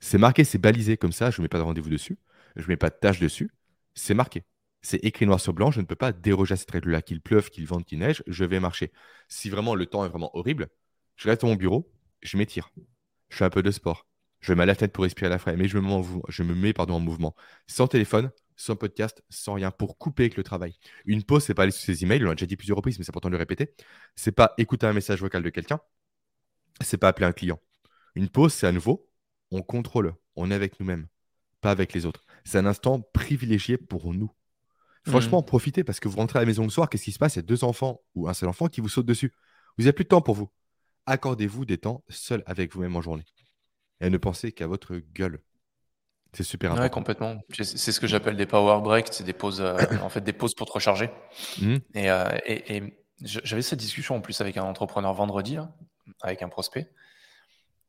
C'est 0.00 0.18
marqué, 0.18 0.44
c'est 0.44 0.58
balisé 0.58 0.96
comme 0.96 1.12
ça, 1.12 1.30
je 1.30 1.40
ne 1.40 1.44
mets 1.44 1.48
pas 1.48 1.58
de 1.58 1.62
rendez-vous 1.62 1.90
dessus, 1.90 2.18
je 2.56 2.62
ne 2.62 2.68
mets 2.68 2.76
pas 2.76 2.90
de 2.90 2.96
tâche 3.00 3.20
dessus, 3.20 3.50
c'est 3.94 4.14
marqué. 4.14 4.44
C'est 4.82 5.04
écrit 5.04 5.26
noir 5.26 5.40
sur 5.40 5.52
blanc, 5.52 5.70
je 5.70 5.80
ne 5.80 5.86
peux 5.86 5.94
pas 5.94 6.12
déroger 6.12 6.54
à 6.54 6.56
cette 6.56 6.70
règle-là, 6.70 7.02
qu'il 7.02 7.20
pleuve, 7.20 7.50
qu'il 7.50 7.66
vente, 7.66 7.84
qu'il 7.84 8.00
neige, 8.00 8.22
je 8.26 8.44
vais 8.44 8.58
marcher. 8.58 8.92
Si 9.28 9.48
vraiment 9.48 9.76
le 9.76 9.86
temps 9.86 10.04
est 10.04 10.08
vraiment 10.08 10.36
horrible, 10.36 10.68
je 11.16 11.28
reste 11.28 11.42
dans 11.42 11.48
mon 11.48 11.54
bureau, 11.54 11.88
je 12.20 12.36
m'étire. 12.36 12.70
Je 13.28 13.36
fais 13.36 13.44
un 13.44 13.50
peu 13.50 13.62
de 13.62 13.70
sport. 13.70 14.06
Je 14.40 14.52
mets 14.54 14.66
la 14.66 14.74
tête 14.74 14.92
pour 14.92 15.04
respirer 15.04 15.30
la 15.30 15.38
frais, 15.38 15.56
mais 15.56 15.68
je 15.68 15.78
me 15.78 16.54
mets, 16.54 16.80
en 16.80 17.00
mouvement. 17.00 17.36
Sans 17.68 17.86
téléphone, 17.86 18.32
sans 18.56 18.74
podcast, 18.74 19.22
sans 19.30 19.54
rien, 19.54 19.70
pour 19.70 19.98
couper 19.98 20.24
avec 20.24 20.36
le 20.36 20.42
travail. 20.42 20.76
Une 21.04 21.22
pause, 21.22 21.44
c'est 21.44 21.54
pas 21.54 21.62
aller 21.62 21.70
sur 21.70 21.84
ses 21.84 22.02
emails, 22.02 22.24
on 22.24 22.28
l'a 22.28 22.34
déjà 22.34 22.46
dit 22.46 22.56
plusieurs 22.56 22.76
reprises, 22.76 22.98
mais 22.98 23.04
c'est 23.04 23.12
important 23.12 23.28
de 23.28 23.34
le 23.34 23.38
répéter. 23.38 23.72
C'est 24.16 24.32
pas 24.32 24.52
écouter 24.58 24.86
un 24.86 24.92
message 24.92 25.20
vocal 25.20 25.44
de 25.44 25.50
quelqu'un, 25.50 25.80
c'est 26.84 26.98
pas 26.98 27.08
appeler 27.08 27.26
un 27.26 27.32
client. 27.32 27.60
Une 28.14 28.28
pause, 28.28 28.52
c'est 28.52 28.66
à 28.66 28.72
nouveau, 28.72 29.08
on 29.50 29.62
contrôle, 29.62 30.14
on 30.36 30.50
est 30.50 30.54
avec 30.54 30.78
nous-mêmes, 30.80 31.06
pas 31.60 31.70
avec 31.70 31.92
les 31.92 32.06
autres. 32.06 32.24
C'est 32.44 32.58
un 32.58 32.66
instant 32.66 33.00
privilégié 33.12 33.76
pour 33.76 34.12
nous. 34.14 34.30
Franchement, 35.06 35.40
mmh. 35.40 35.46
profitez 35.46 35.84
parce 35.84 35.98
que 35.98 36.08
vous 36.08 36.16
rentrez 36.16 36.38
à 36.38 36.42
la 36.42 36.46
maison 36.46 36.62
le 36.62 36.70
soir, 36.70 36.88
qu'est-ce 36.88 37.04
qui 37.04 37.12
se 37.12 37.18
passe? 37.18 37.34
Il 37.34 37.38
y 37.38 37.40
a 37.40 37.42
deux 37.42 37.64
enfants 37.64 38.00
ou 38.14 38.28
un 38.28 38.34
seul 38.34 38.48
enfant 38.48 38.68
qui 38.68 38.80
vous 38.80 38.88
saute 38.88 39.06
dessus. 39.06 39.32
Vous 39.76 39.84
n'avez 39.84 39.92
plus 39.92 40.04
de 40.04 40.08
temps 40.08 40.20
pour 40.20 40.34
vous. 40.34 40.48
Accordez-vous 41.06 41.64
des 41.64 41.78
temps 41.78 42.04
seuls 42.08 42.44
avec 42.46 42.72
vous-même 42.72 42.94
en 42.94 43.02
journée. 43.02 43.24
Et 44.00 44.10
ne 44.10 44.18
pensez 44.18 44.52
qu'à 44.52 44.66
votre 44.66 44.96
gueule. 44.96 45.40
C'est 46.32 46.44
super 46.44 46.70
important. 46.70 46.84
Ouais, 46.84 46.90
complètement. 46.90 47.40
C'est 47.52 47.92
ce 47.92 48.00
que 48.00 48.06
j'appelle 48.06 48.36
des 48.36 48.46
power 48.46 48.80
breaks, 48.80 49.08
c'est 49.10 49.24
des 49.24 49.32
pauses, 49.32 49.60
euh, 49.60 49.76
en 50.02 50.08
fait, 50.08 50.22
des 50.22 50.32
pauses 50.32 50.54
pour 50.54 50.66
te 50.66 50.72
recharger. 50.72 51.10
Mmh. 51.60 51.76
Euh, 51.96 52.38
et, 52.46 52.76
et, 52.76 53.04
j'avais 53.20 53.62
cette 53.62 53.78
discussion 53.78 54.16
en 54.16 54.20
plus 54.20 54.40
avec 54.40 54.56
un 54.56 54.64
entrepreneur 54.64 55.12
vendredi, 55.12 55.58
avec 56.20 56.42
un 56.42 56.48
prospect. 56.48 56.90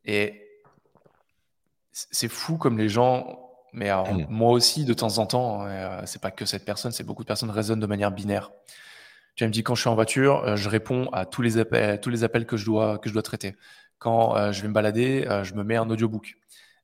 Et 0.04 0.62
c'est 1.92 2.28
fou 2.28 2.56
comme 2.56 2.78
les 2.78 2.88
gens 2.88 3.44
mais 3.74 3.90
mmh. 3.92 4.26
moi 4.30 4.52
aussi, 4.52 4.84
de 4.84 4.94
temps 4.94 5.18
en 5.18 5.26
temps, 5.26 5.66
euh, 5.66 6.00
c'est 6.06 6.22
pas 6.22 6.30
que 6.30 6.44
cette 6.44 6.64
personne, 6.64 6.92
c'est 6.92 7.02
beaucoup 7.02 7.24
de 7.24 7.26
personnes 7.26 7.50
raisonnent 7.50 7.80
de 7.80 7.86
manière 7.86 8.12
binaire. 8.12 8.52
Tu 9.34 9.44
me 9.44 9.50
dis 9.50 9.64
quand 9.64 9.74
je 9.74 9.80
suis 9.80 9.90
en 9.90 9.96
voiture, 9.96 10.44
euh, 10.44 10.56
je 10.56 10.68
réponds 10.68 11.08
à 11.12 11.26
tous 11.26 11.42
les 11.42 11.58
appels, 11.58 12.00
tous 12.00 12.08
les 12.08 12.22
appels 12.22 12.46
que 12.46 12.56
je 12.56 12.64
dois 12.64 12.98
que 12.98 13.08
je 13.08 13.14
dois 13.14 13.22
traiter. 13.22 13.56
Quand 13.98 14.36
euh, 14.36 14.52
je 14.52 14.62
vais 14.62 14.68
me 14.68 14.72
balader, 14.72 15.26
je 15.42 15.54
me 15.54 15.64
mets 15.64 15.74
un 15.74 15.90
audiobook, 15.90 16.36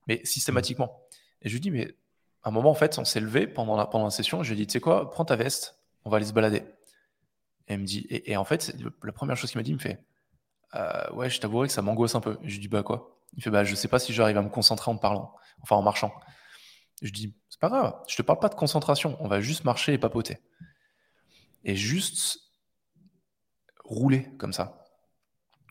mais 0.09 0.21
systématiquement. 0.25 1.01
Et 1.43 1.49
je 1.49 1.55
lui 1.55 1.61
dis 1.61 1.71
mais 1.71 1.95
à 2.43 2.49
un 2.49 2.51
moment 2.51 2.71
en 2.71 2.75
fait, 2.75 2.99
on 2.99 3.05
s'est 3.05 3.21
levé 3.21 3.47
pendant 3.47 3.77
la 3.77 3.87
pendant 3.87 4.07
la 4.07 4.11
session. 4.11 4.43
Je 4.43 4.53
lui 4.53 4.61
ai 4.61 4.65
dit 4.65 4.67
tu 4.67 4.73
sais 4.73 4.81
quoi, 4.81 5.11
prends 5.13 5.25
ta 5.25 5.37
veste, 5.37 5.79
on 6.05 6.11
va 6.11 6.17
aller 6.17 6.27
se 6.27 6.33
balader. 6.33 6.65
Et 7.69 7.75
elle 7.75 7.79
me 7.79 7.87
dit 7.87 8.09
et, 8.11 8.37
en 8.37 8.45
fait, 8.45 8.75
la 9.05 9.13
première 9.13 9.37
chose 9.37 9.53
qu'il 9.53 9.61
m'a 9.61 9.63
dit, 9.63 9.71
il 9.71 9.77
me 9.77 9.81
fait 9.81 10.01
ouais, 11.13 11.31
je 11.31 11.41
t'avouerai 11.41 11.69
que 11.69 11.73
ça 11.73 11.83
m'angoisse 11.83 12.15
un 12.15 12.21
peu. 12.21 12.39
Je 12.43 12.55
lui 12.55 12.61
dis 12.61 12.69
bah 12.69 12.83
quoi? 12.83 13.19
Il 13.37 13.43
fait 13.43 13.51
bah 13.51 13.65
je 13.65 13.75
sais 13.75 13.89
pas 13.89 13.99
si 13.99 14.13
j'arrive 14.13 14.37
à 14.37 14.43
me 14.43 14.49
concentrer 14.49 14.91
en 14.91 14.97
parlant, 14.97 15.35
enfin 15.63 15.77
en 15.77 15.83
marchant. 15.83 16.13
Je 17.03 17.11
dis, 17.11 17.35
c'est 17.49 17.61
pas 17.61 17.69
grave, 17.69 17.95
je 18.09 18.17
te 18.17 18.23
parle 18.23 18.41
pas 18.41 18.49
de 18.51 18.55
concentration, 18.55 19.17
on 19.21 19.29
va 19.29 19.41
juste 19.41 19.65
marcher 19.65 19.95
et 19.95 19.99
papoter. 19.99 20.39
Et 21.65 21.75
juste 21.75 22.41
rouler 23.85 24.31
comme 24.39 24.53
ça. 24.53 24.85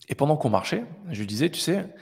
Et 0.07 0.15
pendant 0.15 0.37
qu'on 0.37 0.49
marchait, 0.49 0.85
je 1.09 1.19
lui 1.19 1.27
disais, 1.27 1.49
tu 1.51 1.59
sais, 1.59 1.93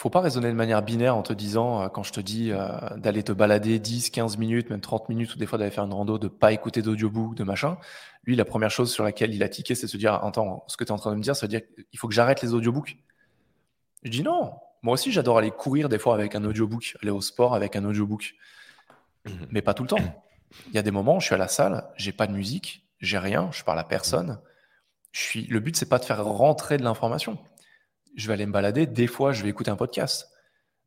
faut 0.00 0.08
pas 0.08 0.22
raisonner 0.22 0.48
de 0.48 0.54
manière 0.54 0.80
binaire 0.82 1.14
en 1.14 1.22
te 1.22 1.34
disant, 1.34 1.82
euh, 1.82 1.88
quand 1.88 2.02
je 2.02 2.12
te 2.12 2.20
dis 2.20 2.52
euh, 2.52 2.68
d'aller 2.96 3.22
te 3.22 3.32
balader 3.32 3.78
10, 3.78 4.08
15 4.08 4.38
minutes, 4.38 4.70
même 4.70 4.80
30 4.80 5.10
minutes, 5.10 5.34
ou 5.34 5.38
des 5.38 5.44
fois 5.44 5.58
d'aller 5.58 5.70
faire 5.70 5.84
une 5.84 5.92
rando, 5.92 6.18
de 6.18 6.26
pas 6.26 6.52
écouter 6.52 6.80
d'audiobook, 6.80 7.34
de 7.34 7.44
machin. 7.44 7.76
Lui, 8.24 8.34
la 8.34 8.46
première 8.46 8.70
chose 8.70 8.90
sur 8.90 9.04
laquelle 9.04 9.34
il 9.34 9.42
a 9.42 9.50
tiqué, 9.50 9.74
c'est 9.74 9.84
de 9.84 9.90
se 9.90 9.98
dire, 9.98 10.14
attends, 10.14 10.64
ce 10.68 10.78
que 10.78 10.84
tu 10.84 10.88
es 10.88 10.92
en 10.92 10.96
train 10.96 11.10
de 11.10 11.16
me 11.16 11.22
dire, 11.22 11.36
ça 11.36 11.44
veut 11.44 11.50
dire 11.50 11.60
qu'il 11.90 11.98
faut 11.98 12.08
que 12.08 12.14
j'arrête 12.14 12.40
les 12.40 12.54
audiobooks. 12.54 12.96
Je 14.02 14.10
dis 14.10 14.22
non, 14.22 14.54
moi 14.82 14.94
aussi, 14.94 15.12
j'adore 15.12 15.36
aller 15.36 15.50
courir 15.50 15.90
des 15.90 15.98
fois 15.98 16.14
avec 16.14 16.34
un 16.34 16.44
audiobook, 16.44 16.96
aller 17.02 17.10
au 17.10 17.20
sport 17.20 17.54
avec 17.54 17.76
un 17.76 17.84
audiobook. 17.84 18.32
Mhm. 19.26 19.48
Mais 19.50 19.60
pas 19.60 19.74
tout 19.74 19.82
le 19.82 19.90
temps. 19.90 20.22
Il 20.68 20.74
y 20.74 20.78
a 20.78 20.82
des 20.82 20.90
moments 20.90 21.18
où 21.18 21.20
je 21.20 21.26
suis 21.26 21.34
à 21.34 21.38
la 21.38 21.48
salle, 21.48 21.86
j'ai 21.96 22.12
pas 22.12 22.26
de 22.26 22.32
musique, 22.32 22.86
j'ai 23.00 23.18
rien, 23.18 23.50
je 23.52 23.62
parle 23.64 23.78
à 23.78 23.84
personne. 23.84 24.40
Je 25.12 25.20
suis... 25.20 25.46
Le 25.46 25.60
but, 25.60 25.76
c'est 25.76 25.90
pas 25.90 25.98
de 25.98 26.06
faire 26.06 26.24
rentrer 26.24 26.78
de 26.78 26.84
l'information. 26.84 27.38
Je 28.16 28.26
vais 28.26 28.34
aller 28.34 28.46
me 28.46 28.52
balader, 28.52 28.86
des 28.86 29.06
fois, 29.06 29.32
je 29.32 29.42
vais 29.42 29.48
écouter 29.48 29.70
un 29.70 29.76
podcast. 29.76 30.28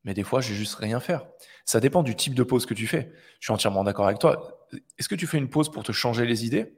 Mais 0.03 0.13
des 0.13 0.23
fois, 0.23 0.41
je 0.41 0.49
vais 0.49 0.55
juste 0.55 0.75
rien 0.75 0.99
faire. 0.99 1.25
Ça 1.65 1.79
dépend 1.79 2.03
du 2.03 2.15
type 2.15 2.35
de 2.35 2.43
pause 2.43 2.65
que 2.65 2.73
tu 2.73 2.87
fais. 2.87 3.13
Je 3.39 3.45
suis 3.45 3.53
entièrement 3.53 3.83
d'accord 3.83 4.05
avec 4.05 4.19
toi. 4.19 4.67
Est-ce 4.97 5.07
que 5.07 5.15
tu 5.15 5.27
fais 5.27 5.37
une 5.37 5.49
pause 5.49 5.71
pour 5.71 5.83
te 5.83 5.91
changer 5.91 6.25
les 6.25 6.45
idées? 6.45 6.77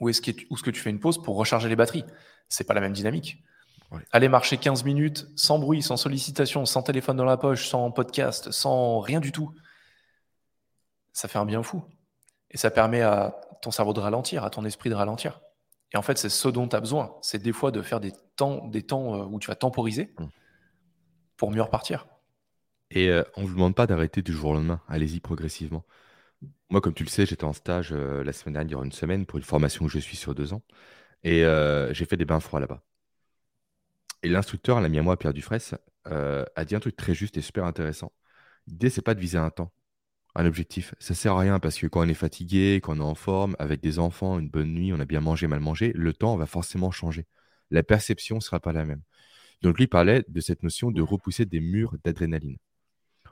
Ou 0.00 0.08
est-ce 0.08 0.20
que, 0.20 0.32
que 0.32 0.70
tu 0.70 0.80
fais 0.80 0.90
une 0.90 0.98
pause 0.98 1.22
pour 1.22 1.36
recharger 1.36 1.68
les 1.68 1.76
batteries? 1.76 2.04
C'est 2.48 2.64
pas 2.64 2.74
la 2.74 2.80
même 2.80 2.92
dynamique. 2.92 3.44
Aller 4.10 4.28
marcher 4.28 4.56
15 4.56 4.84
minutes 4.84 5.28
sans 5.36 5.58
bruit, 5.58 5.82
sans 5.82 5.96
sollicitation, 5.96 6.64
sans 6.64 6.82
téléphone 6.82 7.16
dans 7.16 7.24
la 7.24 7.36
poche, 7.36 7.68
sans 7.68 7.90
podcast, 7.90 8.50
sans 8.50 9.00
rien 9.00 9.20
du 9.20 9.32
tout, 9.32 9.54
ça 11.12 11.28
fait 11.28 11.38
un 11.38 11.44
bien 11.44 11.62
fou. 11.62 11.84
Et 12.50 12.56
ça 12.56 12.70
permet 12.70 13.02
à 13.02 13.38
ton 13.60 13.70
cerveau 13.70 13.92
de 13.92 14.00
ralentir, 14.00 14.44
à 14.44 14.50
ton 14.50 14.64
esprit 14.64 14.90
de 14.90 14.94
ralentir. 14.94 15.40
Et 15.92 15.96
en 15.96 16.02
fait, 16.02 16.18
c'est 16.18 16.30
ce 16.30 16.48
dont 16.48 16.66
tu 16.68 16.76
as 16.76 16.80
besoin. 16.80 17.16
C'est 17.22 17.42
des 17.42 17.52
fois 17.52 17.70
de 17.70 17.82
faire 17.82 18.00
des 18.00 18.12
temps, 18.42 18.66
des 18.66 18.82
temps 18.82 19.14
euh, 19.14 19.24
où 19.24 19.38
tu 19.38 19.46
vas 19.48 19.54
temporiser 19.54 20.12
mmh. 20.18 20.24
pour 21.36 21.52
mieux 21.52 21.62
repartir. 21.62 22.08
Et 22.90 23.08
euh, 23.08 23.22
on 23.36 23.42
ne 23.42 23.46
vous 23.46 23.54
demande 23.54 23.76
pas 23.76 23.86
d'arrêter 23.86 24.20
du 24.20 24.32
jour 24.32 24.50
au 24.50 24.54
lendemain. 24.54 24.80
Allez-y 24.88 25.20
progressivement. 25.20 25.84
Moi, 26.70 26.80
comme 26.80 26.92
tu 26.92 27.04
le 27.04 27.08
sais, 27.08 27.24
j'étais 27.24 27.44
en 27.44 27.52
stage 27.52 27.92
euh, 27.92 28.24
la 28.24 28.32
semaine 28.32 28.54
dernière, 28.54 28.82
une 28.82 28.90
semaine, 28.90 29.26
pour 29.26 29.38
une 29.38 29.44
formation 29.44 29.84
où 29.84 29.88
je 29.88 30.00
suis 30.00 30.16
sur 30.16 30.34
deux 30.34 30.52
ans. 30.52 30.62
Et 31.24 31.44
j'ai 31.92 32.04
fait 32.04 32.16
des 32.16 32.24
bains 32.24 32.40
froids 32.40 32.58
là-bas. 32.58 32.82
Et 34.24 34.28
l'instructeur, 34.28 34.80
l'ami 34.80 34.98
à 34.98 35.02
moi, 35.02 35.16
Pierre 35.16 35.32
Dufresne, 35.32 35.78
a 36.04 36.64
dit 36.64 36.74
un 36.74 36.80
truc 36.80 36.96
très 36.96 37.14
juste 37.14 37.36
et 37.36 37.42
super 37.42 37.64
intéressant. 37.64 38.10
L'idée, 38.66 38.90
c'est 38.90 39.02
pas 39.02 39.14
de 39.14 39.20
viser 39.20 39.38
un 39.38 39.50
temps, 39.50 39.72
un 40.34 40.46
objectif. 40.46 40.96
Ça 40.98 41.14
sert 41.14 41.34
à 41.34 41.38
rien 41.38 41.60
parce 41.60 41.78
que 41.78 41.86
quand 41.86 42.04
on 42.04 42.08
est 42.08 42.14
fatigué, 42.14 42.80
quand 42.82 42.94
on 42.98 43.00
est 43.00 43.04
en 43.04 43.14
forme, 43.14 43.54
avec 43.60 43.80
des 43.80 44.00
enfants, 44.00 44.40
une 44.40 44.50
bonne 44.50 44.74
nuit, 44.74 44.92
on 44.92 44.98
a 44.98 45.04
bien 45.04 45.20
mangé, 45.20 45.46
mal 45.46 45.60
mangé, 45.60 45.92
le 45.94 46.12
temps 46.12 46.36
va 46.36 46.46
forcément 46.46 46.90
changer. 46.90 47.28
La 47.72 47.82
perception 47.82 48.36
ne 48.36 48.40
sera 48.40 48.60
pas 48.60 48.72
la 48.72 48.84
même. 48.84 49.02
Donc 49.62 49.78
lui 49.78 49.86
parlait 49.86 50.24
de 50.28 50.40
cette 50.40 50.62
notion 50.62 50.90
de 50.90 51.02
repousser 51.02 51.46
des 51.46 51.60
murs 51.60 51.96
d'adrénaline. 52.04 52.58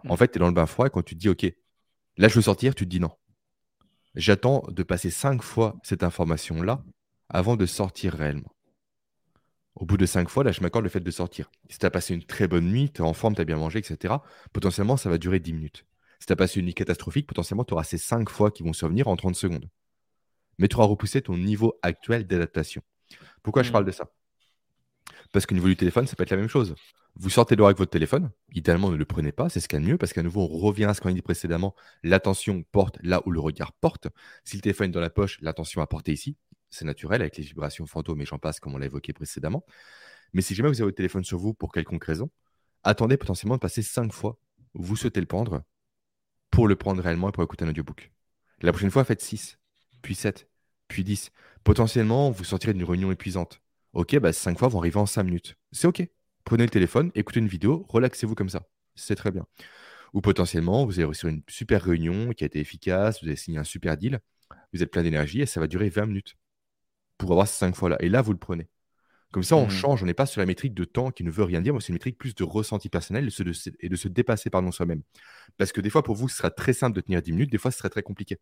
En 0.09 0.17
fait, 0.17 0.33
tu 0.33 0.39
es 0.39 0.41
dans 0.41 0.49
le 0.49 0.55
bain 0.55 0.67
froid 0.67 0.87
et 0.87 0.91
quand 0.91 1.03
tu 1.03 1.15
te 1.15 1.21
dis, 1.21 1.29
OK, 1.29 1.45
là 2.17 2.29
je 2.29 2.35
veux 2.35 2.43
sortir, 2.43 2.75
tu 2.75 2.85
te 2.85 2.91
dis 2.91 3.01
non. 3.01 3.11
J'attends 4.15 4.65
de 4.69 4.83
passer 4.83 5.11
cinq 5.11 5.43
fois 5.43 5.79
cette 5.83 6.03
information-là 6.03 6.83
avant 7.29 7.57
de 7.57 7.67
sortir 7.67 8.15
réellement. 8.15 8.53
Au 9.77 9.85
bout 9.85 9.97
de 9.97 10.07
cinq 10.07 10.29
fois, 10.29 10.43
là, 10.43 10.51
je 10.51 10.61
m'accorde 10.63 10.85
le 10.85 10.91
fait 10.91 11.01
de 11.01 11.11
sortir. 11.11 11.51
Si 11.69 11.79
tu 11.79 11.87
as 11.87 11.91
passé 11.91 12.15
une 12.15 12.25
très 12.25 12.49
bonne 12.49 12.67
nuit, 12.67 12.91
tu 12.91 13.03
es 13.03 13.05
en 13.05 13.13
forme, 13.13 13.37
tu 13.37 13.41
as 13.41 13.45
bien 13.45 13.57
mangé, 13.57 13.79
etc., 13.79 14.15
potentiellement, 14.53 14.97
ça 14.97 15.09
va 15.09 15.17
durer 15.17 15.39
10 15.39 15.53
minutes. 15.53 15.87
Si 16.19 16.27
tu 16.27 16.33
as 16.33 16.37
passé 16.37 16.59
une 16.59 16.67
nuit 16.67 16.75
catastrophique, 16.75 17.29
potentiellement, 17.29 17.65
tu 17.65 17.73
auras 17.75 17.85
ces 17.85 17.99
cinq 17.99 18.31
fois 18.31 18.51
qui 18.51 18.65
vont 18.65 18.73
survenir 18.73 19.07
en 19.07 19.17
30 19.17 19.37
secondes. 19.37 19.71
Mais 20.59 20.67
tu 20.67 20.77
auras 20.77 20.87
repoussé 20.87 21.23
ton 21.23 21.37
niveau 21.37 21.79
actuel 21.83 22.27
d'adaptation. 22.27 22.83
Pourquoi 23.43 23.63
je 23.63 23.71
parle 23.71 23.85
mmh. 23.85 23.87
de 23.87 23.93
ça? 23.93 24.11
Parce 25.33 25.47
qu'au 25.47 25.55
niveau 25.55 25.69
du 25.69 25.77
téléphone, 25.77 26.07
ça 26.07 26.17
peut 26.17 26.23
être 26.23 26.31
la 26.31 26.37
même 26.37 26.49
chose. 26.49 26.75
Vous 27.15 27.31
sortez 27.31 27.57
dehors 27.57 27.69
avec 27.69 27.79
votre 27.79 27.91
téléphone, 27.91 28.31
idéalement 28.53 28.91
ne 28.91 28.97
le 28.97 29.05
prenez 29.05 29.33
pas, 29.33 29.49
c'est 29.49 29.61
ce 29.61 29.69
qu'il 29.69 29.79
y 29.79 29.83
a 29.83 29.85
de 29.85 29.91
mieux, 29.91 29.99
parce 29.99 30.13
qu'à 30.13 30.23
nouveau, 30.23 30.43
on 30.43 30.59
revient 30.59 30.85
à 30.85 30.95
ce 30.95 31.01
qu'on 31.01 31.11
a 31.11 31.13
dit 31.13 31.23
précédemment, 31.23 31.75
l'attention 32.03 32.63
porte 32.73 32.99
là 33.03 33.21
où 33.27 33.31
le 33.31 33.41
regard 33.41 33.73
porte. 33.73 34.09
Si 34.45 34.57
le 34.57 34.63
téléphone 34.63 34.91
est 34.91 34.93
dans 34.93 35.01
la 35.01 35.11
poche, 35.11 35.39
l'attention 35.41 35.81
va 35.81 35.87
porter 35.87 36.13
ici 36.13 36.37
c'est 36.71 36.85
naturel 36.85 37.21
avec 37.21 37.37
les 37.37 37.43
vibrations 37.45 37.85
fantômes 37.87 38.21
et 38.21 38.25
j'en 38.25 38.39
passe, 38.39 38.61
comme 38.61 38.75
on 38.75 38.79
l'a 38.79 38.87
évoqué 38.87 39.13
précédemment. 39.13 39.65
Mais 40.33 40.43
si 40.43 40.55
jamais 40.55 40.69
vous 40.69 40.81
avez 40.81 40.87
votre 40.87 40.97
téléphone 40.97 41.25
sur 41.25 41.39
vous 41.39 41.53
pour 41.53 41.73
quelconque 41.73 42.05
raison, 42.05 42.31
attendez 42.85 43.17
potentiellement 43.17 43.57
de 43.57 43.61
passer 43.61 43.83
cinq 43.83 44.13
fois 44.13 44.39
vous 44.75 44.95
souhaitez 44.95 45.19
le 45.19 45.27
prendre 45.27 45.65
pour 46.53 46.69
le 46.69 46.77
prendre 46.77 47.03
réellement 47.03 47.29
et 47.29 47.33
pour 47.33 47.43
écouter 47.43 47.65
un 47.65 47.69
audiobook. 47.69 48.13
La 48.63 48.71
prochaine 48.71 48.91
fois, 48.91 49.03
faites 49.03 49.21
6, 49.21 49.59
puis 50.01 50.15
7, 50.15 50.49
puis 50.87 51.03
10. 51.03 51.33
Potentiellement, 51.65 52.31
vous 52.31 52.45
sortirez 52.45 52.73
d'une 52.73 52.85
réunion 52.85 53.11
épuisante. 53.11 53.63
Ok, 53.93 54.17
bah 54.19 54.33
5 54.33 54.59
fois 54.59 54.69
vont 54.69 54.79
arriver 54.79 54.99
en 54.99 55.07
5 55.07 55.25
minutes. 55.25 55.57
C'est 55.73 55.87
ok. 55.87 56.07
Prenez 56.45 56.65
le 56.65 56.71
téléphone, 56.71 57.11
écoutez 57.15 57.41
une 57.41 57.49
vidéo, 57.49 57.87
relaxez-vous 57.89 58.35
comme 58.35 58.49
ça. 58.49 58.63
C'est 58.95 59.17
très 59.17 59.31
bien. 59.31 59.47
Ou 60.15 60.21
potentiellement, 60.21 60.85
vous 60.87 60.99
avez 60.99 61.05
reçu 61.05 61.29
une 61.29 61.43
super 61.49 61.83
réunion 61.83 62.33
qui 62.33 62.45
a 62.45 62.47
été 62.47 62.61
efficace, 62.61 63.21
vous 63.23 63.29
avez 63.29 63.37
signé 63.37 63.59
un 63.59 63.65
super 63.65 63.97
deal, 63.97 64.21
vous 64.73 64.83
êtes 64.83 64.91
plein 64.91 65.03
d'énergie 65.03 65.41
et 65.41 65.47
ça 65.47 65.61
va 65.61 65.67
durer 65.67 65.89
20 65.89 66.07
minutes 66.07 66.37
pour 67.19 67.33
avoir 67.33 67.47
ces 67.47 67.59
cinq 67.59 67.77
fois-là. 67.77 67.97
Et 68.01 68.09
là, 68.09 68.23
vous 68.23 68.33
le 68.33 68.39
prenez. 68.39 68.69
Comme 69.33 69.45
ça, 69.45 69.55
on 69.55 69.67
mmh. 69.67 69.71
change, 69.71 70.03
on 70.03 70.07
n'est 70.07 70.15
pas 70.15 70.27
sur 70.27 70.41
la 70.41 70.47
métrique 70.47 70.75
de 70.75 70.85
temps 70.85 71.13
qui 71.13 71.23
ne 71.23 71.31
veut 71.31 71.45
rien 71.45 71.61
dire, 71.61 71.73
mais 71.73 71.81
c'est 71.81 71.89
une 71.89 71.95
métrique 71.95 72.19
plus 72.19 72.35
de 72.35 72.43
ressenti 72.43 72.89
personnel 72.89 73.25
et 73.25 73.89
de 73.89 73.97
se, 73.97 74.09
dépasser 74.09 74.51
pardon, 74.51 74.73
soi-même. 74.73 75.03
Parce 75.57 75.71
que 75.71 75.81
des 75.81 75.91
fois, 75.91 76.03
pour 76.03 76.17
vous, 76.17 76.29
ce 76.29 76.37
sera 76.37 76.51
très 76.51 76.73
simple 76.73 76.97
de 76.97 77.01
tenir 77.01 77.23
10 77.23 77.33
minutes, 77.33 77.53
des 77.53 77.59
fois, 77.59 77.71
ce 77.71 77.79
serait 77.79 77.91
très 77.91 78.03
compliqué. 78.03 78.39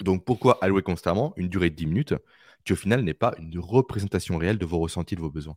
Donc, 0.00 0.24
pourquoi 0.24 0.58
allouer 0.62 0.82
constamment 0.82 1.34
une 1.36 1.50
durée 1.50 1.68
de 1.68 1.74
10 1.74 1.86
minutes? 1.86 2.14
Qui, 2.64 2.72
au 2.72 2.76
final, 2.76 3.02
n'est 3.02 3.14
pas 3.14 3.34
une 3.38 3.58
représentation 3.58 4.38
réelle 4.38 4.58
de 4.58 4.66
vos 4.66 4.78
ressentis, 4.78 5.16
de 5.16 5.20
vos 5.20 5.30
besoins 5.30 5.56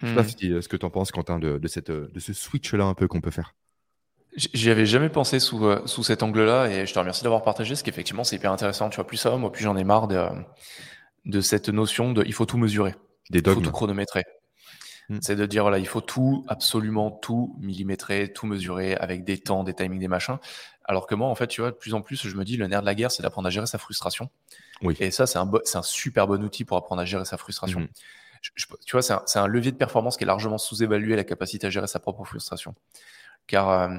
Je 0.00 0.08
sais 0.08 0.14
pas 0.14 0.24
si, 0.24 0.36
ce 0.38 0.68
que 0.68 0.76
tu 0.76 0.86
en 0.86 0.90
penses, 0.90 1.12
Quentin, 1.12 1.38
de, 1.38 1.58
de, 1.58 1.68
cette, 1.68 1.90
de 1.90 2.20
ce 2.20 2.32
switch-là 2.32 2.84
un 2.84 2.94
peu 2.94 3.08
qu'on 3.08 3.20
peut 3.20 3.30
faire. 3.30 3.54
J'y 4.34 4.70
avais 4.70 4.86
jamais 4.86 5.10
pensé 5.10 5.40
sous, 5.40 5.62
sous 5.86 6.02
cet 6.02 6.22
angle-là 6.22 6.68
et 6.68 6.86
je 6.86 6.94
te 6.94 6.98
remercie 6.98 7.22
d'avoir 7.22 7.42
partagé, 7.42 7.70
parce 7.70 7.82
qu'effectivement, 7.82 8.24
c'est 8.24 8.36
hyper 8.36 8.50
intéressant. 8.50 8.88
Tu 8.88 8.96
vois, 8.96 9.06
plus 9.06 9.18
ça 9.18 9.30
va, 9.30 9.36
moi, 9.36 9.52
plus 9.52 9.62
j'en 9.62 9.76
ai 9.76 9.84
marre 9.84 10.08
de, 10.08 10.26
de 11.26 11.40
cette 11.40 11.68
notion 11.68 12.12
de 12.12 12.24
il 12.24 12.32
faut 12.32 12.46
tout 12.46 12.58
mesurer. 12.58 12.94
Des 13.30 13.42
dogmes. 13.42 13.60
Il 13.60 13.64
faut 13.64 13.70
tout 13.70 13.74
chronométrer. 13.74 14.24
Mm. 15.12 15.18
C'est 15.20 15.36
de 15.36 15.44
dire, 15.44 15.62
voilà, 15.62 15.78
il 15.78 15.86
faut 15.86 16.00
tout, 16.00 16.44
absolument 16.48 17.10
tout 17.10 17.54
millimétrer, 17.60 18.32
tout 18.32 18.46
mesurer 18.46 18.96
avec 18.96 19.24
des 19.24 19.36
temps, 19.36 19.62
des 19.62 19.74
timings, 19.74 20.00
des 20.00 20.08
machins. 20.08 20.38
Alors 20.84 21.06
que 21.06 21.14
moi, 21.14 21.28
en 21.28 21.34
fait, 21.34 21.48
tu 21.48 21.60
vois, 21.60 21.70
de 21.70 21.76
plus 21.76 21.92
en 21.92 22.00
plus, 22.00 22.26
je 22.26 22.34
me 22.34 22.44
dis, 22.44 22.56
le 22.56 22.66
nerf 22.66 22.80
de 22.80 22.86
la 22.86 22.94
guerre, 22.94 23.10
c'est 23.10 23.22
d'apprendre 23.22 23.46
à 23.46 23.50
gérer 23.50 23.66
sa 23.66 23.76
frustration. 23.76 24.30
Oui. 24.80 24.96
Et 25.00 25.10
ça, 25.10 25.26
c'est 25.26 25.38
un, 25.38 25.50
un 25.74 25.82
super 25.82 26.26
bon 26.26 26.42
outil 26.42 26.64
pour 26.64 26.78
apprendre 26.78 27.02
à 27.02 27.04
gérer 27.04 27.26
sa 27.26 27.36
frustration. 27.36 27.80
Mm. 27.80 27.88
tu 28.86 28.92
vois, 28.92 29.02
c'est 29.02 29.12
un, 29.12 29.42
un, 29.42 29.46
levier 29.46 29.70
de 29.70 29.76
performance 29.76 30.16
qui 30.16 30.24
est 30.24 30.26
largement 30.26 30.56
sous-évalué, 30.56 31.14
la 31.14 31.24
capacité 31.24 31.66
à 31.66 31.70
gérer 31.70 31.86
sa 31.86 32.00
propre 32.00 32.24
frustration. 32.24 32.74
Car 33.46 33.68
euh, 33.68 33.98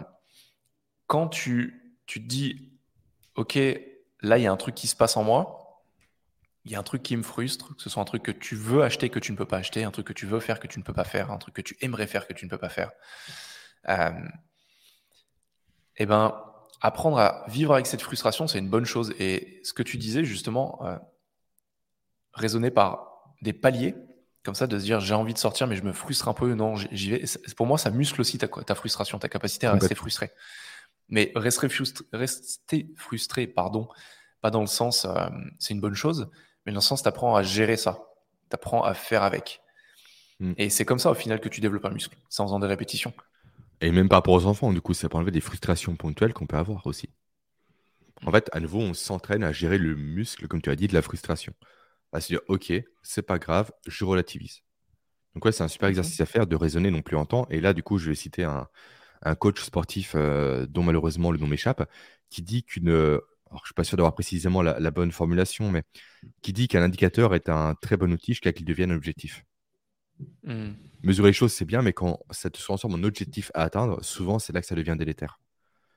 quand 1.06 1.28
tu, 1.28 1.95
tu 2.08 2.23
te 2.23 2.28
dis, 2.28 2.71
OK, 3.36 3.60
là, 4.21 4.39
il 4.39 4.43
y 4.43 4.47
a 4.47 4.52
un 4.52 4.58
truc 4.58 4.73
qui 4.73 4.88
se 4.88 4.95
passe 4.95 5.15
en 5.15 5.23
moi, 5.23 5.62
il 6.65 6.71
y 6.71 6.76
a 6.76 6.80
un 6.80 6.84
truc 6.84 7.04
qui 7.04 7.17
me 7.17 7.23
frustre, 7.23 7.76
que 7.76 7.82
ce 7.82 7.89
soit 7.89 8.02
un 8.02 8.06
truc 8.06 8.23
que 8.23 8.32
tu 8.32 8.56
veux 8.56 8.84
acheter 8.84 9.10
que 9.10 9.19
tu 9.19 9.32
ne 9.32 9.38
peux 9.38 9.45
pas 9.45 9.58
acheter, 9.58 9.84
un 9.84 9.91
truc 9.91 10.08
que 10.08 10.13
tu 10.13 10.26
veux 10.26 10.39
faire 10.39 10.60
que 10.60 10.67
tu 10.67 10.80
ne 10.80 10.84
peux 10.84 10.93
pas 10.93 11.04
faire, 11.04 11.32
un 11.32 11.38
truc 11.38 11.54
que 11.54 11.62
tu 11.62 11.78
aimerais 11.82 12.08
faire 12.08 12.26
que 12.28 12.34
tu 12.34 12.45
ne 12.45 12.49
peux 12.49 12.58
pas 12.58 12.69
faire. 12.69 12.91
Euh, 13.89 14.12
eh 15.97 16.06
ben, 16.06 16.41
apprendre 16.82 17.19
à 17.19 17.45
vivre 17.49 17.73
avec 17.73 17.86
cette 17.86 18.02
frustration, 18.02 18.47
c'est 18.47 18.60
une 18.60 18.69
bonne 18.69 18.86
chose. 18.86 19.13
Et 19.19 19.60
ce 19.63 19.73
que 19.73 19.84
tu 19.84 19.97
disais 19.97 20.23
justement, 20.23 20.80
euh, 20.86 20.97
raisonner 22.34 22.71
par 22.71 23.34
des 23.41 23.54
paliers, 23.54 23.95
comme 24.43 24.56
ça, 24.56 24.67
de 24.67 24.78
se 24.78 24.84
dire 24.84 24.99
j'ai 24.99 25.13
envie 25.13 25.34
de 25.34 25.39
sortir, 25.39 25.67
mais 25.67 25.76
je 25.76 25.84
me 25.84 25.93
frustre 25.93 26.28
un 26.28 26.34
peu. 26.34 26.54
Non, 26.54 26.76
j'y 26.76 27.12
vais. 27.12 27.23
Pour 27.56 27.65
moi, 27.65 27.78
ça 27.78 27.91
muscle 27.91 28.19
aussi 28.21 28.38
ta, 28.38 28.47
ta 28.47 28.76
frustration, 28.76 29.19
ta 29.19 29.30
capacité 29.30 29.67
à 29.67 29.73
rester 29.73 29.95
frustré. 29.95 30.32
Mais 31.10 31.32
rester 31.36 31.69
frustré, 31.69 32.06
rester 32.12 32.89
frustré, 32.97 33.47
pardon, 33.47 33.88
pas 34.41 34.52
dans 34.52 34.62
le 34.62 34.67
sens 34.67 35.06
euh, 35.06 35.28
c'est 35.60 35.73
une 35.73 35.82
bonne 35.82 35.95
chose, 35.95 36.30
mais 36.65 36.71
dans 36.71 36.78
le 36.78 36.82
sens, 36.82 37.04
tu 37.04 37.10
apprends 37.10 37.36
à 37.36 37.43
gérer 37.43 37.78
ça. 37.78 37.99
Tu 38.49 38.56
apprends 38.56 38.84
à 38.84 38.93
faire 38.93 39.23
avec. 39.23 39.62
Hmm. 40.39 40.54
Et 40.58 40.69
c'est 40.69 40.86
comme 40.86 40.99
ça, 40.99 41.12
au 41.12 41.15
final, 41.15 41.39
que 41.39 41.49
tu 41.49 41.62
développes 41.62 41.86
un 41.86 41.91
muscle. 41.91 42.15
C'est 42.30 42.41
en 42.41 42.45
faisant 42.45 42.60
des 42.60 42.67
répétitions. 42.67 43.13
Et 43.82 43.91
même 43.91 44.08
par 44.08 44.17
rapport 44.17 44.34
aux 44.34 44.45
enfants, 44.45 44.71
du 44.71 44.82
coup, 44.82 44.93
ça 44.93 45.10
peut 45.10 45.17
enlever 45.17 45.32
des 45.32 45.41
frustrations 45.41 45.95
ponctuelles 45.95 46.34
qu'on 46.34 46.47
peut 46.47 46.58
avoir 46.58 46.88
aussi. 46.88 47.10
En 48.26 48.32
fait, 48.32 48.49
à 48.54 48.60
nouveau, 48.60 48.80
on 48.80 48.93
s'entraîne 48.93 49.43
à 49.43 49.52
gérer 49.52 49.78
le 49.78 49.95
muscle, 49.95 50.47
comme 50.47 50.62
tu 50.62 50.69
as 50.69 50.76
dit, 50.76 50.88
de 50.88 50.93
la 50.93 51.02
frustration. 51.02 51.54
À 52.13 52.21
se 52.21 52.28
dire, 52.28 52.39
OK, 52.47 52.71
c'est 53.02 53.21
pas 53.23 53.39
grave, 53.39 53.71
je 53.88 54.06
relativise. 54.06 54.62
Donc, 55.34 55.43
ouais, 55.45 55.52
c'est 55.52 55.63
un 55.63 55.67
super 55.67 55.89
exercice 55.89 56.21
à 56.21 56.26
faire 56.26 56.47
de 56.47 56.56
raisonner 56.56 56.91
non 56.91 57.02
plus 57.02 57.17
en 57.17 57.26
temps. 57.26 57.47
Et 57.49 57.60
là, 57.60 57.73
du 57.73 57.84
coup, 57.84 57.97
je 57.97 58.10
vais 58.10 58.15
citer 58.15 58.43
un, 58.43 58.67
coach 59.39 59.62
sportif 59.62 60.13
euh, 60.15 60.65
dont 60.67 60.84
malheureusement 60.84 61.32
le 61.32 61.38
nom 61.38 61.47
m'échappe, 61.47 61.89
qui 62.30 62.41
dit 62.41 62.63
qu'une 62.63 63.19
je 63.60 63.63
ne 63.63 63.68
suis 63.68 63.74
pas 63.74 63.84
sûr 63.84 63.98
d'avoir 63.98 64.13
précisément 64.13 64.62
la, 64.62 64.92
bonne 64.92 65.12
formulation, 65.12 65.70
mais 65.72 65.84
qui 66.42 66.54
dit 66.54 66.68
qu'un 66.68 66.82
indicateur 66.82 67.36
est 67.36 67.50
un 67.50 67.76
très 67.76 67.98
bon 67.98 68.12
outil 68.12 68.34
jusqu'à 68.34 68.54
qu'il 68.54 68.66
devienne 68.66 68.92
un 68.92 68.96
objectif. 68.96 69.44
Hmm. 70.44 70.74
Mesurer 71.02 71.30
les 71.30 71.34
choses, 71.34 71.54
c'est 71.54 71.66
bien, 71.66 71.82
mais 71.82 71.94
quand 71.94 72.20
ça 72.32 72.44
se 72.44 72.48
transforme 72.50 72.96
en 72.96 73.04
objectif 73.04 73.52
à 73.54 73.63
atteindre, 73.63 74.04
souvent, 74.04 74.39
c'est 74.39 74.54
là 74.54 74.62
que 74.62 74.68
ça 74.68 74.76
devient 74.76 74.96
délétère. 74.98 75.39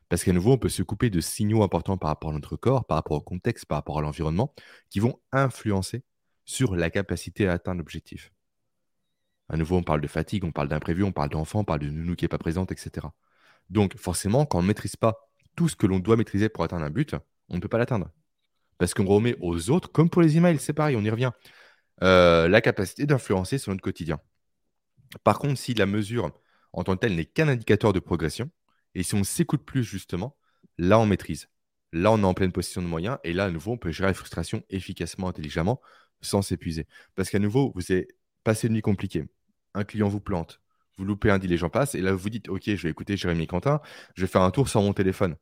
Parce 0.08 0.22
qu'à 0.22 0.32
nouveau, 0.32 0.52
on 0.52 0.58
peut 0.58 0.68
se 0.68 0.82
couper 0.82 1.10
de 1.10 1.20
signaux 1.20 1.62
importants 1.62 1.98
par 1.98 2.08
rapport 2.08 2.30
à 2.30 2.32
notre 2.32 2.56
corps, 2.56 2.84
par 2.84 2.96
rapport 2.96 3.16
au 3.16 3.20
contexte, 3.20 3.66
par 3.66 3.78
rapport 3.78 3.98
à 3.98 4.02
l'environnement, 4.02 4.54
qui 4.88 5.00
vont 5.00 5.18
influencer 5.32 6.04
sur 6.44 6.76
la 6.76 6.90
capacité 6.90 7.48
à 7.48 7.52
atteindre 7.52 7.78
l'objectif. 7.78 8.32
À 9.48 9.56
nouveau, 9.56 9.76
on 9.76 9.82
parle 9.82 10.00
de 10.00 10.08
fatigue, 10.08 10.44
on 10.44 10.52
parle 10.52 10.68
d'imprévu, 10.68 11.02
on 11.02 11.12
parle 11.12 11.30
d'enfant, 11.30 11.60
on 11.60 11.64
parle 11.64 11.80
de 11.80 11.90
nounou 11.90 12.14
qui 12.16 12.24
n'est 12.24 12.28
pas 12.28 12.38
présente, 12.38 12.72
etc. 12.72 13.06
Donc, 13.70 13.96
forcément, 13.96 14.46
quand 14.46 14.58
on 14.58 14.62
ne 14.62 14.68
maîtrise 14.68 14.96
pas 14.96 15.28
tout 15.56 15.68
ce 15.68 15.76
que 15.76 15.86
l'on 15.86 15.98
doit 15.98 16.16
maîtriser 16.16 16.48
pour 16.48 16.64
atteindre 16.64 16.84
un 16.84 16.90
but, 16.90 17.16
on 17.48 17.56
ne 17.56 17.60
peut 17.60 17.68
pas 17.68 17.78
l'atteindre. 17.78 18.10
Parce 18.78 18.94
qu'on 18.94 19.06
remet 19.06 19.36
aux 19.40 19.70
autres, 19.70 19.90
comme 19.90 20.10
pour 20.10 20.22
les 20.22 20.36
emails, 20.36 20.58
c'est 20.58 20.72
pareil, 20.72 20.96
on 20.96 21.04
y 21.04 21.10
revient, 21.10 21.30
euh, 22.02 22.48
la 22.48 22.60
capacité 22.60 23.06
d'influencer 23.06 23.58
sur 23.58 23.72
notre 23.72 23.82
quotidien. 23.82 24.20
Par 25.24 25.38
contre, 25.38 25.58
si 25.58 25.74
la 25.74 25.86
mesure 25.86 26.30
en 26.76 26.84
tant 26.84 26.94
que 26.94 27.00
telle 27.00 27.16
n'est 27.16 27.24
qu'un 27.24 27.48
indicateur 27.48 27.92
de 27.92 28.00
progression, 28.00 28.50
et 28.94 29.02
si 29.02 29.14
on 29.14 29.24
s'écoute 29.24 29.64
plus 29.64 29.82
justement, 29.82 30.36
là 30.78 30.98
on 30.98 31.06
maîtrise. 31.06 31.48
Là 31.92 32.12
on 32.12 32.18
est 32.18 32.24
en 32.24 32.34
pleine 32.34 32.52
possession 32.52 32.82
de 32.82 32.86
moyens, 32.86 33.18
et 33.24 33.32
là 33.32 33.46
à 33.46 33.50
nouveau 33.50 33.72
on 33.72 33.78
peut 33.78 33.90
gérer 33.90 34.08
la 34.08 34.14
frustration 34.14 34.62
efficacement, 34.68 35.28
intelligemment, 35.28 35.80
sans 36.20 36.42
s'épuiser. 36.42 36.86
Parce 37.14 37.30
qu'à 37.30 37.38
nouveau, 37.38 37.72
vous 37.74 37.82
avez 37.90 38.08
passé 38.44 38.68
une 38.68 38.74
nuit 38.74 38.82
compliquée, 38.82 39.24
un 39.74 39.84
client 39.84 40.08
vous 40.08 40.20
plante, 40.20 40.60
vous 40.98 41.04
loupez 41.04 41.30
un 41.30 41.38
deal, 41.38 41.50
les 41.50 41.56
gens 41.56 41.70
passent, 41.70 41.94
et 41.94 42.00
là 42.00 42.12
vous 42.12 42.30
dites, 42.30 42.48
ok, 42.48 42.62
je 42.66 42.82
vais 42.82 42.90
écouter 42.90 43.16
Jérémy 43.16 43.46
Quentin, 43.46 43.80
je 44.14 44.22
vais 44.22 44.28
faire 44.28 44.42
un 44.42 44.50
tour 44.50 44.68
sur 44.68 44.82
mon 44.82 44.92
téléphone. 44.92 45.36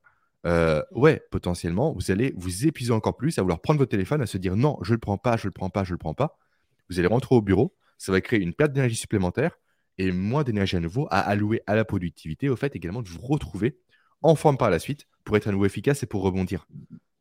Euh, 0.47 0.83
ouais, 0.93 1.23
potentiellement, 1.31 1.93
vous 1.93 2.11
allez 2.11 2.35
vous 2.37 2.67
épuiser 2.67 2.93
encore 2.93 3.17
plus 3.17 3.39
à 3.39 3.43
vouloir 3.43 3.61
prendre 3.61 3.79
votre 3.79 3.91
téléphone, 3.91 4.21
à 4.21 4.27
se 4.27 4.37
dire 4.37 4.57
non, 4.57 4.79
je 4.83 4.91
ne 4.91 4.97
le 4.97 5.01
prends 5.01 5.19
pas, 5.19 5.37
je 5.37 5.47
ne 5.47 5.49
le 5.49 5.53
prends 5.53 5.71
pas, 5.71 5.85
je 5.85 5.91
ne 5.91 5.95
le 5.95 5.99
prends 5.99 6.15
pas. 6.15 6.39
Vous 6.91 6.99
allez 6.99 7.09
rentrer 7.09 7.35
au 7.35 7.41
bureau, 7.41 7.75
ça 7.97 8.13
va 8.13 8.21
créer 8.21 8.41
une 8.41 8.53
perte 8.53 8.73
d'énergie 8.73 8.97
supplémentaire 8.97 9.59
et 9.97 10.13
moins 10.13 10.43
d'énergie 10.45 10.77
à 10.77 10.81
nouveau 10.81 11.07
à 11.11 11.21
allouer 11.21 11.63
à 11.67 11.75
la 11.75 11.85
productivité, 11.85 12.49
au 12.49 12.57
fait 12.57 12.77
également 12.77 13.01
de 13.01 13.09
vous 13.09 13.21
retrouver 13.21 13.79
en 14.23 14.35
forme 14.35 14.59
par 14.59 14.71
la 14.71 14.79
suite 14.79 15.07
pour 15.25 15.37
être 15.37 15.49
à 15.49 15.53
nouveau 15.53 15.67
efficace 15.67 16.03
et 16.03 16.07
pour 16.07 16.23
rebondir. 16.23 16.67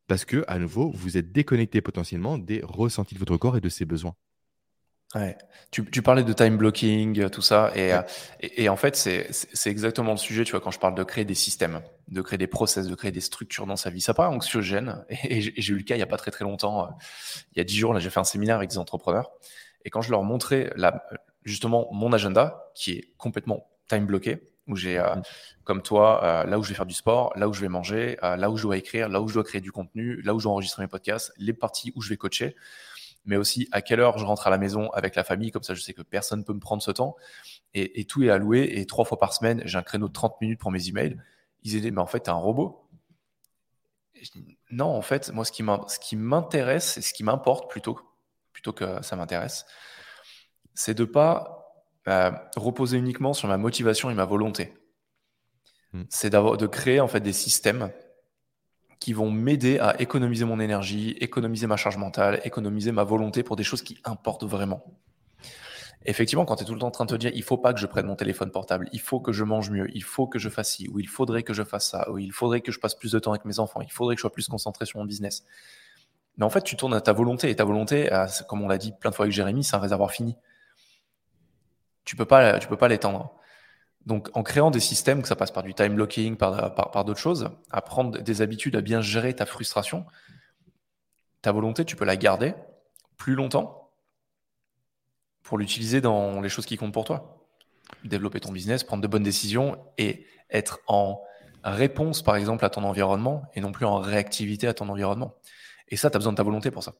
Parce 0.07 0.25
que, 0.25 0.43
à 0.47 0.59
nouveau, 0.59 0.91
vous 0.91 1.17
êtes 1.17 1.31
déconnecté 1.31 1.81
potentiellement 1.81 2.37
des 2.37 2.61
ressentis 2.63 3.15
de 3.15 3.19
votre 3.19 3.37
corps 3.37 3.55
et 3.55 3.61
de 3.61 3.69
ses 3.69 3.85
besoins. 3.85 4.15
Ouais. 5.15 5.37
Tu, 5.69 5.85
tu, 5.85 6.01
parlais 6.01 6.23
de 6.23 6.33
time 6.33 6.57
blocking, 6.57 7.19
euh, 7.19 7.29
tout 7.29 7.41
ça, 7.41 7.71
et, 7.75 7.93
euh, 7.93 8.01
et, 8.39 8.63
et 8.63 8.69
en 8.69 8.75
fait, 8.75 8.95
c'est 8.95 9.69
exactement 9.69 10.11
le 10.11 10.17
sujet, 10.17 10.43
tu 10.43 10.51
vois, 10.51 10.61
quand 10.61 10.71
je 10.71 10.79
parle 10.79 10.95
de 10.95 11.03
créer 11.03 11.25
des 11.25 11.35
systèmes, 11.35 11.81
de 12.07 12.21
créer 12.21 12.37
des 12.37 12.47
process, 12.47 12.87
de 12.87 12.95
créer 12.95 13.11
des 13.11 13.21
structures 13.21 13.67
dans 13.67 13.75
sa 13.75 13.89
vie. 13.89 14.01
Ça 14.01 14.13
paraît 14.13 14.33
anxiogène, 14.33 15.05
et, 15.09 15.41
j'ai 15.41 15.73
eu 15.73 15.77
le 15.77 15.83
cas 15.83 15.95
il 15.95 15.99
n'y 15.99 16.03
a 16.03 16.07
pas 16.07 16.17
très 16.17 16.31
très 16.31 16.45
longtemps, 16.45 16.85
euh, 16.85 16.89
il 17.55 17.59
y 17.59 17.61
a 17.61 17.63
dix 17.63 17.77
jours, 17.77 17.93
là, 17.93 17.99
j'ai 17.99 18.09
fait 18.09 18.19
un 18.19 18.23
séminaire 18.23 18.57
avec 18.57 18.69
des 18.69 18.77
entrepreneurs, 18.79 19.31
et 19.85 19.89
quand 19.89 20.01
je 20.01 20.09
leur 20.09 20.23
montrais 20.23 20.71
la, 20.75 21.03
justement 21.43 21.89
mon 21.91 22.11
agenda, 22.11 22.71
qui 22.73 22.93
est 22.93 23.13
complètement 23.17 23.67
time 23.87 24.05
bloqué, 24.05 24.49
où 24.67 24.75
j'ai, 24.75 24.97
mmh. 24.97 25.21
comme 25.65 25.81
toi, 25.81 26.45
là 26.47 26.57
où 26.57 26.63
je 26.63 26.69
vais 26.69 26.75
faire 26.75 26.85
du 26.85 26.93
sport, 26.93 27.33
là 27.35 27.49
où 27.49 27.53
je 27.53 27.59
vais 27.59 27.67
manger, 27.67 28.17
là 28.21 28.49
où 28.49 28.55
je 28.55 28.63
dois 28.63 28.77
écrire, 28.77 29.09
là 29.09 29.21
où 29.21 29.27
je 29.27 29.33
dois 29.33 29.43
créer 29.43 29.59
du 29.59 29.73
contenu, 29.73 30.21
là 30.21 30.33
où 30.33 30.39
je 30.39 30.43
dois 30.43 30.53
enregistrer 30.53 30.83
mes 30.83 30.87
podcasts, 30.87 31.33
les 31.37 31.51
parties 31.51 31.91
où 31.97 32.01
je 32.01 32.07
vais 32.07 32.15
coacher 32.15 32.55
mais 33.25 33.37
aussi 33.37 33.67
à 33.71 33.81
quelle 33.81 33.99
heure 33.99 34.17
je 34.17 34.25
rentre 34.25 34.47
à 34.47 34.49
la 34.49 34.57
maison 34.57 34.89
avec 34.91 35.15
la 35.15 35.23
famille, 35.23 35.51
comme 35.51 35.63
ça 35.63 35.73
je 35.73 35.81
sais 35.81 35.93
que 35.93 36.01
personne 36.01 36.39
ne 36.39 36.43
peut 36.43 36.53
me 36.53 36.59
prendre 36.59 36.81
ce 36.81 36.91
temps. 36.91 37.15
Et, 37.73 38.05
tout 38.05 38.23
est 38.23 38.29
alloué, 38.29 38.79
et 38.79 38.85
trois 38.85 39.05
fois 39.05 39.17
par 39.17 39.33
semaine, 39.33 39.61
j'ai 39.65 39.77
un 39.77 39.83
créneau 39.83 40.07
de 40.07 40.13
30 40.13 40.39
minutes 40.41 40.59
pour 40.59 40.71
mes 40.71 40.87
emails. 40.89 41.19
Ils 41.63 41.71
disaient, 41.71 41.91
mais 41.91 42.01
en 42.01 42.05
fait, 42.05 42.21
tu 42.21 42.25
es 42.25 42.29
un 42.29 42.35
robot. 42.35 42.87
non, 44.69 44.85
en 44.85 45.01
fait, 45.01 45.31
moi, 45.31 45.43
ce 45.43 45.51
qui 45.99 46.15
m'intéresse, 46.15 46.97
et 46.97 47.01
ce 47.01 47.13
qui 47.13 47.23
m'importe 47.23 47.69
plutôt, 47.71 47.99
plutôt 48.51 48.73
que 48.73 49.01
ça 49.01 49.15
m'intéresse, 49.15 49.65
c'est 50.75 50.93
de 50.93 51.05
pas 51.05 51.63
euh, 52.07 52.31
reposer 52.57 52.97
uniquement 52.97 53.33
sur 53.33 53.47
ma 53.47 53.57
motivation 53.57 54.11
et 54.11 54.13
ma 54.13 54.25
volonté. 54.25 54.73
Hmm. 55.93 56.03
C'est 56.09 56.29
de 56.29 56.67
créer 56.67 56.99
en 56.99 57.07
fait 57.07 57.21
des 57.21 57.33
systèmes 57.33 57.91
qui 59.03 59.11
vont 59.11 59.29
m'aider 59.29 59.79
à 59.79 59.99
économiser 59.99 60.45
mon 60.45 60.61
énergie, 60.61 61.09
économiser 61.19 61.67
ma 61.67 61.75
charge 61.75 61.97
mentale, 61.97 62.39
économiser 62.45 62.93
ma 62.93 63.03
volonté 63.03 63.43
pour 63.43 63.57
des 63.57 63.63
choses 63.63 63.81
qui 63.81 63.97
importent 64.05 64.45
vraiment. 64.45 64.81
Effectivement, 66.05 66.45
quand 66.45 66.55
tu 66.55 66.63
es 66.63 66.65
tout 66.65 66.73
le 66.73 66.79
temps 66.79 66.87
en 66.87 66.91
train 66.91 67.03
de 67.03 67.09
te 67.09 67.17
dire, 67.17 67.29
il 67.33 67.43
faut 67.43 67.57
pas 67.57 67.73
que 67.73 67.81
je 67.81 67.85
prenne 67.85 68.05
mon 68.05 68.15
téléphone 68.15 68.49
portable, 68.49 68.87
il 68.93 69.01
faut 69.01 69.19
que 69.19 69.33
je 69.33 69.43
mange 69.43 69.71
mieux, 69.71 69.89
il 69.93 70.05
faut 70.05 70.25
que 70.25 70.39
je 70.39 70.47
fasse 70.47 70.69
ci, 70.69 70.87
ou 70.87 71.01
il 71.01 71.09
faudrait 71.09 71.43
que 71.43 71.53
je 71.53 71.63
fasse 71.63 71.89
ça, 71.89 72.09
ou 72.09 72.17
il 72.17 72.31
faudrait 72.31 72.61
que 72.61 72.71
je 72.71 72.79
passe 72.79 72.95
plus 72.95 73.11
de 73.11 73.19
temps 73.19 73.31
avec 73.31 73.43
mes 73.43 73.59
enfants, 73.59 73.81
il 73.81 73.91
faudrait 73.91 74.15
que 74.15 74.19
je 74.19 74.21
sois 74.21 74.31
plus 74.31 74.47
concentré 74.47 74.85
sur 74.85 74.99
mon 74.99 75.05
business. 75.05 75.43
Mais 76.37 76.45
en 76.45 76.49
fait, 76.49 76.61
tu 76.61 76.77
tournes 76.77 76.93
à 76.93 77.01
ta 77.01 77.11
volonté, 77.11 77.49
et 77.49 77.55
ta 77.57 77.65
volonté, 77.65 78.09
comme 78.47 78.61
on 78.61 78.69
l'a 78.69 78.77
dit 78.77 78.93
plein 78.93 79.11
de 79.11 79.15
fois 79.15 79.25
avec 79.25 79.33
Jérémy, 79.35 79.65
c'est 79.65 79.75
un 79.75 79.79
réservoir 79.79 80.11
fini. 80.11 80.37
Tu 82.05 82.15
peux 82.15 82.23
pas, 82.23 82.57
tu 82.57 82.69
peux 82.69 82.77
pas 82.77 82.87
l'étendre. 82.87 83.35
Donc, 84.05 84.29
en 84.33 84.43
créant 84.43 84.69
des 84.69 84.81
systèmes, 84.81 85.21
que 85.21 85.27
ça 85.27 85.35
passe 85.35 85.51
par 85.51 85.63
du 85.63 85.73
time 85.73 85.95
blocking, 85.95 86.35
par, 86.35 86.75
par, 86.75 87.05
d'autres 87.05 87.19
choses, 87.19 87.49
apprendre 87.71 88.21
des 88.21 88.41
habitudes 88.41 88.75
à 88.75 88.81
bien 88.81 89.01
gérer 89.01 89.33
ta 89.33 89.45
frustration, 89.45 90.05
ta 91.41 91.51
volonté, 91.51 91.85
tu 91.85 91.95
peux 91.95 92.05
la 92.05 92.17
garder 92.17 92.53
plus 93.17 93.35
longtemps 93.35 93.91
pour 95.43 95.57
l'utiliser 95.57 96.01
dans 96.01 96.41
les 96.41 96.49
choses 96.49 96.65
qui 96.65 96.77
comptent 96.77 96.93
pour 96.93 97.05
toi. 97.05 97.47
Développer 98.03 98.39
ton 98.39 98.51
business, 98.51 98.83
prendre 98.83 99.01
de 99.01 99.07
bonnes 99.07 99.23
décisions 99.23 99.77
et 99.97 100.25
être 100.49 100.79
en 100.87 101.21
réponse, 101.63 102.21
par 102.21 102.35
exemple, 102.35 102.65
à 102.65 102.69
ton 102.69 102.83
environnement 102.83 103.43
et 103.53 103.61
non 103.61 103.71
plus 103.71 103.85
en 103.85 103.99
réactivité 103.99 104.67
à 104.67 104.73
ton 104.73 104.89
environnement. 104.89 105.35
Et 105.87 105.95
ça, 105.95 106.09
tu 106.09 106.17
as 106.17 106.19
besoin 106.19 106.33
de 106.33 106.37
ta 106.37 106.43
volonté 106.43 106.71
pour 106.71 106.83
ça. 106.83 106.95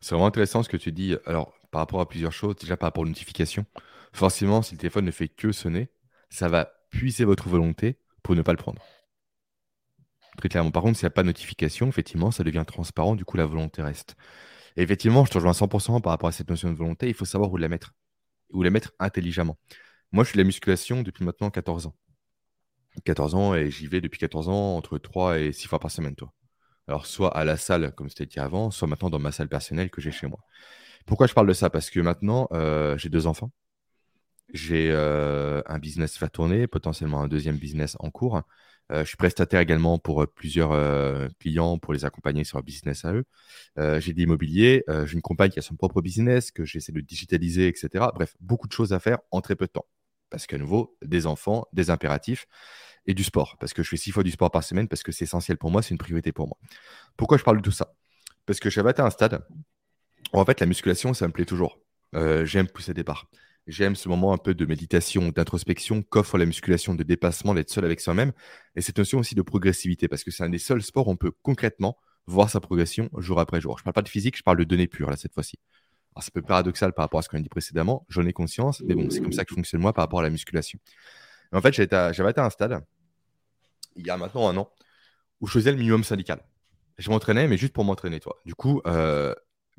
C'est 0.00 0.14
vraiment 0.14 0.26
intéressant 0.26 0.62
ce 0.62 0.68
que 0.68 0.76
tu 0.76 0.92
dis. 0.92 1.16
Alors, 1.26 1.52
par 1.70 1.80
rapport 1.80 2.00
à 2.00 2.08
plusieurs 2.08 2.32
choses, 2.32 2.56
déjà 2.56 2.76
par 2.76 2.88
rapport 2.88 3.02
aux 3.02 3.06
notifications, 3.06 3.66
forcément, 4.12 4.62
si 4.62 4.74
le 4.74 4.78
téléphone 4.78 5.04
ne 5.04 5.10
fait 5.10 5.28
que 5.28 5.52
sonner, 5.52 5.90
ça 6.32 6.48
va 6.48 6.72
puiser 6.90 7.24
votre 7.24 7.48
volonté 7.48 7.98
pour 8.22 8.34
ne 8.34 8.42
pas 8.42 8.52
le 8.52 8.58
prendre. 8.58 8.82
Très 10.38 10.48
clairement. 10.48 10.70
Par 10.70 10.82
contre, 10.82 10.98
s'il 10.98 11.04
n'y 11.04 11.08
a 11.08 11.10
pas 11.10 11.22
de 11.22 11.26
notification, 11.26 11.88
effectivement, 11.88 12.30
ça 12.30 12.42
devient 12.42 12.64
transparent, 12.66 13.14
du 13.16 13.24
coup, 13.24 13.36
la 13.36 13.44
volonté 13.46 13.82
reste. 13.82 14.16
Et 14.76 14.82
effectivement, 14.82 15.24
je 15.24 15.30
te 15.30 15.34
rejoins 15.38 15.52
100% 15.52 16.00
par 16.00 16.10
rapport 16.12 16.28
à 16.28 16.32
cette 16.32 16.48
notion 16.48 16.70
de 16.70 16.74
volonté, 16.74 17.08
il 17.08 17.14
faut 17.14 17.26
savoir 17.26 17.52
où 17.52 17.56
la 17.58 17.68
mettre. 17.68 17.94
ou 18.50 18.62
les 18.62 18.70
mettre 18.70 18.92
intelligemment. 18.98 19.58
Moi, 20.12 20.24
je 20.24 20.30
fais 20.30 20.34
de 20.38 20.42
la 20.42 20.46
musculation 20.46 21.02
depuis 21.02 21.24
maintenant 21.24 21.50
14 21.50 21.86
ans. 21.86 21.96
14 23.04 23.34
ans 23.34 23.54
et 23.54 23.70
j'y 23.70 23.86
vais 23.86 24.00
depuis 24.00 24.18
14 24.18 24.48
ans 24.48 24.76
entre 24.76 24.98
3 24.98 25.38
et 25.38 25.52
6 25.52 25.68
fois 25.68 25.78
par 25.80 25.90
semaine, 25.90 26.14
toi. 26.14 26.32
Alors, 26.88 27.06
soit 27.06 27.36
à 27.36 27.44
la 27.44 27.56
salle, 27.56 27.94
comme 27.94 28.08
c'était 28.08 28.26
dit 28.26 28.40
avant, 28.40 28.70
soit 28.70 28.88
maintenant 28.88 29.10
dans 29.10 29.18
ma 29.18 29.32
salle 29.32 29.48
personnelle 29.48 29.90
que 29.90 30.00
j'ai 30.00 30.10
chez 30.12 30.26
moi. 30.26 30.40
Pourquoi 31.06 31.26
je 31.26 31.34
parle 31.34 31.48
de 31.48 31.52
ça? 31.54 31.70
Parce 31.70 31.90
que 31.90 32.00
maintenant, 32.00 32.48
euh, 32.52 32.96
j'ai 32.98 33.08
deux 33.08 33.26
enfants. 33.26 33.52
J'ai 34.52 34.90
euh, 34.90 35.62
un 35.66 35.78
business 35.78 36.22
à 36.22 36.28
tourner, 36.28 36.66
potentiellement 36.66 37.22
un 37.22 37.28
deuxième 37.28 37.56
business 37.56 37.96
en 38.00 38.10
cours. 38.10 38.42
Euh, 38.90 39.02
je 39.02 39.08
suis 39.08 39.16
prestataire 39.16 39.60
également 39.60 39.98
pour 39.98 40.26
plusieurs 40.28 40.72
clients 41.38 41.78
pour 41.78 41.92
les 41.94 42.04
accompagner 42.04 42.44
sur 42.44 42.58
leur 42.58 42.64
business 42.64 43.04
à 43.04 43.14
eux. 43.14 43.24
j'ai 44.00 44.12
de 44.12 44.18
l'immobilier, 44.18 44.84
j'ai 45.06 45.14
une 45.14 45.22
compagne 45.22 45.50
qui 45.50 45.58
a 45.58 45.62
son 45.62 45.76
propre 45.76 46.02
business, 46.02 46.50
que 46.50 46.64
j'essaie 46.64 46.92
de 46.92 47.00
digitaliser, 47.00 47.68
etc. 47.68 48.12
Bref, 48.14 48.34
beaucoup 48.40 48.68
de 48.68 48.72
choses 48.72 48.92
à 48.92 49.00
faire 49.00 49.18
en 49.30 49.40
très 49.40 49.56
peu 49.56 49.66
de 49.66 49.72
temps. 49.72 49.86
Parce 50.30 50.46
qu'à 50.46 50.58
nouveau, 50.58 50.96
des 51.02 51.26
enfants, 51.26 51.66
des 51.72 51.90
impératifs 51.90 52.46
et 53.06 53.14
du 53.14 53.24
sport. 53.24 53.56
Parce 53.58 53.72
que 53.72 53.82
je 53.82 53.88
fais 53.88 53.96
six 53.96 54.10
fois 54.10 54.22
du 54.22 54.30
sport 54.30 54.50
par 54.50 54.64
semaine, 54.64 54.88
parce 54.88 55.02
que 55.02 55.12
c'est 55.12 55.24
essentiel 55.24 55.58
pour 55.58 55.70
moi, 55.70 55.82
c'est 55.82 55.90
une 55.90 55.98
priorité 55.98 56.32
pour 56.32 56.46
moi. 56.46 56.56
Pourquoi 57.16 57.38
je 57.38 57.44
parle 57.44 57.58
de 57.58 57.62
tout 57.62 57.72
ça? 57.72 57.94
Parce 58.46 58.60
que 58.60 58.70
j'avais 58.70 58.90
atteint 58.90 59.04
un 59.04 59.10
stade 59.10 59.44
où, 60.32 60.38
en 60.38 60.44
fait, 60.44 60.60
la 60.60 60.66
musculation, 60.66 61.14
ça 61.14 61.26
me 61.26 61.32
plaît 61.32 61.44
toujours. 61.44 61.80
Euh, 62.14 62.44
j'aime 62.44 62.68
pousser 62.68 62.94
des 62.94 63.04
barres. 63.04 63.28
J'aime 63.68 63.94
ce 63.94 64.08
moment 64.08 64.32
un 64.32 64.38
peu 64.38 64.54
de 64.54 64.66
méditation, 64.66 65.28
d'introspection 65.28 66.02
qu'offre 66.02 66.36
la 66.36 66.46
musculation, 66.46 66.94
de 66.94 67.02
dépassement, 67.04 67.54
d'être 67.54 67.70
seul 67.70 67.84
avec 67.84 68.00
soi-même. 68.00 68.32
Et 68.74 68.80
cette 68.80 68.98
notion 68.98 69.20
aussi 69.20 69.36
de 69.36 69.42
progressivité, 69.42 70.08
parce 70.08 70.24
que 70.24 70.32
c'est 70.32 70.42
un 70.42 70.48
des 70.48 70.58
seuls 70.58 70.82
sports 70.82 71.06
où 71.06 71.12
on 71.12 71.16
peut 71.16 71.32
concrètement 71.42 71.96
voir 72.26 72.50
sa 72.50 72.60
progression 72.60 73.08
jour 73.18 73.38
après 73.38 73.60
jour. 73.60 73.78
Je 73.78 73.82
ne 73.82 73.84
parle 73.84 73.94
pas 73.94 74.02
de 74.02 74.08
physique, 74.08 74.36
je 74.36 74.42
parle 74.42 74.58
de 74.58 74.64
données 74.64 74.88
pures, 74.88 75.10
là, 75.10 75.16
cette 75.16 75.32
fois-ci. 75.32 75.58
Alors, 76.14 76.24
c'est 76.24 76.30
un 76.30 76.40
peu 76.40 76.42
paradoxal 76.42 76.92
par 76.92 77.04
rapport 77.04 77.20
à 77.20 77.22
ce 77.22 77.28
qu'on 77.28 77.38
a 77.38 77.40
dit 77.40 77.48
précédemment, 77.48 78.04
j'en 78.08 78.26
ai 78.26 78.32
conscience, 78.32 78.82
mais 78.82 78.94
bon, 78.94 79.08
c'est 79.10 79.20
comme 79.20 79.32
ça 79.32 79.44
que 79.44 79.54
fonctionne 79.54 79.80
moi 79.80 79.92
par 79.92 80.02
rapport 80.04 80.20
à 80.20 80.22
la 80.22 80.30
musculation. 80.30 80.78
en 81.52 81.60
fait, 81.60 81.72
j'avais 81.72 82.28
atteint 82.28 82.44
un 82.44 82.50
stade, 82.50 82.84
il 83.96 84.06
y 84.06 84.10
a 84.10 84.16
maintenant 84.16 84.48
un 84.48 84.56
an, 84.56 84.70
où 85.40 85.46
je 85.46 85.52
faisais 85.52 85.70
le 85.70 85.78
minimum 85.78 86.04
syndical. 86.04 86.42
Je 86.98 87.10
m'entraînais, 87.10 87.48
mais 87.48 87.56
juste 87.56 87.72
pour 87.72 87.84
m'entraîner, 87.84 88.20
toi. 88.20 88.40
Du 88.44 88.54
coup, 88.54 88.82
euh, 88.86 89.34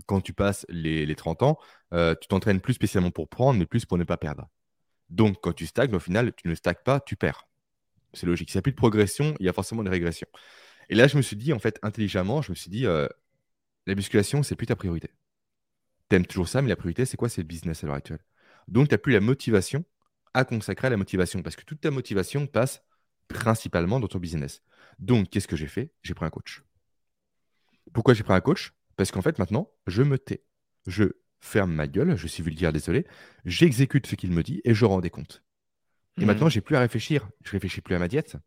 quand 0.06 0.22
tu 0.22 0.34
passes 0.34 0.66
les, 0.70 1.16
30 1.16 1.44
ans, 1.44 1.58
euh, 1.94 2.16
tu 2.20 2.28
t'entraînes 2.28 2.62
plus 2.62 2.74
spécialement 2.74 3.12
pour 3.12 3.30
prendre, 3.30 3.60
mais 3.60 3.66
plus 3.66 3.86
pour 3.86 3.98
ne 3.98 4.04
pas 4.04 4.18
perdre. 4.18 4.50
Donc, 5.10 5.38
quand 5.42 5.54
tu 5.54 5.66
stagnes, 5.66 5.94
au 5.96 6.00
final, 6.00 6.34
tu 6.36 6.48
ne 6.48 6.56
stagnes 6.56 6.76
pas, 6.84 7.00
tu 7.00 7.16
perds. 7.16 7.48
C'est 8.14 8.26
logique. 8.26 8.50
S'il 8.50 8.58
n'y 8.58 8.60
a 8.60 8.64
plus 8.64 8.72
de 8.72 8.78
progression, 8.78 9.36
il 9.40 9.46
y 9.46 9.50
a 9.50 9.54
forcément 9.54 9.82
une 9.82 9.90
régression. 9.90 10.28
Et 10.90 10.96
là, 10.96 11.08
je 11.08 11.18
me 11.18 11.22
suis 11.22 11.36
dit, 11.36 11.54
en 11.54 11.60
fait, 11.60 11.80
intelligemment, 11.84 12.42
je 12.42 12.52
me 12.52 12.56
suis 12.56 12.70
dit, 12.70 12.86
euh, 12.86 13.08
la 13.88 13.96
musculation, 13.96 14.44
c'est 14.44 14.56
plus 14.56 14.68
ta 14.68 14.76
priorité 14.76 15.10
aimes 16.16 16.26
toujours 16.26 16.48
ça, 16.48 16.62
mais 16.62 16.70
la 16.70 16.76
priorité, 16.76 17.06
c'est 17.06 17.18
quoi? 17.18 17.30
C'est 17.30 17.42
le 17.42 17.48
business 17.48 17.84
à 17.84 17.88
l'heure 17.88 17.96
actuelle. 17.96 18.24
Donc, 18.68 18.90
tu 18.90 18.94
n'as 18.94 18.98
plus 18.98 19.14
la 19.14 19.20
motivation 19.20 19.84
à 20.34 20.46
consacrer 20.46 20.88
à 20.88 20.90
la 20.90 20.98
motivation 20.98 21.42
parce 21.44 21.56
que 21.56 21.64
toute 21.64 21.82
ta 21.82 21.92
motivation 21.92 22.48
passe 22.48 22.84
principalement 23.28 24.00
dans 24.00 24.08
ton 24.08 24.20
business. 24.20 24.62
Donc, 25.00 25.30
qu'est-ce 25.30 25.48
que 25.48 25.56
j'ai 25.56 25.68
fait? 25.68 25.92
J'ai 26.02 26.14
pris 26.14 26.26
un 26.26 26.30
coach. 26.30 26.64
Pourquoi 27.94 28.14
j'ai 28.14 28.24
pris 28.24 28.34
un 28.34 28.42
coach? 28.42 28.74
Parce 28.96 29.12
qu'en 29.12 29.22
fait, 29.22 29.40
maintenant, 29.40 29.72
je 29.88 30.04
me 30.04 30.18
tais. 30.18 30.44
Je 30.86 31.06
ferme 31.40 31.74
ma 31.74 31.88
gueule, 31.88 32.16
je 32.16 32.28
suis 32.28 32.44
vulgaire, 32.44 32.72
désolé. 32.72 33.06
J'exécute 33.46 34.08
ce 34.08 34.16
qu'il 34.16 34.32
me 34.32 34.44
dit 34.44 34.62
et 34.64 34.74
je 34.74 34.86
rends 34.86 35.02
des 35.02 35.10
comptes. 35.10 35.44
Et 36.18 36.22
mmh. 36.22 36.26
maintenant, 36.26 36.50
j'ai 36.50 36.62
plus 36.62 36.76
à 36.76 36.80
réfléchir. 36.80 37.30
Je 37.44 37.52
réfléchis 37.52 37.82
plus 37.82 37.96
à 37.96 38.00
ma 38.00 38.08
diète, 38.08 38.38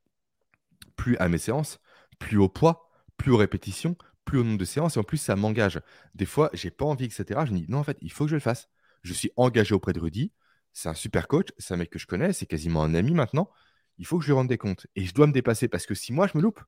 plus 0.97 1.17
à 1.19 1.29
mes 1.29 1.39
séances, 1.39 1.79
plus 2.19 2.39
au 2.39 2.49
poids, 2.49 2.91
plus 3.17 3.33
aux 3.33 3.37
répétitions, 3.37 3.97
plus 4.25 4.39
au 4.39 4.45
nombre 4.45 4.59
de 4.59 4.65
séances 4.65 4.97
et 4.97 5.01
en 5.01 5.05
plus 5.05 5.19
ça 5.19 5.37
m'engage. 5.37 5.81
Des 6.15 6.27
fois, 6.27 6.51
j'ai 6.53 6.71
pas 6.71 6.85
envie, 6.85 7.07
etc. 7.07 7.41
Je 7.47 7.53
me 7.53 7.59
dis 7.59 7.67
non, 7.69 7.79
en 7.79 7.85
fait, 7.85 7.99
il 8.03 8.13
faut 8.13 8.25
que 8.25 8.31
je 8.31 8.37
le 8.37 8.41
fasse. 8.41 8.69
Je 9.03 9.15
suis 9.15 9.31
engagé 9.37 9.75
auprès 9.75 9.93
de 9.93 10.01
Rudy. 10.01 10.33
C'est 10.73 10.91
un 10.91 10.95
super 10.95 11.27
coach, 11.29 11.49
c'est 11.57 11.73
un 11.73 11.79
mec 11.79 11.89
que 11.89 11.99
je 11.99 12.07
connais, 12.07 12.35
c'est 12.35 12.45
quasiment 12.45 12.83
un 12.83 12.95
ami 12.95 13.15
maintenant. 13.15 13.51
Il 13.99 14.05
faut 14.05 14.19
que 14.19 14.25
je 14.25 14.29
lui 14.29 14.35
rende 14.35 14.49
des 14.49 14.59
comptes 14.59 14.87
et 14.95 15.07
je 15.07 15.15
dois 15.15 15.27
me 15.27 15.33
dépasser 15.33 15.69
parce 15.69 15.87
que 15.87 15.95
si 15.95 16.13
moi 16.13 16.27
je 16.27 16.37
me 16.37 16.43
loupe, 16.43 16.61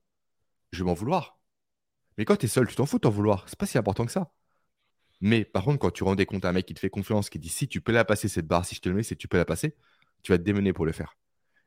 je 0.71 0.79
vais 0.79 0.85
m'en 0.85 0.95
vouloir. 0.95 1.38
Mais 2.17 2.25
quand 2.25 2.35
tu 2.35 2.45
es 2.45 2.49
seul, 2.49 2.67
tu 2.67 2.75
t'en 2.75 2.85
fous 2.85 2.97
de 2.97 3.01
t'en 3.01 3.09
vouloir. 3.09 3.45
C'est 3.47 3.57
pas 3.57 3.65
si 3.65 3.77
important 3.77 4.05
que 4.05 4.11
ça. 4.11 4.31
Mais 5.21 5.43
par 5.45 5.63
contre, 5.63 5.79
quand 5.79 5.91
tu 5.91 6.03
rends 6.03 6.15
des 6.15 6.25
comptes 6.25 6.45
à 6.45 6.49
un 6.49 6.53
mec 6.53 6.65
qui 6.65 6.73
te 6.73 6.79
fait 6.79 6.89
confiance, 6.89 7.29
qui 7.29 7.39
dit 7.39 7.49
si 7.49 7.67
tu 7.67 7.81
peux 7.81 7.91
la 7.91 8.05
passer 8.05 8.27
cette 8.27 8.47
barre, 8.47 8.65
si 8.65 8.75
je 8.75 8.81
te 8.81 8.89
le 8.89 8.95
mets, 8.95 9.03
si 9.03 9.15
tu 9.17 9.27
peux 9.27 9.37
la 9.37 9.45
passer, 9.45 9.75
tu 10.23 10.31
vas 10.31 10.37
te 10.37 10.43
démener 10.43 10.73
pour 10.73 10.85
le 10.85 10.91
faire. 10.91 11.17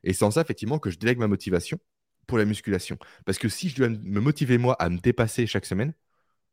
Et 0.04 0.12
c'est 0.12 0.24
en 0.24 0.30
ça, 0.30 0.40
effectivement, 0.40 0.78
que 0.78 0.90
je 0.90 0.98
délègue 0.98 1.18
ma 1.18 1.28
motivation 1.28 1.78
pour 2.26 2.38
la 2.38 2.44
musculation. 2.44 2.98
Parce 3.24 3.38
que 3.38 3.48
si 3.48 3.68
je 3.68 3.76
dois 3.76 3.88
me 3.88 4.20
motiver 4.20 4.58
moi 4.58 4.74
à 4.74 4.88
me 4.88 4.98
dépasser 4.98 5.46
chaque 5.46 5.66
semaine, 5.66 5.94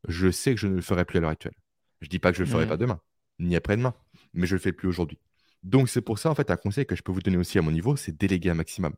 je 0.08 0.30
sais 0.30 0.54
que 0.54 0.60
je 0.60 0.66
ne 0.66 0.76
le 0.76 0.82
ferai 0.82 1.04
plus 1.04 1.18
à 1.18 1.20
l'heure 1.20 1.30
actuelle. 1.30 1.54
Je 2.00 2.06
ne 2.06 2.10
dis 2.10 2.18
pas 2.18 2.32
que 2.32 2.38
je 2.38 2.42
ne 2.42 2.46
le 2.46 2.52
ferai 2.52 2.66
pas 2.66 2.76
demain, 2.76 3.00
ni 3.38 3.56
après-demain, 3.56 3.94
mais 4.32 4.46
je 4.46 4.54
ne 4.54 4.58
le 4.58 4.62
fais 4.62 4.72
plus 4.72 4.88
aujourd'hui. 4.88 5.18
Donc 5.62 5.88
c'est 5.88 6.00
pour 6.00 6.18
ça, 6.18 6.30
en 6.30 6.34
fait, 6.34 6.50
un 6.50 6.56
conseil 6.56 6.86
que 6.86 6.96
je 6.96 7.02
peux 7.02 7.12
vous 7.12 7.20
donner 7.20 7.36
aussi 7.36 7.58
à 7.58 7.62
mon 7.62 7.70
niveau, 7.70 7.96
c'est 7.96 8.16
déléguer 8.16 8.50
un 8.50 8.54
maximum. 8.54 8.94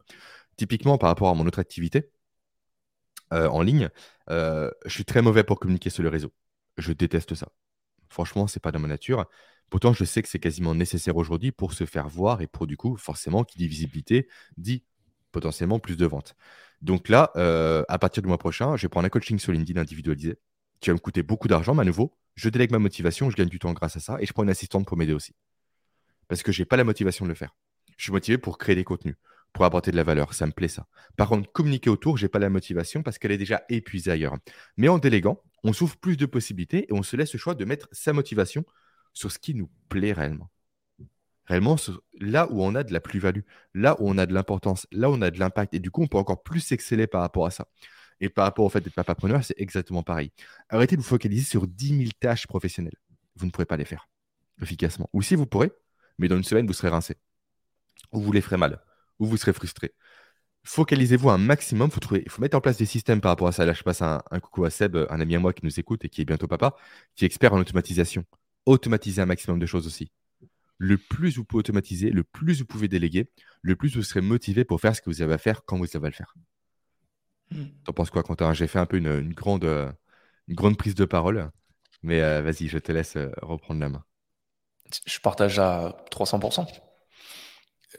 Typiquement, 0.57 0.99
par 0.99 1.09
rapport 1.09 1.28
à 1.28 1.34
mon 1.34 1.47
autre 1.47 1.59
activité 1.59 2.11
euh, 3.33 3.49
en 3.49 3.62
ligne, 3.62 3.89
euh, 4.30 4.70
je 4.85 4.91
suis 4.91 5.05
très 5.05 5.22
mauvais 5.22 5.45
pour 5.45 5.59
communiquer 5.59 5.91
sur 5.91 6.03
le 6.03 6.09
réseau. 6.09 6.33
Je 6.76 6.93
déteste 6.93 7.35
ça. 7.35 7.49
Franchement, 8.09 8.47
c'est 8.47 8.61
pas 8.61 8.72
dans 8.72 8.78
ma 8.78 8.89
nature. 8.89 9.26
Pourtant, 9.70 9.93
je 9.93 10.05
sais 10.05 10.22
que 10.22 10.28
c'est 10.28 10.39
quasiment 10.39 10.74
nécessaire 10.74 11.16
aujourd'hui 11.16 11.51
pour 11.51 11.72
se 11.72 11.87
faire 11.87 12.09
voir 12.09 12.43
et 12.43 12.47
pour 12.47 12.66
du 12.66 12.76
coup, 12.76 12.97
forcément, 12.97 13.45
qui 13.45 13.59
dit 13.59 13.68
visibilité, 13.68 14.28
dit 14.59 14.85
potentiellement 15.33 15.78
plus 15.78 15.97
de 15.97 16.07
ventes. 16.07 16.35
Donc 16.83 17.09
là, 17.09 17.30
euh, 17.37 17.85
à 17.89 17.99
partir 17.99 18.22
du 18.22 18.28
mois 18.28 18.39
prochain, 18.39 18.76
je 18.76 18.83
vais 18.83 18.89
prendre 18.89 19.07
un 19.07 19.09
coaching 19.09 19.39
sur 19.39 19.53
LinkedIn 19.53 19.80
individualisé 19.80 20.39
qui 20.80 20.91
va 20.91 20.95
me 20.95 20.99
coûter 20.99 21.22
beaucoup 21.22 21.49
d'argent, 21.49 21.74
mais 21.74 21.83
à 21.83 21.85
nouveau, 21.85 22.14
je 22.35 22.49
délègue 22.49 22.72
ma 22.72 22.78
motivation, 22.78 23.30
je 23.30 23.37
gagne 23.37 23.49
du 23.49 23.59
temps 23.59 23.72
grâce 23.72 23.97
à 23.97 24.01
ça 24.01 24.18
et 24.20 24.26
je 24.26 24.33
prends 24.33 24.43
une 24.43 24.51
assistante 24.51 24.87
pour 24.87 24.97
m'aider 24.97 25.12
aussi. 25.14 25.33
Parce 26.28 26.43
que 26.43 26.53
je 26.53 26.61
n'ai 26.61 26.66
pas 26.66 26.76
la 26.76 26.85
motivation 26.85 27.24
de 27.24 27.28
le 27.28 27.35
faire. 27.35 27.55
Je 27.97 28.05
suis 28.05 28.12
motivé 28.12 28.37
pour 28.37 28.59
créer 28.59 28.74
des 28.74 28.85
contenus, 28.85 29.14
pour 29.53 29.65
apporter 29.65 29.91
de 29.91 29.97
la 29.97 30.05
valeur. 30.05 30.35
Ça 30.35 30.47
me 30.47 30.53
plaît 30.53 30.69
ça. 30.69 30.87
Par 31.17 31.29
contre, 31.29 31.51
communiquer 31.53 31.91
autour, 31.91 32.17
je 32.17 32.25
n'ai 32.25 32.29
pas 32.29 32.39
la 32.39 32.51
motivation 32.51 33.03
parce 33.03 33.19
qu'elle 33.19 33.33
est 33.33 33.39
déjà 33.39 33.63
épuisée 33.69 34.11
ailleurs. 34.11 34.37
Mais 34.77 34.89
en 34.89 34.99
déléguant, 34.99 35.43
on 35.65 35.73
s'ouvre 35.73 35.97
plus 35.97 36.17
de 36.17 36.27
possibilités 36.27 36.87
et 36.89 36.93
on 36.93 37.03
se 37.03 37.17
laisse 37.17 37.33
le 37.33 37.39
choix 37.39 37.55
de 37.55 37.65
mettre 37.65 37.89
sa 37.93 38.13
motivation 38.13 38.65
sur 39.13 39.31
ce 39.31 39.39
qui 39.39 39.55
nous 39.55 39.71
plaît 39.89 40.13
réellement 40.13 40.51
réellement 41.47 41.77
là 42.21 42.51
où 42.51 42.63
on 42.63 42.75
a 42.75 42.85
de 42.85 42.93
la 42.93 43.01
plus-value, 43.01 43.41
là 43.75 43.97
où 44.01 44.09
on 44.09 44.19
a 44.19 44.27
de 44.27 44.35
l'importance, 44.35 44.87
là 44.93 45.11
où 45.11 45.15
on 45.15 45.23
a 45.23 45.31
de 45.31 45.39
l'impact. 45.39 45.75
Et 45.75 45.81
du 45.81 45.91
coup, 45.91 46.03
on 46.03 46.07
peut 46.07 46.19
encore 46.19 46.43
plus 46.43 46.73
exceller 46.73 47.07
par 47.07 47.21
rapport 47.21 47.47
à 47.47 47.51
ça. 47.51 47.67
Et 48.21 48.29
par 48.29 48.45
rapport 48.45 48.65
au 48.65 48.69
fait 48.69 48.81
d'être 48.81 48.95
papapreneur, 48.95 49.43
c'est 49.45 49.59
exactement 49.59 50.03
pareil. 50.03 50.31
Arrêtez 50.69 50.97
de 50.97 51.01
vous 51.01 51.07
focaliser 51.07 51.45
sur 51.45 51.67
10 51.67 51.99
000 51.99 52.11
tâches 52.21 52.47
professionnelles. 52.47 52.97
Vous 53.35 53.47
ne 53.47 53.51
pourrez 53.51 53.67
pas 53.67 53.77
les 53.77 53.85
faire 53.85 54.09
efficacement. 54.61 55.09
Ou 55.13 55.23
si 55.23 55.35
vous 55.35 55.47
pourrez, 55.47 55.73
mais 56.19 56.29
dans 56.29 56.37
une 56.37 56.45
semaine, 56.45 56.67
vous 56.67 56.73
serez 56.73 56.89
rincé. 56.89 57.17
Ou 58.13 58.21
vous 58.21 58.31
les 58.31 58.41
ferez 58.41 58.59
mal. 58.59 58.81
Ou 59.19 59.27
vous 59.27 59.37
serez 59.37 59.53
frustré. 59.53 59.95
Focalisez-vous 60.65 61.31
un 61.31 61.39
maximum. 61.39 61.91
Il 62.13 62.31
faut, 62.31 62.41
mettre 62.41 62.57
en 62.57 62.61
place 62.61 62.79
des 62.79 62.87
systèmes 62.87 63.21
par 63.21 63.31
rapport 63.31 63.49
à 63.49 63.53
ça. 63.53 63.65
Là, 63.67 63.73
je 63.73 63.83
passe 63.83 64.03
un, 64.03 64.23
un, 64.31 64.41
coucou 64.41 64.65
à 64.65 64.71
Seb, 64.71 64.97
un 64.97 65.21
ami 65.21 65.35
à 65.37 65.41
moi 65.41 65.53
qui 65.53 65.65
nous 65.65 65.81
écoute 65.81 66.05
et 66.05 66.09
qui 66.09 66.23
est 66.23 66.25
bientôt 66.25 66.47
papa, 66.47 66.77
qui 67.17 67.25
est 67.25 67.27
expert 67.27 67.53
en 67.53 67.59
automatisation. 67.59 68.25
Automatiser 68.67 69.23
un 69.23 69.27
maximum 69.27 69.59
de 69.59 69.67
choses 69.67 69.87
aussi 69.87 70.13
le 70.83 70.99
plus 70.99 71.37
vous 71.37 71.45
pouvez 71.45 71.61
automatiser, 71.61 72.11
le 72.11 72.25
plus 72.25 72.59
vous 72.59 72.67
pouvez 72.67 72.89
déléguer, 72.89 73.31
le 73.63 73.77
plus 73.77 73.95
vous 73.95 74.03
serez 74.03 74.21
motivé 74.21 74.65
pour 74.65 74.81
faire 74.81 74.97
ce 74.97 75.01
que 75.01 75.11
vous 75.11 75.23
avez 75.23 75.35
à 75.35 75.39
faire 75.39 75.65
quand 75.65 75.79
vous 75.79 75.87
avez 75.95 76.07
à 76.07 76.11
le 76.11 76.15
faire. 76.15 76.35
Hmm. 77.53 77.67
T'en 77.85 77.93
penses 77.93 78.11
quoi, 78.11 78.25
Quentin? 78.25 78.53
J'ai 78.53 78.67
fait 78.67 78.81
un 78.81 78.87
peu 78.87 78.97
une, 78.97 79.33
grande, 79.33 79.65
une 79.65 80.55
grande 80.57 80.77
prise 80.77 80.97
de 80.97 81.05
parole, 81.05 81.53
mais 82.03 82.21
euh, 82.21 82.43
vas-y, 82.43 82.67
je 82.67 82.79
te 82.79 82.91
laisse 82.91 83.15
euh, 83.15 83.31
reprendre 83.43 83.79
la 83.79 83.91
main. 83.91 84.05
Je 85.07 85.21
partage 85.21 85.61
à 85.61 85.97
300%. 86.11 86.67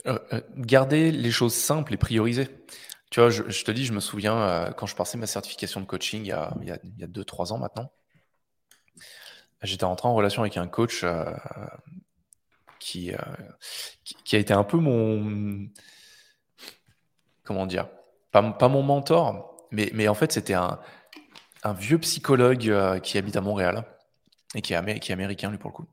Euh, 0.05 0.19
garder 0.57 1.11
les 1.11 1.31
choses 1.31 1.53
simples 1.53 1.93
et 1.93 1.97
prioriser. 1.97 2.47
Tu 3.11 3.19
vois, 3.19 3.29
je, 3.29 3.63
te 3.63 3.71
dis, 3.71 3.85
je 3.85 3.93
me 3.93 3.99
souviens 3.99 4.73
quand 4.75 4.87
je 4.87 4.95
passais 4.95 5.19
ma 5.19 5.27
certification 5.27 5.79
de 5.81 5.85
coaching 5.85 6.25
il 6.25 6.67
y 6.97 7.03
a 7.03 7.07
2-3 7.07 7.53
ans 7.53 7.59
maintenant, 7.59 7.91
j'étais 9.63 9.85
rentré 9.85 10.07
en 10.07 10.13
relation 10.13 10.41
avec 10.41 10.57
un 10.57 10.67
coach 10.67 11.03
euh, 11.03 11.25
qui, 12.79 13.11
a 13.13 14.37
été 14.37 14.53
un 14.53 14.63
peu 14.63 14.77
mon. 14.77 15.67
Comment 17.43 17.65
dire 17.65 17.87
pas, 18.31 18.67
mon 18.67 18.81
mentor, 18.81 19.67
mais, 19.71 20.07
en 20.07 20.15
fait, 20.15 20.31
c'était 20.31 20.55
un, 20.55 20.79
vieux 21.77 21.99
psychologue 21.99 22.67
euh, 22.67 22.99
qui 22.99 23.17
habite 23.19 23.35
à 23.35 23.41
Montréal 23.41 23.85
et 24.55 24.61
qui 24.61 24.73
est, 24.73 24.99
qui 24.99 25.11
est 25.11 25.13
américain, 25.13 25.51
lui, 25.51 25.59
pour 25.59 25.69
le 25.69 25.75
coup. 25.75 25.87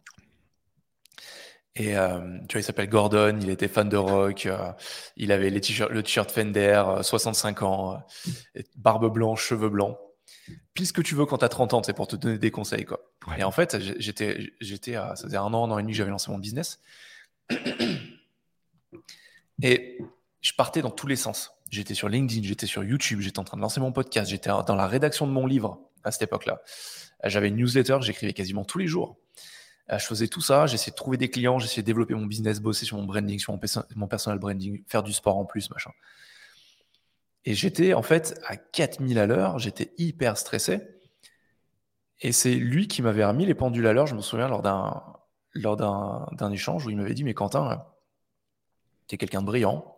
Et 1.80 1.96
euh, 1.96 2.18
tu 2.46 2.56
vois, 2.56 2.60
il 2.60 2.64
s'appelle 2.64 2.90
Gordon, 2.90 3.38
il 3.40 3.48
était 3.48 3.66
fan 3.66 3.88
de 3.88 3.96
rock, 3.96 4.46
il 5.16 5.32
avait 5.32 5.48
les 5.48 5.60
le 5.60 6.02
t-shirt 6.02 6.30
Fender, 6.30 6.82
65 7.00 7.62
ans, 7.62 8.02
barbe 8.76 9.10
blanche, 9.10 9.46
cheveux 9.46 9.70
blancs 9.70 9.96
pile 10.74 10.86
ce 10.86 10.92
que 10.92 11.00
tu 11.00 11.14
veux 11.14 11.26
quand 11.26 11.38
tu 11.38 11.44
as 11.44 11.48
30 11.48 11.74
ans, 11.74 11.82
c'est 11.82 11.92
pour 11.92 12.06
te 12.06 12.16
donner 12.16 12.38
des 12.38 12.50
conseils. 12.50 12.84
Quoi. 12.84 13.00
Et 13.36 13.44
en 13.44 13.50
fait, 13.50 13.78
j'étais, 13.98 14.52
j'étais 14.60 14.92
ça 14.94 15.16
faisait 15.16 15.36
un 15.36 15.52
an, 15.54 15.66
un 15.66 15.70
an 15.70 15.78
et 15.78 15.82
demi 15.82 15.92
que 15.92 15.98
j'avais 15.98 16.10
lancé 16.10 16.30
mon 16.30 16.38
business. 16.38 16.80
Et 19.62 19.98
je 20.40 20.52
partais 20.54 20.80
dans 20.80 20.90
tous 20.90 21.06
les 21.06 21.16
sens. 21.16 21.52
J'étais 21.70 21.94
sur 21.94 22.08
LinkedIn, 22.08 22.46
j'étais 22.46 22.66
sur 22.66 22.82
YouTube, 22.82 23.20
j'étais 23.20 23.38
en 23.38 23.44
train 23.44 23.56
de 23.56 23.62
lancer 23.62 23.80
mon 23.80 23.92
podcast, 23.92 24.30
j'étais 24.30 24.50
dans 24.66 24.74
la 24.74 24.86
rédaction 24.86 25.26
de 25.26 25.32
mon 25.32 25.46
livre 25.46 25.80
à 26.02 26.10
cette 26.10 26.22
époque-là. 26.22 26.62
J'avais 27.24 27.48
une 27.48 27.56
newsletter, 27.56 27.98
j'écrivais 28.00 28.32
quasiment 28.32 28.64
tous 28.64 28.78
les 28.78 28.86
jours. 28.86 29.18
Euh, 29.90 29.98
je 29.98 30.06
faisais 30.06 30.28
tout 30.28 30.40
ça, 30.40 30.66
j'essayais 30.66 30.92
de 30.92 30.96
trouver 30.96 31.16
des 31.16 31.28
clients, 31.28 31.58
j'essayais 31.58 31.82
de 31.82 31.86
développer 31.86 32.14
mon 32.14 32.26
business, 32.26 32.60
bosser 32.60 32.84
sur 32.84 32.96
mon 32.96 33.04
branding, 33.04 33.38
sur 33.38 33.52
mon, 33.52 33.60
mon 33.96 34.06
personal 34.06 34.38
branding, 34.38 34.82
faire 34.86 35.02
du 35.02 35.12
sport 35.12 35.36
en 35.36 35.44
plus, 35.44 35.70
machin. 35.70 35.90
Et 37.44 37.54
j'étais 37.54 37.94
en 37.94 38.02
fait 38.02 38.38
à 38.46 38.56
4000 38.56 39.18
à 39.18 39.26
l'heure, 39.26 39.58
j'étais 39.58 39.92
hyper 39.98 40.36
stressé. 40.36 40.80
Et 42.20 42.32
c'est 42.32 42.54
lui 42.54 42.86
qui 42.86 43.02
m'avait 43.02 43.24
remis 43.24 43.46
les 43.46 43.54
pendules 43.54 43.86
à 43.86 43.92
l'heure, 43.92 44.06
je 44.06 44.14
me 44.14 44.20
souviens, 44.20 44.46
lors 44.46 44.62
d'un, 44.62 45.02
lors 45.54 45.76
d'un, 45.76 46.50
échange 46.52 46.86
où 46.86 46.90
il 46.90 46.96
m'avait 46.96 47.14
dit 47.14 47.24
Mais 47.24 47.34
Quentin, 47.34 47.84
tu 49.08 49.14
es 49.14 49.18
quelqu'un 49.18 49.40
de 49.40 49.46
brillant, 49.46 49.96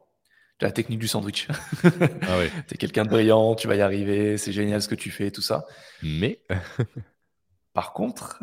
tu 0.58 0.64
as 0.64 0.68
la 0.68 0.72
technique 0.72 1.00
du 1.00 1.08
sandwich. 1.08 1.48
ah 1.82 1.88
tu 2.68 2.74
es 2.74 2.78
quelqu'un 2.78 3.04
de 3.04 3.10
brillant, 3.10 3.56
tu 3.56 3.66
vas 3.66 3.74
y 3.74 3.80
arriver, 3.80 4.38
c'est 4.38 4.52
génial 4.52 4.80
ce 4.80 4.88
que 4.88 4.94
tu 4.94 5.10
fais, 5.10 5.32
tout 5.32 5.42
ça. 5.42 5.66
Mais, 6.00 6.40
par 7.72 7.92
contre, 7.92 8.38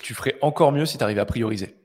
tu 0.00 0.14
ferais 0.14 0.36
encore 0.40 0.72
mieux 0.72 0.86
si 0.86 0.98
tu 0.98 1.04
arrivais 1.04 1.20
à 1.20 1.26
prioriser. 1.26 1.76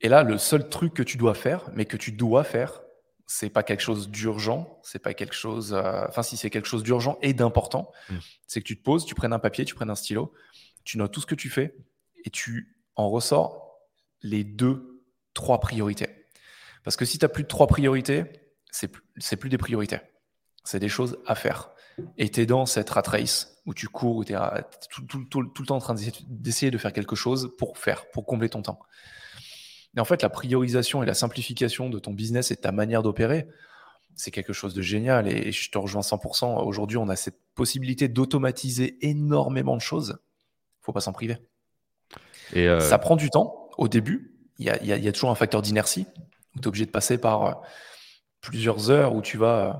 Et 0.00 0.08
là, 0.08 0.22
le 0.22 0.38
seul 0.38 0.68
truc 0.68 0.94
que 0.94 1.02
tu 1.02 1.16
dois 1.16 1.34
faire, 1.34 1.70
mais 1.74 1.84
que 1.84 1.96
tu 1.96 2.12
dois 2.12 2.44
faire, 2.44 2.82
c'est 3.26 3.50
pas 3.50 3.62
quelque 3.62 3.80
chose 3.80 4.10
d'urgent, 4.10 4.80
c'est 4.82 4.98
pas 4.98 5.14
quelque 5.14 5.34
chose. 5.34 5.72
Euh, 5.72 6.04
enfin, 6.08 6.22
si 6.22 6.36
c'est 6.36 6.50
quelque 6.50 6.68
chose 6.68 6.82
d'urgent 6.82 7.18
et 7.22 7.32
d'important, 7.32 7.90
mm. 8.10 8.16
c'est 8.46 8.60
que 8.60 8.66
tu 8.66 8.76
te 8.76 8.82
poses, 8.82 9.06
tu 9.06 9.14
prennes 9.14 9.32
un 9.32 9.38
papier, 9.38 9.64
tu 9.64 9.74
prennes 9.74 9.90
un 9.90 9.94
stylo, 9.94 10.32
tu 10.84 10.98
notes 10.98 11.12
tout 11.12 11.20
ce 11.20 11.26
que 11.26 11.34
tu 11.34 11.48
fais 11.48 11.74
et 12.24 12.30
tu 12.30 12.76
en 12.96 13.08
ressors 13.08 13.78
les 14.22 14.44
deux, 14.44 15.04
trois 15.34 15.60
priorités. 15.60 16.08
Parce 16.84 16.96
que 16.96 17.04
si 17.04 17.18
tu 17.18 17.24
as 17.24 17.28
plus 17.28 17.44
de 17.44 17.48
trois 17.48 17.68
priorités, 17.68 18.24
c'est 18.70 18.88
plus, 18.88 19.02
plus 19.36 19.50
des 19.50 19.58
priorités. 19.58 19.98
C'est 20.64 20.80
des 20.80 20.88
choses 20.88 21.18
à 21.26 21.34
faire. 21.34 21.70
Et 22.18 22.30
tu 22.30 22.40
es 22.40 22.46
dans 22.46 22.66
cette 22.66 22.90
rat 22.90 23.02
race 23.06 23.60
où 23.66 23.74
tu 23.74 23.88
cours, 23.88 24.16
où 24.16 24.24
tu 24.24 24.32
es 24.32 24.36
tout, 24.90 25.24
tout, 25.24 25.42
le 25.42 25.66
temps 25.66 25.76
en 25.76 25.80
train 25.80 25.94
d'essayer 26.28 26.70
de 26.70 26.78
faire 26.78 26.92
quelque 26.92 27.16
chose 27.16 27.52
pour 27.58 27.78
faire, 27.78 28.08
pour 28.10 28.26
combler 28.26 28.48
ton 28.48 28.62
temps. 28.62 28.80
Et 29.96 30.00
en 30.00 30.04
fait, 30.04 30.22
la 30.22 30.30
priorisation 30.30 31.02
et 31.02 31.06
la 31.06 31.14
simplification 31.14 31.90
de 31.90 31.98
ton 31.98 32.12
business 32.12 32.50
et 32.50 32.54
de 32.54 32.60
ta 32.60 32.72
manière 32.72 33.02
d'opérer, 33.02 33.46
c'est 34.14 34.30
quelque 34.30 34.52
chose 34.52 34.74
de 34.74 34.82
génial. 34.82 35.28
Et 35.28 35.52
je 35.52 35.70
te 35.70 35.78
rejoins 35.78 36.02
100%. 36.02 36.64
Aujourd'hui, 36.64 36.96
on 36.96 37.08
a 37.08 37.16
cette 37.16 37.38
possibilité 37.54 38.08
d'automatiser 38.08 38.98
énormément 39.06 39.76
de 39.76 39.82
choses. 39.82 40.18
faut 40.80 40.92
pas 40.92 41.00
s'en 41.00 41.12
priver. 41.12 41.36
Et 42.52 42.68
euh, 42.68 42.80
Ça 42.80 42.98
prend 42.98 43.16
du 43.16 43.30
temps 43.30 43.70
au 43.78 43.88
début. 43.88 44.34
Il 44.58 44.66
y 44.66 45.08
a, 45.08 45.12
toujours 45.12 45.30
un 45.30 45.34
facteur 45.34 45.60
d'inertie 45.62 46.06
où 46.54 46.60
tu 46.60 46.64
es 46.64 46.68
obligé 46.68 46.86
de 46.86 46.90
passer 46.90 47.18
par 47.18 47.46
euh, 47.46 47.52
plusieurs 48.40 48.90
heures 48.90 49.14
où 49.14 49.22
tu 49.22 49.38
vas 49.38 49.58
euh, 49.58 49.72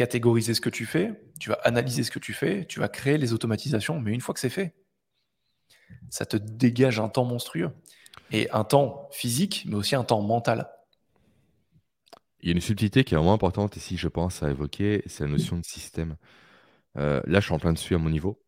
catégoriser 0.00 0.54
ce 0.54 0.62
que 0.62 0.70
tu 0.70 0.86
fais, 0.86 1.12
tu 1.38 1.50
vas 1.50 1.58
analyser 1.62 2.04
ce 2.04 2.10
que 2.10 2.18
tu 2.18 2.32
fais, 2.32 2.64
tu 2.64 2.80
vas 2.80 2.88
créer 2.88 3.18
les 3.18 3.34
automatisations. 3.34 4.00
Mais 4.00 4.14
une 4.14 4.22
fois 4.22 4.32
que 4.32 4.40
c'est 4.40 4.48
fait, 4.48 4.74
ça 6.08 6.24
te 6.24 6.38
dégage 6.38 6.98
un 6.98 7.10
temps 7.10 7.26
monstrueux 7.26 7.70
et 8.32 8.50
un 8.50 8.64
temps 8.64 9.10
physique, 9.12 9.66
mais 9.68 9.74
aussi 9.74 9.94
un 9.94 10.04
temps 10.04 10.22
mental. 10.22 10.70
Il 12.40 12.48
y 12.48 12.50
a 12.50 12.54
une 12.54 12.62
subtilité 12.62 13.04
qui 13.04 13.12
est 13.12 13.18
vraiment 13.18 13.34
importante 13.34 13.76
ici, 13.76 13.98
je 13.98 14.08
pense, 14.08 14.42
à 14.42 14.48
évoquer, 14.48 15.02
c'est 15.04 15.24
la 15.24 15.30
notion 15.32 15.58
de 15.58 15.66
système. 15.66 16.16
Euh, 16.96 17.20
là, 17.26 17.40
je 17.40 17.44
suis 17.44 17.54
en 17.54 17.58
plein 17.58 17.74
dessus 17.74 17.94
à 17.94 17.98
mon 17.98 18.08
niveau. 18.08 18.42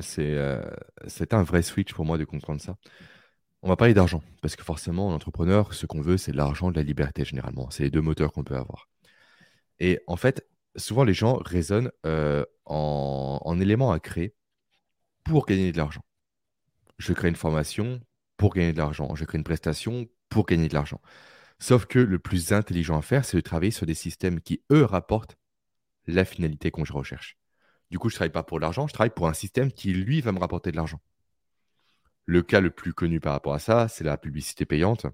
C'est 0.00 0.34
euh, 0.34 0.60
un 1.30 1.42
vrai 1.44 1.62
switch 1.62 1.94
pour 1.94 2.04
moi 2.04 2.18
de 2.18 2.24
comprendre 2.24 2.60
ça. 2.60 2.74
On 3.62 3.68
va 3.68 3.76
parler 3.76 3.94
d'argent, 3.94 4.24
parce 4.42 4.56
que 4.56 4.64
forcément, 4.64 5.06
en 5.06 5.12
entrepreneur, 5.12 5.72
ce 5.72 5.86
qu'on 5.86 6.00
veut, 6.00 6.16
c'est 6.16 6.34
l'argent, 6.34 6.72
de 6.72 6.76
la 6.76 6.82
liberté, 6.82 7.24
généralement. 7.24 7.70
C'est 7.70 7.84
les 7.84 7.90
deux 7.90 8.02
moteurs 8.02 8.32
qu'on 8.32 8.42
peut 8.42 8.56
avoir. 8.56 8.88
Et 9.78 10.00
en 10.08 10.16
fait, 10.16 10.44
souvent, 10.76 11.04
les 11.04 11.14
gens 11.14 11.36
raisonnent 11.44 11.90
euh, 12.04 12.44
en, 12.64 13.40
en 13.42 13.60
éléments 13.60 13.92
à 13.92 14.00
créer 14.00 14.34
pour 15.24 15.46
gagner 15.46 15.72
de 15.72 15.76
l'argent. 15.76 16.02
Je 16.98 17.12
crée 17.12 17.28
une 17.28 17.36
formation 17.36 18.00
pour 18.36 18.54
gagner 18.54 18.72
de 18.72 18.78
l'argent. 18.78 19.14
Je 19.14 19.24
crée 19.24 19.38
une 19.38 19.44
prestation 19.44 20.06
pour 20.28 20.46
gagner 20.46 20.68
de 20.68 20.74
l'argent. 20.74 21.00
Sauf 21.58 21.86
que 21.86 21.98
le 21.98 22.18
plus 22.18 22.52
intelligent 22.52 22.98
à 22.98 23.02
faire, 23.02 23.24
c'est 23.24 23.36
de 23.36 23.42
travailler 23.42 23.70
sur 23.70 23.86
des 23.86 23.94
systèmes 23.94 24.40
qui, 24.40 24.62
eux, 24.70 24.84
rapportent 24.84 25.38
la 26.06 26.24
finalité 26.24 26.70
qu'on 26.70 26.84
recherche. 26.84 27.38
Du 27.90 27.98
coup, 27.98 28.08
je 28.08 28.14
ne 28.14 28.16
travaille 28.16 28.32
pas 28.32 28.42
pour 28.42 28.60
l'argent, 28.60 28.86
je 28.86 28.92
travaille 28.92 29.14
pour 29.14 29.28
un 29.28 29.34
système 29.34 29.72
qui, 29.72 29.92
lui, 29.92 30.20
va 30.20 30.32
me 30.32 30.38
rapporter 30.38 30.70
de 30.70 30.76
l'argent. 30.76 31.00
Le 32.24 32.42
cas 32.42 32.60
le 32.60 32.70
plus 32.70 32.92
connu 32.92 33.20
par 33.20 33.32
rapport 33.32 33.54
à 33.54 33.58
ça, 33.58 33.88
c'est 33.88 34.04
la 34.04 34.18
publicité 34.18 34.66
payante 34.66 35.06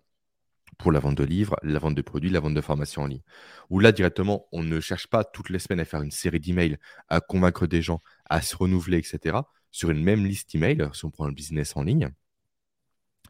pour 0.78 0.92
la 0.92 1.00
vente 1.00 1.16
de 1.16 1.24
livres, 1.24 1.56
la 1.62 1.78
vente 1.78 1.94
de 1.94 2.02
produits, 2.02 2.30
la 2.30 2.40
vente 2.40 2.54
de 2.54 2.60
formations 2.60 3.02
en 3.02 3.06
ligne. 3.06 3.22
Où 3.70 3.80
là, 3.80 3.92
directement, 3.92 4.48
on 4.52 4.62
ne 4.62 4.80
cherche 4.80 5.06
pas 5.06 5.24
toutes 5.24 5.50
les 5.50 5.58
semaines 5.58 5.80
à 5.80 5.84
faire 5.84 6.02
une 6.02 6.10
série 6.10 6.40
d'emails, 6.40 6.78
à 7.08 7.20
convaincre 7.20 7.66
des 7.66 7.82
gens, 7.82 8.00
à 8.28 8.42
se 8.42 8.56
renouveler, 8.56 8.98
etc. 8.98 9.38
Sur 9.70 9.90
une 9.90 10.02
même 10.02 10.24
liste 10.24 10.54
email, 10.54 10.88
si 10.92 11.04
on 11.04 11.10
prend 11.10 11.26
le 11.26 11.32
business 11.32 11.76
en 11.76 11.82
ligne, 11.82 12.10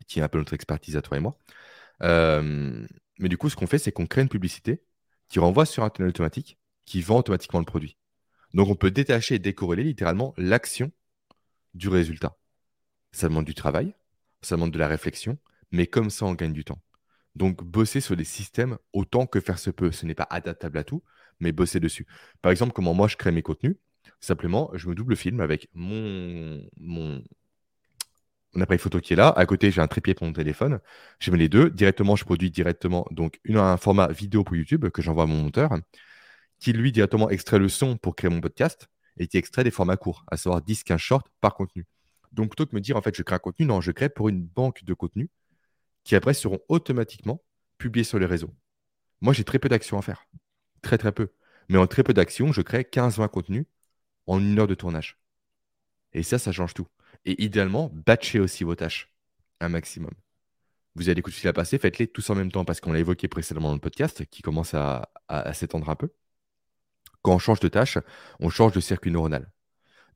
qui 0.07 0.21
est 0.21 0.23
un 0.23 0.29
peu 0.29 0.39
notre 0.39 0.55
expertise 0.55 0.97
à 0.97 1.03
toi 1.03 1.17
et 1.17 1.21
moi. 1.21 1.39
Euh, 2.03 2.87
mais 3.19 3.29
du 3.29 3.37
coup, 3.37 3.49
ce 3.49 3.57
qu'on 3.57 3.67
fait, 3.67 3.79
c'est 3.79 3.93
qu'on 3.93 4.07
crée 4.07 4.23
une 4.23 4.29
publicité 4.29 4.83
qui 5.29 5.39
renvoie 5.39 5.67
sur 5.67 5.85
un 5.85 5.91
tunnel 5.91 6.11
automatique 6.11 6.59
qui 6.85 7.01
vend 7.03 7.19
automatiquement 7.19 7.61
le 7.61 7.65
produit. 7.65 7.97
Donc, 8.55 8.69
on 8.69 8.75
peut 8.75 8.91
détacher 8.91 9.37
et 9.37 9.39
décorréler 9.39 9.85
littéralement 9.85 10.35
l'action 10.37 10.91
du 11.75 11.89
résultat. 11.89 12.37
Ça 13.13 13.29
demande 13.29 13.45
du 13.45 13.55
travail, 13.55 13.95
ça 14.43 14.57
demande 14.57 14.73
de 14.73 14.79
la 14.79 14.89
réflexion, 14.89 15.39
mais 15.71 15.87
comme 15.87 16.11
ça, 16.11 16.27
on 16.27 16.35
gagne 16.35 16.53
du 16.53 16.65
temps. 16.65 16.81
Donc, 17.35 17.63
bosser 17.63 18.01
sur 18.01 18.17
des 18.17 18.25
systèmes 18.25 18.79
autant 18.93 19.27
que 19.27 19.41
faire 19.41 19.59
se 19.59 19.71
peut. 19.71 19.93
Ce 19.93 20.07
n'est 20.07 20.15
pas 20.15 20.27
adaptable 20.31 20.79
à 20.79 20.85
tout, 20.85 21.03
mais 21.41 21.53
bosser 21.53 21.81
dessus. 21.81 22.07
Par 22.43 22.53
exemple, 22.53 22.73
comment 22.73 22.95
moi 22.95 23.09
je 23.09 23.17
crée 23.17 23.33
mes 23.33 23.43
contenus 23.43 23.77
Simplement, 24.21 24.71
je 24.75 24.89
me 24.89 24.95
double 24.95 25.17
film 25.17 25.41
avec 25.41 25.69
mon, 25.75 26.63
mon, 26.77 27.23
appareil 28.61 28.79
photo 28.79 29.01
qui 29.01 29.15
est 29.15 29.17
là. 29.17 29.29
À 29.29 29.47
côté, 29.47 29.71
j'ai 29.71 29.81
un 29.81 29.89
trépied 29.89 30.15
pour 30.15 30.27
mon 30.27 30.33
téléphone. 30.33 30.81
Je 31.19 31.31
mets 31.31 31.39
les 31.39 31.49
deux. 31.49 31.71
Directement, 31.71 32.17
je 32.17 32.25
produis 32.25 32.51
directement 32.51 33.07
donc 33.11 33.41
un 33.49 33.77
format 33.77 34.09
vidéo 34.09 34.45
pour 34.45 34.57
YouTube 34.57 34.89
que 34.91 35.03
j'envoie 35.03 35.25
à 35.25 35.27
mon 35.27 35.43
monteur, 35.43 35.71
qui 36.59 36.73
lui 36.73 36.93
directement 36.93 37.31
extrait 37.31 37.59
le 37.59 37.69
son 37.69 37.97
pour 37.97 38.15
créer 38.17 38.31
mon 38.31 38.41
podcast 38.41 38.89
et 39.19 39.27
qui 39.27 39.37
extrait 39.37 39.65
des 39.65 39.71
formats 39.71 39.97
courts, 39.97 40.25
à 40.31 40.37
savoir 40.37 40.63
10-15 40.63 40.99
shorts 40.99 41.29
par 41.41 41.55
contenu. 41.55 41.87
Donc 42.33 42.49
plutôt 42.51 42.67
que 42.67 42.75
me 42.75 42.81
dire 42.81 42.97
en 42.97 43.03
fait 43.03 43.15
je 43.17 43.23
crée 43.23 43.37
un 43.37 43.39
contenu, 43.39 43.67
non, 43.67 43.81
je 43.81 43.93
crée 43.93 44.09
pour 44.09 44.29
une 44.29 44.43
banque 44.43 44.85
de 44.85 44.95
contenu 44.95 45.29
qui 46.05 46.15
après 46.17 46.35
seront 46.35 46.61
automatiquement 46.69 47.43
publiés 47.79 48.05
sur 48.05 48.19
les 48.19 48.27
réseaux. 48.27 48.51
Moi, 49.21 49.33
j'ai 49.33 49.45
très 49.45 49.59
peu 49.59 49.69
d'actions 49.69 49.99
à 49.99 50.03
faire. 50.03 50.27
Très 50.83 50.99
très 50.99 51.13
peu. 51.13 51.33
Mais 51.69 51.79
en 51.79 51.87
très 51.87 52.03
peu 52.03 52.13
d'actions, 52.13 52.53
je 52.53 52.63
crée 52.63 52.83
15-20 52.83 53.29
contenus 53.29 53.67
en 54.27 54.41
une 54.41 54.59
heure 54.59 54.67
de 54.67 54.75
tournage. 54.75 55.19
Et 56.13 56.23
ça, 56.23 56.39
ça 56.39 56.53
change 56.53 56.75
tout. 56.75 56.89
Et 57.25 57.43
idéalement, 57.43 57.91
batchez 57.93 58.41
aussi 58.41 58.65
vos 58.65 58.75
tâches 58.75 59.13
un 59.61 59.69
maximum. 59.69 60.11
Vous 60.95 61.09
avez 61.09 61.15
des 61.15 61.23
coups 61.23 61.37
de 61.37 61.41
fil 61.41 61.49
à 61.49 61.53
passer, 61.53 61.79
faites-les 61.79 62.07
tous 62.07 62.29
en 62.31 62.35
même 62.35 62.53
temps 62.53 62.65
parce 62.65 62.81
qu'on 62.81 62.93
l'a 62.93 62.99
évoqué 62.99 63.29
précédemment 63.29 63.69
dans 63.69 63.75
le 63.75 63.81
podcast 63.81 64.27
qui 64.27 64.43
commence 64.43 64.75
à, 64.75 65.11
s'étendre 65.55 65.89
un 65.89 65.97
peu. 65.97 66.11
Quand 67.23 67.35
on 67.35 67.39
change 67.39 67.61
de 67.61 67.69
tâche, 67.69 67.99
on 68.41 68.51
change 68.51 68.73
de 68.73 68.81
circuit 68.81 69.11
neuronal. 69.11 69.51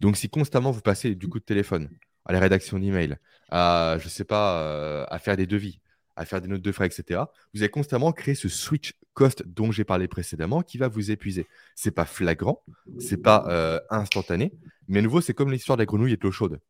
Donc 0.00 0.16
si 0.16 0.28
constamment 0.28 0.72
vous 0.72 0.82
passez 0.82 1.14
du 1.14 1.28
coup 1.28 1.38
de 1.38 1.44
téléphone 1.44 1.88
à 2.26 2.32
la 2.32 2.40
rédaction 2.40 2.78
d'email, 2.78 3.16
à 3.50 3.96
je 4.00 4.08
sais 4.08 4.24
pas, 4.24 4.60
euh, 4.62 5.06
à 5.08 5.18
faire 5.18 5.36
des 5.36 5.46
devis, 5.46 5.80
à 6.16 6.24
faire 6.24 6.40
des 6.40 6.48
notes 6.48 6.62
de 6.62 6.72
frais, 6.72 6.86
etc. 6.86 7.20
Vous 7.54 7.62
allez 7.62 7.70
constamment 7.70 8.12
créer 8.12 8.34
ce 8.34 8.48
switch 8.48 8.92
cost 9.14 9.44
dont 9.46 9.72
j'ai 9.72 9.84
parlé 9.84 10.08
précédemment 10.08 10.62
qui 10.62 10.78
va 10.78 10.88
vous 10.88 11.10
épuiser. 11.10 11.46
C'est 11.74 11.92
pas 11.92 12.04
flagrant, 12.04 12.62
c'est 12.98 13.22
pas 13.22 13.46
euh, 13.48 13.80
instantané, 13.90 14.52
mais 14.88 14.98
à 14.98 15.02
nouveau 15.02 15.20
c'est 15.20 15.34
comme 15.34 15.50
l'histoire 15.50 15.76
de 15.76 15.82
la 15.82 15.86
grenouille 15.86 16.12
et 16.12 16.16
de 16.16 16.22
l'eau 16.22 16.32
chaude. 16.32 16.60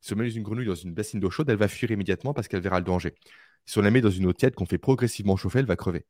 Si 0.00 0.14
on 0.14 0.16
met 0.16 0.30
une 0.30 0.42
grenouille 0.42 0.66
dans 0.66 0.74
une 0.74 0.94
bassine 0.94 1.20
d'eau 1.20 1.30
chaude, 1.30 1.48
elle 1.48 1.56
va 1.56 1.68
fuir 1.68 1.90
immédiatement 1.90 2.34
parce 2.34 2.48
qu'elle 2.48 2.62
verra 2.62 2.80
le 2.80 2.84
danger. 2.84 3.14
Si 3.66 3.78
on 3.78 3.82
la 3.82 3.90
met 3.90 4.00
dans 4.00 4.10
une 4.10 4.26
eau 4.26 4.32
tiède 4.32 4.54
qu'on 4.54 4.66
fait 4.66 4.78
progressivement 4.78 5.36
chauffer, 5.36 5.60
elle 5.60 5.66
va 5.66 5.76
crever. 5.76 6.04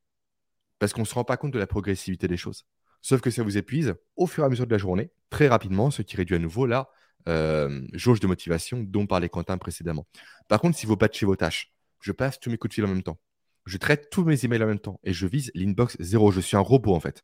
Parce 0.79 0.93
qu'on 0.93 1.01
ne 1.01 1.05
se 1.05 1.13
rend 1.13 1.23
pas 1.23 1.37
compte 1.37 1.53
de 1.53 1.59
la 1.59 1.67
progressivité 1.67 2.27
des 2.27 2.37
choses. 2.37 2.65
Sauf 3.03 3.21
que 3.21 3.29
ça 3.29 3.43
vous 3.43 3.57
épuise 3.57 3.93
au 4.15 4.25
fur 4.25 4.43
et 4.43 4.47
à 4.47 4.49
mesure 4.49 4.65
de 4.65 4.71
la 4.71 4.77
journée, 4.77 5.11
très 5.29 5.47
rapidement, 5.47 5.91
ce 5.91 6.01
qui 6.01 6.15
réduit 6.15 6.35
à 6.35 6.39
nouveau 6.39 6.65
la 6.65 6.89
euh, 7.27 7.81
jauge 7.93 8.19
de 8.19 8.27
motivation 8.27 8.83
dont 8.83 9.07
parlait 9.07 9.29
Quentin 9.29 9.57
précédemment. 9.57 10.07
Par 10.47 10.59
contre, 10.59 10.77
si 10.77 10.85
vous 10.85 10.97
patchez 10.97 11.25
vos 11.25 11.35
tâches, 11.35 11.73
je 12.01 12.11
passe 12.11 12.39
tous 12.39 12.49
mes 12.49 12.57
coups 12.57 12.71
de 12.71 12.73
fil 12.75 12.85
en 12.85 12.89
même 12.89 13.03
temps. 13.03 13.19
Je 13.65 13.77
traite 13.77 14.09
tous 14.09 14.25
mes 14.25 14.43
emails 14.43 14.63
en 14.63 14.67
même 14.67 14.79
temps 14.79 14.99
et 15.03 15.13
je 15.13 15.25
vise 15.25 15.51
l'inbox 15.55 15.95
zéro. 15.99 16.31
Je 16.31 16.41
suis 16.41 16.57
un 16.57 16.61
robot 16.61 16.95
en 16.95 16.99
fait. 16.99 17.23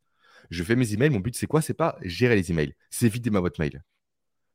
Je 0.50 0.64
fais 0.64 0.76
mes 0.76 0.94
emails. 0.94 1.10
Mon 1.10 1.20
but, 1.20 1.36
c'est 1.36 1.48
quoi? 1.48 1.62
C'est 1.62 1.74
pas 1.74 1.98
gérer 2.02 2.36
les 2.36 2.52
emails, 2.52 2.76
c'est 2.90 3.10
vider 3.10 3.30
ma 3.30 3.42
boîte 3.42 3.60
mail. 3.60 3.84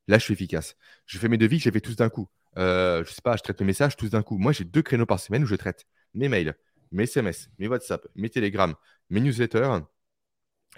Là, 0.09 0.19
je 0.19 0.25
suis 0.25 0.35
efficace. 0.35 0.77
Je 1.07 1.19
fais 1.19 1.29
mes 1.29 1.39
devis, 1.39 1.59
je 1.59 1.67
les 1.67 1.73
fais 1.73 1.81
tous 1.81 1.97
d'un 1.97 2.09
coup. 2.09 2.29
Euh, 2.57 3.05
je 3.05 3.13
sais 3.13 3.23
pas, 3.23 3.37
je 3.37 3.43
traite 3.43 3.61
mes 3.61 3.67
messages 3.67 3.97
tous 3.97 4.11
d'un 4.11 4.23
coup. 4.23 4.39
Moi, 4.39 4.53
j'ai 4.53 4.65
deux 4.65 4.83
créneaux 4.83 5.07
par 5.07 5.21
semaine 5.21 5.43
où 5.45 5.47
je 5.47 5.57
traite 5.57 5.87
mes 6.15 6.29
mails, 6.29 6.55
mes 6.93 7.05
SMS, 7.05 7.51
mes 7.59 7.69
WhatsApp, 7.69 8.07
mes 8.15 8.31
Telegram, 8.31 8.75
mes 9.11 9.21
newsletters, 9.21 9.81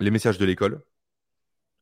les 0.01 0.11
messages 0.11 0.39
de 0.39 0.45
l'école 0.45 0.83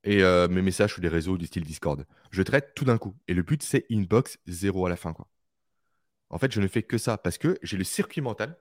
et 0.05 0.23
euh, 0.23 0.49
mes 0.49 0.63
messages 0.63 0.93
sur 0.95 1.03
les 1.03 1.09
réseaux 1.09 1.39
du 1.39 1.47
style 1.47 1.65
Discord. 1.65 2.07
Je 2.31 2.43
traite 2.43 2.75
tout 2.75 2.85
d'un 2.85 2.99
coup. 2.99 3.17
Et 3.29 3.35
le 3.35 3.43
but, 3.43 3.63
c'est 3.63 3.87
inbox 3.91 4.39
zéro 4.47 4.87
à 4.87 4.89
la 4.91 4.97
fin. 4.97 5.15
En 6.31 6.39
fait, 6.39 6.53
je 6.53 6.61
ne 6.61 6.69
fais 6.69 6.83
que 6.83 6.99
ça 6.99 7.19
parce 7.19 7.39
que 7.39 7.59
j'ai 7.63 7.77
le 7.77 7.85
circuit 7.85 8.21
mental 8.21 8.59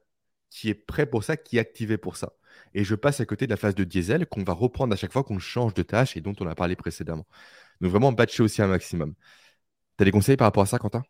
qui 0.50 0.70
est 0.70 0.76
prêt 0.76 1.06
pour 1.08 1.24
ça, 1.24 1.38
qui 1.38 1.58
est 1.58 1.60
activé 1.60 1.98
pour 1.98 2.16
ça. 2.18 2.34
Et 2.74 2.84
je 2.84 2.96
passe 2.96 3.20
à 3.20 3.26
côté 3.26 3.48
de 3.48 3.52
la 3.52 3.58
phase 3.58 3.76
de 3.76 3.84
diesel 3.84 4.28
qu'on 4.28 4.44
va 4.44 4.54
reprendre 4.54 4.94
à 4.94 4.96
chaque 4.98 5.12
fois 5.14 5.24
qu'on 5.24 5.40
change 5.40 5.74
de 5.74 5.84
tâche 5.84 6.16
et 6.18 6.22
dont 6.22 6.36
on 6.40 6.48
a 6.48 6.56
parlé 6.56 6.76
précédemment. 6.76 7.26
Donc 7.82 7.92
vraiment 7.92 8.12
batcher 8.14 8.44
aussi 8.44 8.62
un 8.62 8.68
maximum. 8.68 9.16
Tu 9.98 10.04
as 10.04 10.06
des 10.06 10.12
conseils 10.12 10.38
par 10.38 10.48
rapport 10.48 10.64
à 10.64 10.68
ça, 10.68 10.80
Quentin? 10.80 11.04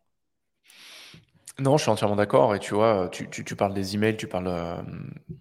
Non, 1.59 1.77
je 1.77 1.83
suis 1.83 1.91
entièrement 1.91 2.15
d'accord. 2.15 2.55
Et 2.55 2.59
tu 2.59 2.73
vois, 2.73 3.09
tu, 3.09 3.55
parles 3.55 3.75
des 3.75 3.93
emails, 3.93 4.17
tu 4.17 4.27
parles 4.27 4.47
euh, 4.47 4.75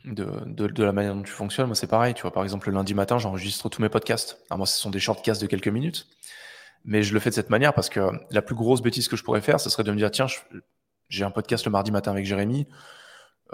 de, 0.05 0.27
de, 0.67 0.85
la 0.85 0.93
manière 0.93 1.15
dont 1.15 1.23
tu 1.23 1.33
fonctionnes. 1.33 1.67
Moi, 1.67 1.75
c'est 1.75 1.87
pareil. 1.87 2.13
Tu 2.13 2.23
vois, 2.23 2.33
par 2.33 2.43
exemple, 2.43 2.69
le 2.69 2.75
lundi 2.75 2.93
matin, 2.93 3.19
j'enregistre 3.19 3.71
tous 3.71 3.81
mes 3.81 3.89
podcasts. 3.89 4.39
Alors, 4.51 4.59
moi, 4.59 4.67
ce 4.67 4.79
sont 4.79 4.91
des 4.91 5.01
shortcasts 5.01 5.41
de 5.41 5.47
quelques 5.47 5.69
minutes. 5.69 6.07
Mais 6.85 7.03
je 7.03 7.15
le 7.15 7.21
fais 7.21 7.31
de 7.31 7.35
cette 7.35 7.49
manière 7.49 7.73
parce 7.73 7.89
que 7.89 8.01
la 8.31 8.43
plus 8.43 8.55
grosse 8.55 8.83
bêtise 8.83 9.09
que 9.09 9.17
je 9.17 9.23
pourrais 9.25 9.41
faire, 9.41 9.59
ce 9.59 9.71
serait 9.71 9.85
de 9.85 9.93
me 9.93 9.97
dire 9.97 10.11
tiens, 10.11 10.27
j'ai 11.09 11.25
un 11.25 11.31
podcast 11.31 11.65
le 11.65 11.71
mardi 11.71 11.93
matin 11.93 12.11
avec 12.11 12.27
Jérémy. 12.27 12.67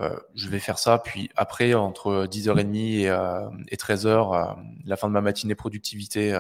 Euh, 0.01 0.17
je 0.35 0.49
vais 0.49 0.59
faire 0.59 0.79
ça. 0.79 0.99
Puis 0.99 1.31
après, 1.37 1.75
entre 1.75 2.27
10h30 2.27 3.03
et, 3.03 3.09
euh, 3.09 3.49
et 3.69 3.77
13h, 3.77 4.57
la 4.85 4.97
fin 4.97 5.07
de 5.07 5.13
ma 5.13 5.21
matinée 5.21 5.55
productivité, 5.55 6.37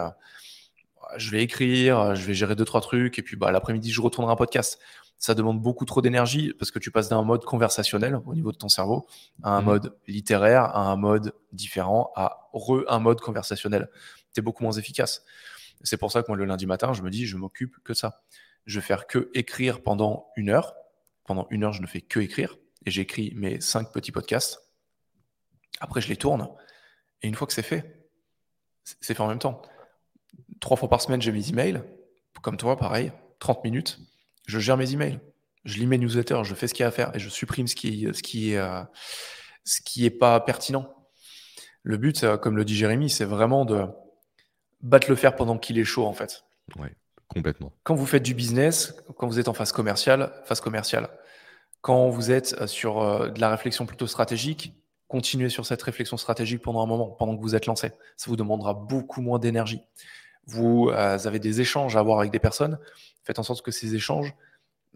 je 1.16 1.31
vais 1.31 1.43
écrire, 1.43 2.16
je 2.16 2.25
vais 2.25 2.35
gérer 2.35 2.57
deux, 2.57 2.64
trois 2.64 2.81
trucs. 2.81 3.21
Et 3.21 3.23
puis 3.23 3.37
bah, 3.37 3.53
l'après-midi, 3.53 3.93
je 3.93 4.01
retournerai 4.01 4.33
un 4.33 4.37
podcast 4.37 4.81
ça 5.19 5.35
demande 5.35 5.61
beaucoup 5.61 5.85
trop 5.85 6.01
d'énergie 6.01 6.55
parce 6.59 6.71
que 6.71 6.79
tu 6.79 6.91
passes 6.91 7.09
d'un 7.09 7.23
mode 7.23 7.45
conversationnel 7.45 8.21
au 8.25 8.35
niveau 8.35 8.53
de 8.53 8.57
ton 8.57 8.69
cerveau 8.69 9.07
à 9.43 9.57
un 9.57 9.61
mhm. 9.61 9.66
mode 9.66 9.97
littéraire, 10.07 10.64
à 10.64 10.91
un 10.91 10.97
mode 10.97 11.35
différent, 11.53 12.12
à 12.14 12.49
re 12.53 12.85
un 12.89 13.01
mode 13.01 13.21
conversationnel. 13.21 13.91
Tu 14.33 14.41
es 14.41 14.43
beaucoup 14.43 14.62
moins 14.62 14.73
efficace. 14.73 15.25
C'est 15.83 15.97
pour 15.97 16.12
ça 16.12 16.23
que 16.23 16.29
moi, 16.29 16.37
le 16.37 16.45
lundi 16.45 16.66
matin, 16.66 16.93
je 16.93 17.03
me 17.03 17.11
dis, 17.11 17.27
je 17.27 17.37
m'occupe 17.37 17.77
que 17.85 17.95
ça. 17.95 18.23
Je 18.66 18.79
vais 18.79 18.87
faire 18.87 19.07
que 19.07 19.31
écrire 19.35 19.83
pendant 19.83 20.29
une 20.37 20.51
heure. 20.51 20.75
Pendant 21.25 21.47
une 21.51 21.64
heure, 21.64 21.73
je 21.73 21.83
ne 21.83 21.87
fais 21.87 22.01
que 22.01 22.21
écrire 22.21 22.57
et 22.87 22.91
j'écris 22.91 23.33
mes 23.35 23.61
cinq 23.61 23.93
petits 23.93 24.12
podcasts. 24.12 24.62
Après, 25.81 26.01
je 26.01 26.09
les 26.09 26.16
tourne 26.16 26.49
et 27.23 27.29
une 27.29 27.35
fois 27.35 27.47
que 27.47 27.53
c'est 27.53 27.62
fait, 27.62 28.09
c'est 28.85 29.14
fait 29.14 29.21
en 29.21 29.29
même 29.29 29.39
temps. 29.39 29.62
Trois 30.61 30.77
fois 30.77 30.89
par 30.89 31.01
semaine, 31.01 31.21
j'ai 31.21 31.33
mes 31.33 31.49
emails. 31.49 31.83
Comme 32.41 32.57
toi, 32.57 32.77
pareil, 32.77 33.12
30 33.41 33.64
minutes 33.64 33.99
je 34.49 34.59
gère 34.59 34.77
mes 34.77 34.93
emails, 34.93 35.21
je 35.65 35.79
lis 35.79 35.87
mes 35.87 35.99
newsletters, 35.99 36.43
je 36.43 36.55
fais 36.55 36.67
ce 36.67 36.75
qu'il 36.75 36.83
y 36.83 36.85
a 36.85 36.89
à 36.89 36.91
faire 36.91 37.15
et 37.15 37.19
je 37.19 37.29
supprime 37.29 37.69
ce 37.69 37.77
qui, 37.77 38.09
ce 38.13 38.23
qui 38.23 38.55
est, 38.55 38.59
euh, 38.59 38.83
ce 39.65 39.81
qui 39.83 40.05
est 40.07 40.11
pas 40.11 40.41
pertinent. 40.41 40.89
Le 41.83 41.97
but, 41.99 42.27
comme 42.39 42.57
le 42.57 42.65
dit 42.65 42.75
Jérémy, 42.75 43.09
c'est 43.11 43.25
vraiment 43.25 43.65
de 43.65 43.87
battre 44.81 45.09
le 45.09 45.17
fer 45.17 45.37
pendant 45.37 45.59
qu'il 45.59 45.79
est 45.79 45.85
chaud, 45.85 46.07
en 46.07 46.13
fait. 46.13 46.45
Ouais, 46.79 46.95
complètement. 47.29 47.73
Quand 47.85 47.95
vous 47.95 48.07
faites 48.07 48.23
du 48.23 48.35
business, 48.35 48.97
quand 49.17 49.27
vous 49.27 49.39
êtes 49.39 49.49
en 49.49 49.55
phase 49.55 49.73
commerciale, 49.73 50.33
phase 50.45 50.61
commerciale. 50.61 51.09
Quand 51.81 52.09
vous 52.09 52.31
êtes 52.31 52.67
sur 52.67 53.01
euh, 53.01 53.29
de 53.29 53.41
la 53.41 53.51
réflexion 53.51 53.87
plutôt 53.87 54.07
stratégique, 54.07 54.75
continuez 55.07 55.49
sur 55.49 55.65
cette 55.65 55.83
réflexion 55.83 56.17
stratégique 56.17 56.63
pendant 56.63 56.83
un 56.83 56.87
moment, 56.87 57.09
pendant 57.11 57.37
que 57.37 57.41
vous 57.41 57.55
êtes 57.55 57.67
lancé. 57.67 57.93
Ça 58.17 58.27
vous 58.29 58.37
demandera 58.37 58.75
beaucoup 58.75 59.23
moins 59.23 59.39
d'énergie. 59.39 59.81
Vous 60.49 60.89
euh, 60.89 61.19
avez 61.25 61.39
des 61.39 61.61
échanges 61.61 61.95
à 61.97 62.01
avoir 62.01 62.21
avec 62.21 62.33
des 62.33 62.39
personnes 62.39 62.79
faites 63.23 63.39
en 63.39 63.43
sorte 63.43 63.61
que 63.61 63.71
ces 63.71 63.95
échanges 63.95 64.35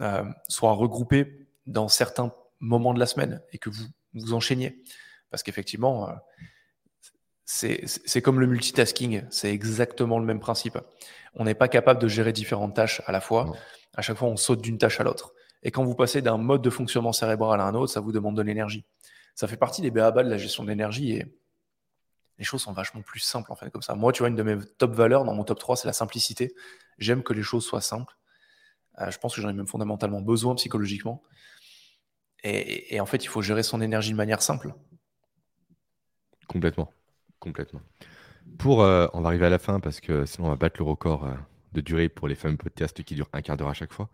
euh, 0.00 0.24
soient 0.48 0.72
regroupés 0.72 1.46
dans 1.66 1.88
certains 1.88 2.32
moments 2.60 2.94
de 2.94 2.98
la 2.98 3.04
semaine 3.04 3.42
et 3.52 3.58
que 3.58 3.68
vous 3.68 3.84
vous 4.14 4.32
enchaîniez. 4.32 4.82
Parce 5.30 5.42
qu'effectivement, 5.42 6.08
euh, 6.08 6.14
c'est 7.44 8.22
comme 8.22 8.40
le 8.40 8.46
multitasking, 8.46 9.24
c'est 9.28 9.52
exactement 9.52 10.18
le 10.18 10.24
même 10.24 10.40
principe. 10.40 10.78
On 11.34 11.44
n'est 11.44 11.54
pas 11.54 11.68
capable 11.68 12.00
de 12.00 12.08
gérer 12.08 12.32
différentes 12.32 12.74
tâches 12.74 13.02
à 13.06 13.12
la 13.12 13.20
fois. 13.20 13.52
À 13.94 14.00
chaque 14.00 14.16
fois, 14.16 14.28
on 14.28 14.38
saute 14.38 14.62
d'une 14.62 14.78
tâche 14.78 14.98
à 15.00 15.04
l'autre. 15.04 15.34
Et 15.62 15.70
quand 15.70 15.84
vous 15.84 15.94
passez 15.94 16.22
d'un 16.22 16.38
mode 16.38 16.62
de 16.62 16.70
fonctionnement 16.70 17.12
cérébral 17.12 17.60
à 17.60 17.64
un 17.64 17.74
autre, 17.74 17.92
ça 17.92 18.00
vous 18.00 18.12
demande 18.12 18.36
de 18.36 18.42
l'énergie. 18.42 18.86
Ça 19.34 19.46
fait 19.46 19.58
partie 19.58 19.82
des 19.82 19.90
BABA 19.90 20.24
de 20.24 20.30
la 20.30 20.38
gestion 20.38 20.62
de 20.64 20.70
l'énergie 20.70 21.12
et 21.12 21.26
les 22.42 22.44
choses 22.44 22.62
sont 22.62 22.72
vachement 22.72 23.02
plus 23.02 23.20
simples 23.20 23.52
en 23.52 23.54
fait 23.54 23.70
comme 23.70 23.82
ça. 23.82 23.94
Moi, 23.94 24.10
tu 24.10 24.18
vois, 24.18 24.28
une 24.28 24.34
de 24.34 24.42
mes 24.42 24.58
top 24.76 24.92
valeurs 24.94 25.24
dans 25.24 25.32
mon 25.32 25.44
top 25.44 25.60
3, 25.60 25.76
c'est 25.76 25.86
la 25.86 25.92
simplicité. 25.92 26.56
J'aime 26.98 27.22
que 27.22 27.32
les 27.32 27.44
choses 27.44 27.64
soient 27.64 27.80
simples. 27.80 28.18
Euh, 29.00 29.12
je 29.12 29.18
pense 29.18 29.36
que 29.36 29.40
j'en 29.40 29.48
ai 29.48 29.52
même 29.52 29.68
fondamentalement 29.68 30.20
besoin 30.20 30.56
psychologiquement. 30.56 31.22
Et, 32.42 32.98
en 32.98 33.06
fait, 33.06 33.22
il 33.22 33.28
faut 33.28 33.42
gérer 33.42 33.62
son 33.62 33.80
énergie 33.80 34.10
de 34.10 34.16
manière 34.16 34.42
simple. 34.42 34.74
Complètement. 36.48 36.92
Complètement. 37.38 37.80
Pour, 38.58 38.82
euh, 38.82 39.06
on 39.12 39.20
va 39.20 39.28
arriver 39.28 39.46
à 39.46 39.50
la 39.50 39.60
fin 39.60 39.78
parce 39.78 40.00
que 40.00 40.26
sinon 40.26 40.48
on 40.48 40.50
va 40.50 40.56
battre 40.56 40.80
le 40.80 40.84
record 40.84 41.24
euh, 41.24 41.34
de 41.74 41.80
durée 41.80 42.08
pour 42.08 42.26
les 42.26 42.34
fameux 42.34 42.56
podcasts 42.56 43.04
qui 43.04 43.14
durent 43.14 43.28
un 43.32 43.42
quart 43.42 43.56
d'heure 43.56 43.68
à 43.68 43.74
chaque 43.74 43.92
fois. 43.92 44.10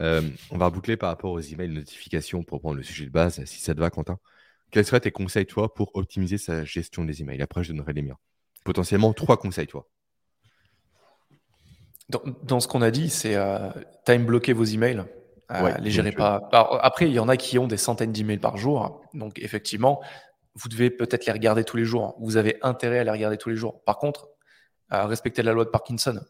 on 0.00 0.56
va 0.56 0.70
boucler 0.70 0.96
par 0.96 1.10
rapport 1.10 1.32
aux 1.32 1.40
emails 1.40 1.68
notifications 1.68 2.42
pour 2.42 2.60
prendre 2.60 2.76
le 2.76 2.82
sujet 2.82 3.04
de 3.04 3.10
base, 3.10 3.44
si 3.44 3.60
ça 3.60 3.74
te 3.74 3.80
va, 3.80 3.90
Quentin. 3.90 4.18
Quels 4.70 4.84
seraient 4.84 5.00
tes 5.00 5.10
conseils, 5.10 5.46
toi, 5.46 5.74
pour 5.74 5.90
optimiser 5.94 6.38
sa 6.38 6.64
gestion 6.64 7.04
des 7.04 7.22
emails 7.22 7.42
Après, 7.42 7.64
je 7.64 7.72
donnerai 7.72 7.92
les 7.92 8.02
miens. 8.02 8.18
Potentiellement 8.64 9.12
trois 9.12 9.36
conseils, 9.36 9.66
toi. 9.66 9.88
Dans, 12.42 12.60
ce 12.60 12.66
qu'on 12.66 12.82
a 12.82 12.90
dit, 12.90 13.08
c'est 13.08 13.36
euh, 13.36 13.70
time 14.04 14.26
bloquer 14.26 14.52
vos 14.52 14.64
emails. 14.64 15.04
Euh, 15.52 15.76
les 15.78 15.90
gérez 15.90 16.12
pas. 16.12 16.48
après, 16.82 17.08
il 17.08 17.12
y 17.12 17.18
en 17.18 17.28
a 17.28 17.36
qui 17.36 17.58
ont 17.58 17.66
des 17.66 17.76
centaines 17.76 18.12
d'emails 18.12 18.38
par 18.38 18.56
jour. 18.56 19.02
Donc, 19.14 19.38
effectivement, 19.38 20.00
vous 20.54 20.68
devez 20.68 20.90
peut-être 20.90 21.26
les 21.26 21.32
regarder 21.32 21.64
tous 21.64 21.76
les 21.76 21.84
jours. 21.84 22.16
Vous 22.20 22.36
avez 22.36 22.58
intérêt 22.62 22.98
à 22.98 23.04
les 23.04 23.10
regarder 23.10 23.36
tous 23.36 23.48
les 23.48 23.56
jours. 23.56 23.82
Par 23.84 23.98
contre, 23.98 24.28
euh, 24.92 25.04
respectez 25.06 25.42
la 25.42 25.52
loi 25.52 25.64
de 25.64 25.70
Parkinson. 25.70 26.20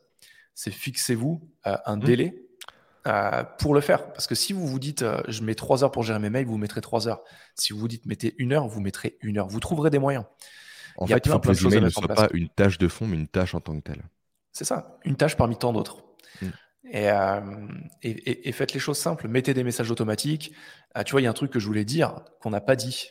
C'est 0.55 0.71
fixez-vous 0.71 1.49
un 1.65 1.97
mmh. 1.97 2.01
délai 2.01 2.50
pour 3.59 3.75
le 3.75 3.81
faire. 3.81 4.13
Parce 4.13 4.27
que 4.27 4.35
si 4.35 4.53
vous 4.53 4.67
vous 4.67 4.79
dites, 4.79 5.05
je 5.29 5.43
mets 5.43 5.55
trois 5.55 5.85
heures 5.85 5.91
pour 5.91 6.03
gérer 6.03 6.19
mes 6.19 6.31
mails, 6.31 6.47
vous 6.47 6.59
mettrez 6.59 6.81
trois 6.81 7.09
heures. 7.09 7.23
Si 7.55 7.73
vous 7.73 7.79
vous 7.79 7.89
dites, 7.89 8.07
mettez 8.07 8.35
une 8.39 8.53
heure, 8.53 8.67
vous 8.67 8.81
mettrez 8.81 9.17
une 9.23 9.39
heure. 9.39 9.49
Vous 9.49 9.61
trouverez 9.61 9.91
des 9.91 9.99
moyens. 9.99 10.25
En 10.97 11.07
fait, 11.07 11.25
il 11.25 11.33
faut 11.33 11.39
que 11.39 11.49
les 11.49 11.67
emails 11.67 11.81
ne 11.83 11.89
soient 11.89 12.09
pas 12.09 12.29
une 12.33 12.49
tâche 12.49 12.79
de 12.79 12.89
fond, 12.89 13.07
mais 13.07 13.17
une 13.17 13.29
tâche 13.29 13.55
en 13.55 13.61
tant 13.61 13.75
que 13.75 13.81
telle. 13.83 14.03
C'est 14.53 14.65
ça, 14.65 14.99
une 15.05 15.17
tâche 15.17 15.37
parmi 15.37 15.57
tant 15.57 15.73
d'autres. 15.73 16.05
Mm. 16.43 16.49
Euh, 16.95 17.69
et, 18.03 18.53
faites 18.53 18.73
les 18.75 18.81
choses 18.81 18.99
simples. 18.99 19.29
Mettez 19.29 19.55
des 19.55 19.65
messages 19.65 19.91
automatiques. 19.91 20.53
Euh, 20.97 21.03
tu 21.03 21.13
vois, 21.13 21.21
il 21.21 21.25
y 21.25 21.27
a 21.27 21.31
un 21.31 21.35
truc 21.35 21.51
que 21.53 21.61
je 21.61 21.67
voulais 21.67 21.85
dire 21.85 22.25
qu'on 22.41 22.51
n'a 22.51 22.61
pas 22.61 22.77
dit. 22.77 23.11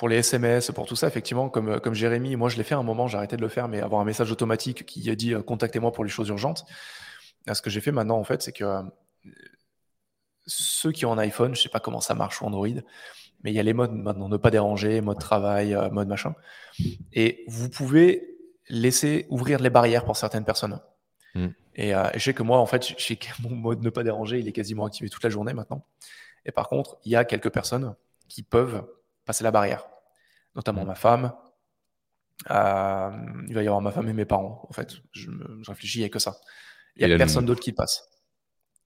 Euh, 0.00 0.06
pour 0.06 0.08
les 0.08 0.16
SMS, 0.16 0.70
pour 0.72 0.86
tout 0.86 0.96
ça, 0.96 1.06
effectivement, 1.06 1.48
comme, 1.48 1.80
comme 1.80 1.94
Jérémy, 1.94 2.36
moi 2.36 2.48
je 2.48 2.56
l'ai 2.56 2.64
fait 2.64 2.74
un 2.74 2.82
moment, 2.82 3.06
j'ai 3.06 3.18
arrêté 3.18 3.36
de 3.36 3.42
le 3.42 3.48
faire, 3.48 3.68
mais 3.68 3.80
avoir 3.80 4.00
un 4.00 4.04
message 4.04 4.32
automatique 4.32 4.86
qui 4.86 5.10
a 5.10 5.14
dit 5.14 5.34
contactez-moi 5.46 5.92
pour 5.92 6.04
les 6.04 6.10
choses 6.10 6.28
urgentes. 6.28 6.64
ce 7.52 7.60
que 7.60 7.70
j'ai 7.70 7.80
fait 7.80 7.92
maintenant, 7.92 8.18
en 8.18 8.24
fait, 8.24 8.42
c'est 8.42 8.52
que 8.52 8.64
ceux 10.46 10.92
qui 10.92 11.04
ont 11.04 11.12
un 11.12 11.18
iPhone, 11.18 11.54
je 11.54 11.60
sais 11.60 11.68
pas 11.68 11.80
comment 11.80 12.00
ça 12.00 12.14
marche 12.14 12.40
ou 12.42 12.46
Android, 12.46 12.66
mais 13.42 13.52
il 13.52 13.54
y 13.54 13.60
a 13.60 13.62
les 13.62 13.74
modes 13.74 13.92
maintenant, 13.92 14.28
ne 14.28 14.36
pas 14.36 14.50
déranger, 14.50 15.00
mode 15.00 15.18
travail, 15.18 15.76
mode 15.92 16.08
machin. 16.08 16.34
Et 17.12 17.44
vous 17.46 17.68
pouvez 17.68 18.38
laisser 18.68 19.26
ouvrir 19.28 19.58
les 19.60 19.70
barrières 19.70 20.04
pour 20.04 20.16
certaines 20.16 20.44
personnes. 20.44 20.80
Mm. 21.34 21.48
Et, 21.76 21.94
euh, 21.94 22.08
je 22.14 22.18
sais 22.18 22.34
que 22.34 22.42
moi, 22.42 22.58
en 22.58 22.66
fait, 22.66 22.94
j'ai 22.98 23.18
mon 23.40 23.54
mode 23.54 23.82
ne 23.82 23.90
pas 23.90 24.02
déranger, 24.02 24.38
il 24.38 24.48
est 24.48 24.52
quasiment 24.52 24.86
activé 24.86 25.08
toute 25.08 25.24
la 25.24 25.30
journée 25.30 25.52
maintenant. 25.52 25.84
Et 26.44 26.52
par 26.52 26.68
contre, 26.68 26.98
il 27.04 27.12
y 27.12 27.16
a 27.16 27.24
quelques 27.24 27.50
personnes 27.50 27.94
qui 28.28 28.42
peuvent 28.42 28.84
passer 29.30 29.44
la 29.44 29.52
barrière, 29.52 29.86
notamment 30.56 30.84
mm. 30.84 30.88
ma 30.88 30.94
femme. 30.96 31.32
Euh, 32.50 33.10
il 33.48 33.54
va 33.54 33.62
y 33.62 33.66
avoir 33.66 33.80
ma 33.80 33.92
femme 33.92 34.08
et 34.08 34.12
mes 34.12 34.24
parents, 34.24 34.66
en 34.68 34.72
fait. 34.72 34.94
Je, 35.12 35.30
réfléchis, 35.68 35.98
il 35.98 36.02
n'y 36.02 36.06
a 36.06 36.08
que 36.08 36.18
ça. 36.18 36.36
Il 36.96 37.06
n'y 37.06 37.12
a 37.12 37.16
personne 37.16 37.46
d'autre 37.46 37.60
qui 37.60 37.72
passe. 37.72 38.08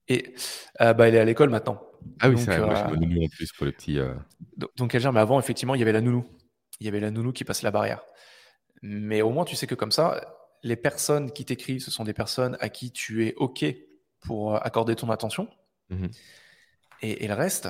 Et 0.07 0.35
euh, 0.81 0.93
bah, 0.93 1.07
elle 1.07 1.15
est 1.15 1.19
à 1.19 1.25
l'école 1.25 1.49
maintenant. 1.49 1.81
Ah 2.19 2.29
oui, 2.29 2.37
c'est 2.37 2.57
vrai. 2.57 2.87
Moi, 2.87 2.97
nounou 2.97 3.23
en 3.23 3.27
plus 3.27 3.51
pour 3.53 3.65
le 3.65 3.71
petit. 3.71 3.97
Donc, 4.77 4.93
elle 4.93 5.01
gère, 5.01 5.13
mais 5.13 5.19
avant, 5.19 5.39
effectivement, 5.39 5.73
il 5.73 5.79
y 5.79 5.81
avait 5.81 5.93
la 5.93 6.01
nounou. 6.01 6.25
Il 6.79 6.85
y 6.85 6.89
avait 6.89 6.99
la 6.99 7.09
nounou 7.09 7.31
qui 7.31 7.43
passait 7.43 7.63
la 7.63 7.71
barrière. 7.71 8.03
Mais 8.83 9.23
au 9.23 9.31
moins, 9.31 9.45
tu 9.45 9.55
sais 9.55 9.65
que 9.65 9.73
comme 9.73 9.91
ça, 9.91 10.21
les 10.61 10.75
personnes 10.75 11.31
qui 11.31 11.43
t'écrivent, 11.43 11.81
ce 11.81 11.89
sont 11.89 12.03
des 12.03 12.13
personnes 12.13 12.55
à 12.59 12.69
qui 12.69 12.91
tu 12.91 13.25
es 13.25 13.33
OK 13.37 13.65
pour 14.19 14.55
euh, 14.55 14.59
accorder 14.61 14.95
ton 14.95 15.09
attention. 15.09 15.47
Mhm. 15.89 16.11
Et, 17.01 17.27
le 17.27 17.33
reste, 17.33 17.69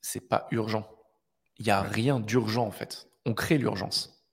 c'est 0.00 0.28
pas 0.28 0.46
urgent. 0.50 0.88
Il 1.60 1.66
n'y 1.66 1.70
a 1.70 1.82
rien 1.82 2.18
d'urgent 2.18 2.66
en 2.66 2.70
fait. 2.70 3.06
On 3.26 3.34
crée 3.34 3.58
l'urgence. 3.58 4.26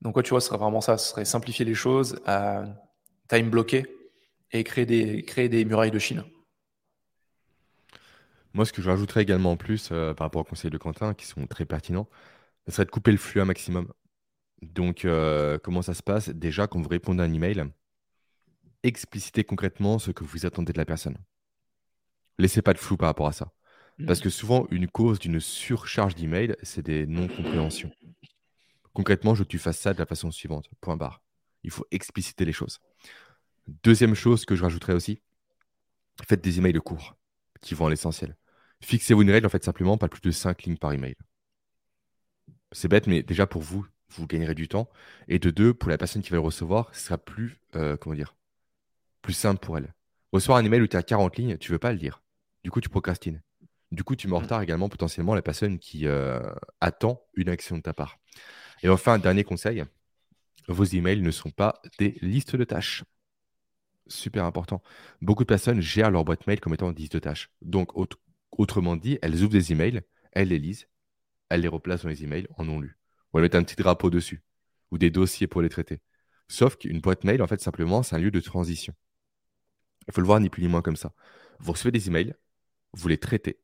Donc, 0.00 0.14
quoi, 0.14 0.22
tu 0.22 0.30
vois, 0.30 0.40
ce 0.40 0.48
serait 0.48 0.58
vraiment 0.58 0.80
ça. 0.80 0.98
Ce 0.98 1.10
serait 1.10 1.24
simplifier 1.24 1.64
les 1.64 1.74
choses, 1.74 2.20
euh, 2.26 2.66
time 3.28 3.50
bloquer 3.50 3.86
et 4.50 4.64
créer 4.64 4.86
des, 4.86 5.22
créer 5.22 5.48
des 5.48 5.64
murailles 5.64 5.90
de 5.90 5.98
Chine. 5.98 6.24
Moi, 8.54 8.64
ce 8.64 8.72
que 8.72 8.80
je 8.80 8.88
rajouterais 8.88 9.22
également 9.22 9.52
en 9.52 9.56
plus 9.56 9.90
euh, 9.92 10.14
par 10.14 10.26
rapport 10.26 10.40
aux 10.40 10.44
conseils 10.44 10.70
de 10.70 10.78
Quentin, 10.78 11.12
qui 11.12 11.26
sont 11.26 11.46
très 11.46 11.66
pertinents, 11.66 12.08
ce 12.66 12.72
serait 12.72 12.84
de 12.86 12.90
couper 12.90 13.12
le 13.12 13.18
flux 13.18 13.40
un 13.40 13.44
maximum. 13.44 13.92
Donc, 14.62 15.04
euh, 15.04 15.58
comment 15.62 15.82
ça 15.82 15.92
se 15.92 16.02
passe? 16.02 16.30
Déjà, 16.30 16.66
quand 16.66 16.80
vous 16.80 16.88
répondez 16.88 17.22
à 17.22 17.26
un 17.26 17.32
email, 17.32 17.64
explicitez 18.82 19.44
concrètement 19.44 19.98
ce 19.98 20.12
que 20.12 20.24
vous 20.24 20.46
attendez 20.46 20.72
de 20.72 20.78
la 20.78 20.86
personne. 20.86 21.18
Laissez 22.38 22.62
pas 22.62 22.72
de 22.72 22.78
flou 22.78 22.96
par 22.96 23.08
rapport 23.08 23.26
à 23.26 23.32
ça. 23.32 23.52
Parce 24.06 24.20
que 24.20 24.28
souvent, 24.28 24.66
une 24.70 24.88
cause 24.88 25.18
d'une 25.18 25.40
surcharge 25.40 26.14
d'email, 26.14 26.56
c'est 26.62 26.84
des 26.84 27.06
non-compréhensions. 27.06 27.92
Concrètement, 28.92 29.34
je 29.34 29.40
veux 29.40 29.44
que 29.44 29.50
tu 29.50 29.58
fasses 29.58 29.78
ça 29.78 29.94
de 29.94 29.98
la 29.98 30.06
façon 30.06 30.30
suivante. 30.30 30.68
Point 30.80 30.96
barre. 30.96 31.22
Il 31.62 31.70
faut 31.70 31.86
expliciter 31.90 32.44
les 32.44 32.52
choses. 32.52 32.80
Deuxième 33.82 34.14
chose 34.14 34.44
que 34.44 34.56
je 34.56 34.62
rajouterais 34.62 34.94
aussi, 34.94 35.20
faites 36.28 36.42
des 36.42 36.58
emails 36.58 36.74
courts 36.74 37.16
qui 37.60 37.74
vont 37.74 37.86
à 37.86 37.90
l'essentiel. 37.90 38.36
Fixez-vous 38.82 39.22
une 39.22 39.30
règle, 39.30 39.46
en 39.46 39.50
fait, 39.50 39.64
simplement, 39.64 39.96
pas 39.96 40.08
plus 40.08 40.20
de 40.20 40.30
5 40.30 40.64
lignes 40.64 40.76
par 40.76 40.92
email 40.92 41.14
c'est 42.74 42.88
bête, 42.88 43.06
mais 43.06 43.22
déjà 43.22 43.46
pour 43.46 43.62
vous, 43.62 43.86
vous 44.10 44.26
gagnerez 44.26 44.54
du 44.54 44.68
temps. 44.68 44.88
Et 45.28 45.38
de 45.38 45.50
deux, 45.50 45.72
pour 45.72 45.88
la 45.88 45.96
personne 45.96 46.22
qui 46.22 46.30
va 46.30 46.36
le 46.36 46.40
recevoir, 46.40 46.94
ce 46.94 47.00
sera 47.06 47.18
plus, 47.18 47.60
euh, 47.76 47.96
comment 47.96 48.16
dire, 48.16 48.34
plus 49.22 49.32
simple 49.32 49.64
pour 49.64 49.78
elle. 49.78 49.94
Recevoir 50.32 50.58
un 50.58 50.64
email 50.64 50.82
où 50.82 50.86
tu 50.86 50.96
as 50.96 51.02
40 51.02 51.36
lignes, 51.36 51.56
tu 51.56 51.72
veux 51.72 51.78
pas 51.78 51.92
le 51.92 51.98
lire. 51.98 52.22
Du 52.64 52.70
coup, 52.70 52.80
tu 52.80 52.88
procrastines. 52.88 53.40
Du 53.94 54.02
coup, 54.02 54.16
tu 54.16 54.26
mets 54.26 54.34
en 54.34 54.40
mm. 54.40 54.42
retard 54.42 54.62
également 54.62 54.88
potentiellement 54.88 55.34
la 55.34 55.42
personne 55.42 55.78
qui 55.78 56.06
euh, 56.06 56.40
attend 56.80 57.22
une 57.34 57.48
action 57.48 57.76
de 57.76 57.82
ta 57.82 57.94
part. 57.94 58.18
Et 58.82 58.88
enfin, 58.88 59.14
un 59.14 59.18
dernier 59.18 59.44
conseil, 59.44 59.84
vos 60.66 60.84
emails 60.84 61.22
ne 61.22 61.30
sont 61.30 61.50
pas 61.50 61.80
des 61.98 62.18
listes 62.20 62.56
de 62.56 62.64
tâches. 62.64 63.04
Super 64.08 64.44
important. 64.44 64.82
Beaucoup 65.22 65.44
de 65.44 65.48
personnes 65.48 65.80
gèrent 65.80 66.10
leur 66.10 66.24
boîte 66.24 66.46
mail 66.46 66.60
comme 66.60 66.74
étant 66.74 66.90
des 66.90 67.02
listes 67.02 67.14
de 67.14 67.20
tâches. 67.20 67.50
Donc, 67.62 67.92
autrement 68.50 68.96
dit, 68.96 69.18
elles 69.22 69.42
ouvrent 69.42 69.52
des 69.52 69.72
emails, 69.72 70.02
elles 70.32 70.48
les 70.48 70.58
lisent, 70.58 70.88
elles 71.48 71.60
les 71.60 71.68
replacent 71.68 72.02
dans 72.02 72.08
les 72.08 72.24
emails 72.24 72.48
en 72.58 72.64
non 72.64 72.80
lu. 72.80 72.98
Ou 73.32 73.38
elles 73.38 73.44
mettent 73.44 73.54
un 73.54 73.62
petit 73.62 73.76
drapeau 73.76 74.10
dessus, 74.10 74.42
ou 74.90 74.98
des 74.98 75.10
dossiers 75.10 75.46
pour 75.46 75.62
les 75.62 75.68
traiter. 75.68 76.00
Sauf 76.48 76.76
qu'une 76.76 77.00
boîte 77.00 77.22
mail, 77.22 77.42
en 77.42 77.46
fait, 77.46 77.60
simplement, 77.60 78.02
c'est 78.02 78.16
un 78.16 78.18
lieu 78.18 78.32
de 78.32 78.40
transition. 78.40 78.92
Il 80.08 80.12
faut 80.12 80.20
le 80.20 80.26
voir 80.26 80.40
ni 80.40 80.50
plus 80.50 80.62
ni 80.62 80.68
moins 80.68 80.82
comme 80.82 80.96
ça. 80.96 81.12
Vous 81.60 81.72
recevez 81.72 81.92
des 81.92 82.08
emails, 82.08 82.34
vous 82.92 83.08
les 83.08 83.18
traitez, 83.18 83.63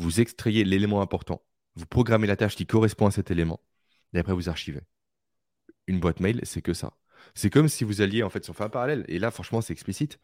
vous 0.00 0.20
extrayez 0.20 0.64
l'élément 0.64 1.02
important, 1.02 1.44
vous 1.76 1.86
programmez 1.86 2.26
la 2.26 2.36
tâche 2.36 2.56
qui 2.56 2.66
correspond 2.66 3.06
à 3.06 3.10
cet 3.10 3.30
élément, 3.30 3.60
et 4.14 4.18
après 4.18 4.32
vous 4.32 4.48
archivez. 4.48 4.80
Une 5.86 6.00
boîte 6.00 6.20
mail, 6.20 6.40
c'est 6.44 6.62
que 6.62 6.72
ça. 6.72 6.94
C'est 7.34 7.50
comme 7.50 7.68
si 7.68 7.84
vous 7.84 8.00
alliez, 8.00 8.22
en 8.22 8.30
fait, 8.30 8.44
si 8.44 8.50
on 8.50 8.54
fait 8.54 8.64
un 8.64 8.70
parallèle, 8.70 9.04
et 9.08 9.18
là, 9.18 9.30
franchement, 9.30 9.60
c'est 9.60 9.72
explicite, 9.72 10.18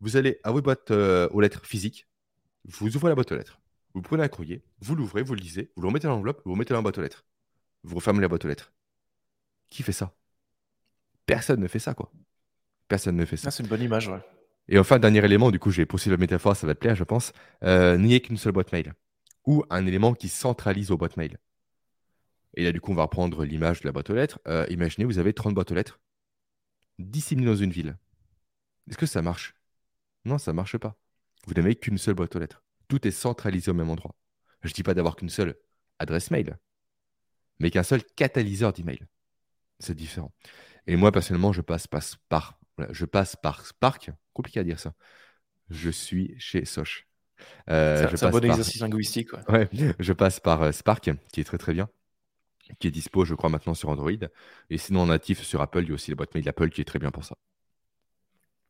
vous 0.00 0.16
allez 0.16 0.40
à 0.44 0.52
votre 0.52 0.64
boîte 0.64 0.90
euh, 0.90 1.28
aux 1.30 1.40
lettres 1.40 1.64
physiques, 1.64 2.06
vous 2.64 2.96
ouvrez 2.96 3.08
la 3.08 3.14
boîte 3.14 3.32
aux 3.32 3.36
lettres, 3.36 3.60
vous 3.94 4.02
prenez 4.02 4.22
un 4.22 4.28
courrier, 4.28 4.62
vous 4.80 4.94
l'ouvrez, 4.94 5.22
vous 5.22 5.34
le 5.34 5.40
lisez, 5.40 5.72
vous 5.74 5.82
le 5.82 5.88
remettez 5.88 6.06
dans 6.06 6.14
l'enveloppe, 6.16 6.42
vous 6.44 6.50
le 6.50 6.54
remettez 6.54 6.74
dans 6.74 6.80
la 6.80 6.82
boîte 6.82 6.98
aux 6.98 7.02
lettres. 7.02 7.24
Vous 7.82 7.96
refermez 7.96 8.20
la 8.20 8.28
boîte 8.28 8.44
aux 8.44 8.48
lettres. 8.48 8.72
Qui 9.70 9.82
fait 9.82 9.92
ça? 9.92 10.14
Personne 11.26 11.60
ne 11.60 11.68
fait 11.68 11.78
ça, 11.78 11.94
quoi. 11.94 12.12
Personne 12.88 13.16
ne 13.16 13.24
fait 13.24 13.36
ça. 13.36 13.50
c'est 13.50 13.62
une 13.62 13.68
bonne 13.68 13.82
image, 13.82 14.08
ouais. 14.08 14.20
Et 14.68 14.78
enfin, 14.78 14.98
dernier 14.98 15.24
élément, 15.24 15.50
du 15.50 15.58
coup, 15.58 15.70
je 15.70 15.78
vais 15.78 15.86
poursuivre 15.86 16.16
la 16.16 16.20
métaphore, 16.20 16.56
ça 16.56 16.66
va 16.66 16.74
te 16.74 16.80
plaire, 16.80 16.94
je 16.94 17.04
pense. 17.04 17.32
Euh, 17.62 17.96
N'y 17.96 18.20
qu'une 18.20 18.36
seule 18.36 18.52
boîte 18.52 18.72
mail. 18.72 18.94
Ou 19.46 19.64
un 19.70 19.86
élément 19.86 20.14
qui 20.14 20.28
centralise 20.28 20.88
vos 20.88 20.96
boîtes 20.96 21.16
mail. 21.16 21.38
Et 22.54 22.64
là, 22.64 22.72
du 22.72 22.80
coup, 22.80 22.92
on 22.92 22.94
va 22.94 23.02
reprendre 23.02 23.44
l'image 23.44 23.80
de 23.80 23.88
la 23.88 23.92
boîte 23.92 24.10
aux 24.10 24.14
lettres. 24.14 24.38
Euh, 24.46 24.66
imaginez, 24.70 25.04
vous 25.04 25.18
avez 25.18 25.32
30 25.34 25.54
boîtes 25.54 25.72
aux 25.72 25.74
lettres 25.74 26.00
disséminées 26.98 27.46
dans 27.46 27.56
une 27.56 27.70
ville. 27.70 27.96
Est-ce 28.88 28.98
que 28.98 29.06
ça 29.06 29.22
marche? 29.22 29.54
Non, 30.24 30.38
ça 30.38 30.52
ne 30.52 30.56
marche 30.56 30.78
pas. 30.78 30.96
Vous 31.46 31.54
n'avez 31.54 31.74
qu'une 31.74 31.98
seule 31.98 32.14
boîte 32.14 32.36
aux 32.36 32.38
lettres. 32.38 32.62
Tout 32.88 33.06
est 33.06 33.10
centralisé 33.10 33.70
au 33.70 33.74
même 33.74 33.90
endroit. 33.90 34.14
Je 34.62 34.68
ne 34.68 34.74
dis 34.74 34.82
pas 34.82 34.94
d'avoir 34.94 35.16
qu'une 35.16 35.30
seule 35.30 35.56
adresse 35.98 36.30
mail, 36.30 36.58
mais 37.58 37.70
qu'un 37.70 37.82
seul 37.82 38.02
catalyseur 38.16 38.72
d'email. 38.72 39.00
C'est 39.78 39.94
différent. 39.94 40.32
Et 40.86 40.96
moi, 40.96 41.12
personnellement, 41.12 41.52
je 41.52 41.60
passe, 41.60 41.86
par, 42.28 42.58
je 42.90 43.04
passe 43.04 43.36
par 43.36 43.66
Spark. 43.66 44.10
Compliqué 44.32 44.60
à 44.60 44.64
dire 44.64 44.80
ça. 44.80 44.94
Je 45.70 45.90
suis 45.90 46.34
chez 46.38 46.64
Soch. 46.64 47.06
Euh, 47.70 48.08
c'est 48.14 48.24
un 48.24 48.30
bon 48.30 48.44
exercice 48.44 48.80
linguistique. 48.80 49.30
Ouais. 49.48 49.68
je 49.98 50.12
passe 50.12 50.40
par 50.40 50.62
euh, 50.62 50.72
Spark, 50.72 51.10
qui 51.32 51.40
est 51.40 51.44
très 51.44 51.58
très 51.58 51.72
bien, 51.72 51.88
qui 52.78 52.88
est 52.88 52.90
dispo, 52.90 53.24
je 53.24 53.34
crois, 53.34 53.50
maintenant 53.50 53.74
sur 53.74 53.88
Android. 53.88 54.10
Et 54.70 54.78
sinon, 54.78 55.00
en 55.00 55.06
natif 55.06 55.42
sur 55.42 55.60
Apple, 55.60 55.82
il 55.82 55.88
y 55.88 55.90
a 55.92 55.94
aussi 55.94 56.10
la 56.10 56.16
boîte 56.16 56.34
mail 56.34 56.44
d'Apple 56.44 56.70
qui 56.70 56.80
est 56.80 56.84
très 56.84 56.98
bien 56.98 57.10
pour 57.10 57.24
ça. 57.24 57.36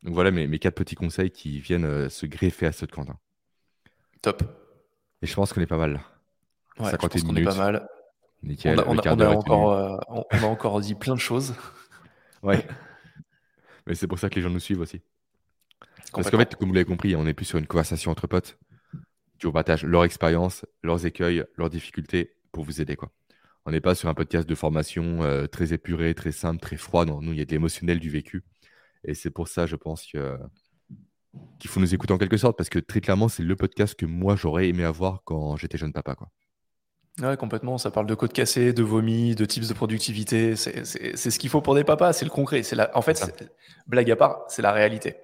Donc 0.03 0.13
voilà 0.13 0.31
mes, 0.31 0.47
mes 0.47 0.59
quatre 0.59 0.75
petits 0.75 0.95
conseils 0.95 1.31
qui 1.31 1.59
viennent 1.59 1.85
euh, 1.85 2.09
se 2.09 2.25
greffer 2.25 2.67
à 2.67 2.71
ceux 2.71 2.85
de 2.85 2.91
Quentin. 2.91 3.17
Top. 4.21 4.43
Et 5.21 5.27
je 5.27 5.33
pense 5.33 5.51
qu'on 5.51 5.61
est 5.61 5.67
pas 5.67 5.77
mal. 5.77 6.01
Ouais, 6.79 6.91
51 6.91 6.91
je 6.91 7.23
pense 7.23 7.23
minutes. 7.23 7.49
Est 7.49 7.57
pas 7.57 7.71
mal. 7.71 7.87
Nickel, 8.43 8.79
on, 8.85 8.97
a, 8.97 9.29
encore, 9.29 9.99
on, 10.07 10.37
a, 10.37 10.45
encore, 10.45 10.79
dit 10.79 10.93
plein 10.93 11.15
de 11.15 11.19
choses. 11.19 11.55
Ouais. 12.43 12.63
Mais 13.87 13.95
c'est 13.95 14.07
pour 14.07 14.19
ça 14.19 14.29
que 14.29 14.35
les 14.35 14.41
gens 14.41 14.51
nous 14.51 14.59
suivent 14.59 14.81
aussi. 14.81 15.01
Parce 16.13 16.29
qu'en 16.29 16.37
fait, 16.37 16.55
comme 16.55 16.69
vous 16.69 16.73
l'avez 16.73 16.85
compris, 16.85 17.15
on 17.15 17.23
n'est 17.23 17.33
plus 17.33 17.45
sur 17.45 17.57
une 17.57 17.67
conversation 17.67 18.11
entre 18.11 18.27
potes. 18.27 18.57
Tu 19.37 19.51
partages 19.51 19.83
leur 19.83 20.03
expérience, 20.05 20.65
leurs 20.81 21.05
écueils, 21.05 21.43
leurs 21.57 21.69
difficultés 21.69 22.35
pour 22.51 22.63
vous 22.63 22.81
aider. 22.81 22.95
Quoi. 22.95 23.11
On 23.65 23.71
n'est 23.71 23.81
pas 23.81 23.95
sur 23.95 24.07
un 24.07 24.13
podcast 24.13 24.47
de 24.47 24.55
formation 24.55 25.23
euh, 25.23 25.47
très 25.47 25.73
épuré, 25.73 26.13
très 26.13 26.31
simple, 26.31 26.59
très 26.59 26.77
froid. 26.77 27.05
Non, 27.05 27.21
nous, 27.21 27.33
il 27.33 27.39
y 27.39 27.41
a 27.41 27.45
de 27.45 27.51
l'émotionnel 27.51 27.99
du 27.99 28.09
vécu. 28.09 28.43
Et 29.03 29.13
c'est 29.13 29.31
pour 29.31 29.47
ça, 29.47 29.65
je 29.65 29.75
pense 29.75 30.05
que 30.05 30.37
qu'il 31.59 31.69
faut 31.69 31.81
nous 31.81 31.93
écouter 31.93 32.13
en 32.13 32.17
quelque 32.17 32.37
sorte, 32.37 32.57
parce 32.57 32.69
que 32.69 32.79
très 32.79 33.01
clairement, 33.01 33.27
c'est 33.27 33.43
le 33.43 33.55
podcast 33.57 33.93
que 33.95 34.05
moi, 34.05 34.37
j'aurais 34.37 34.69
aimé 34.69 34.85
avoir 34.85 35.21
quand 35.25 35.57
j'étais 35.57 35.77
jeune 35.77 35.91
papa. 35.91 36.15
Quoi. 36.15 36.29
Ouais, 37.21 37.37
complètement. 37.37 37.77
Ça 37.77 37.91
parle 37.91 38.07
de 38.07 38.15
code 38.15 38.33
cassé, 38.33 38.73
de 38.73 38.83
vomi, 38.83 39.35
de 39.35 39.45
tips 39.45 39.67
de 39.67 39.73
productivité. 39.73 40.55
C'est 40.55 40.85
ce 41.15 41.39
qu'il 41.39 41.49
faut 41.49 41.61
pour 41.61 41.75
des 41.75 41.83
papas. 41.83 42.13
C'est 42.13 42.25
le 42.25 42.31
concret. 42.31 42.63
C'est. 42.63 42.77
En 42.95 43.01
fait, 43.01 43.51
blague 43.87 44.11
à 44.11 44.15
part, 44.15 44.45
c'est 44.47 44.61
la 44.61 44.71
réalité. 44.71 45.15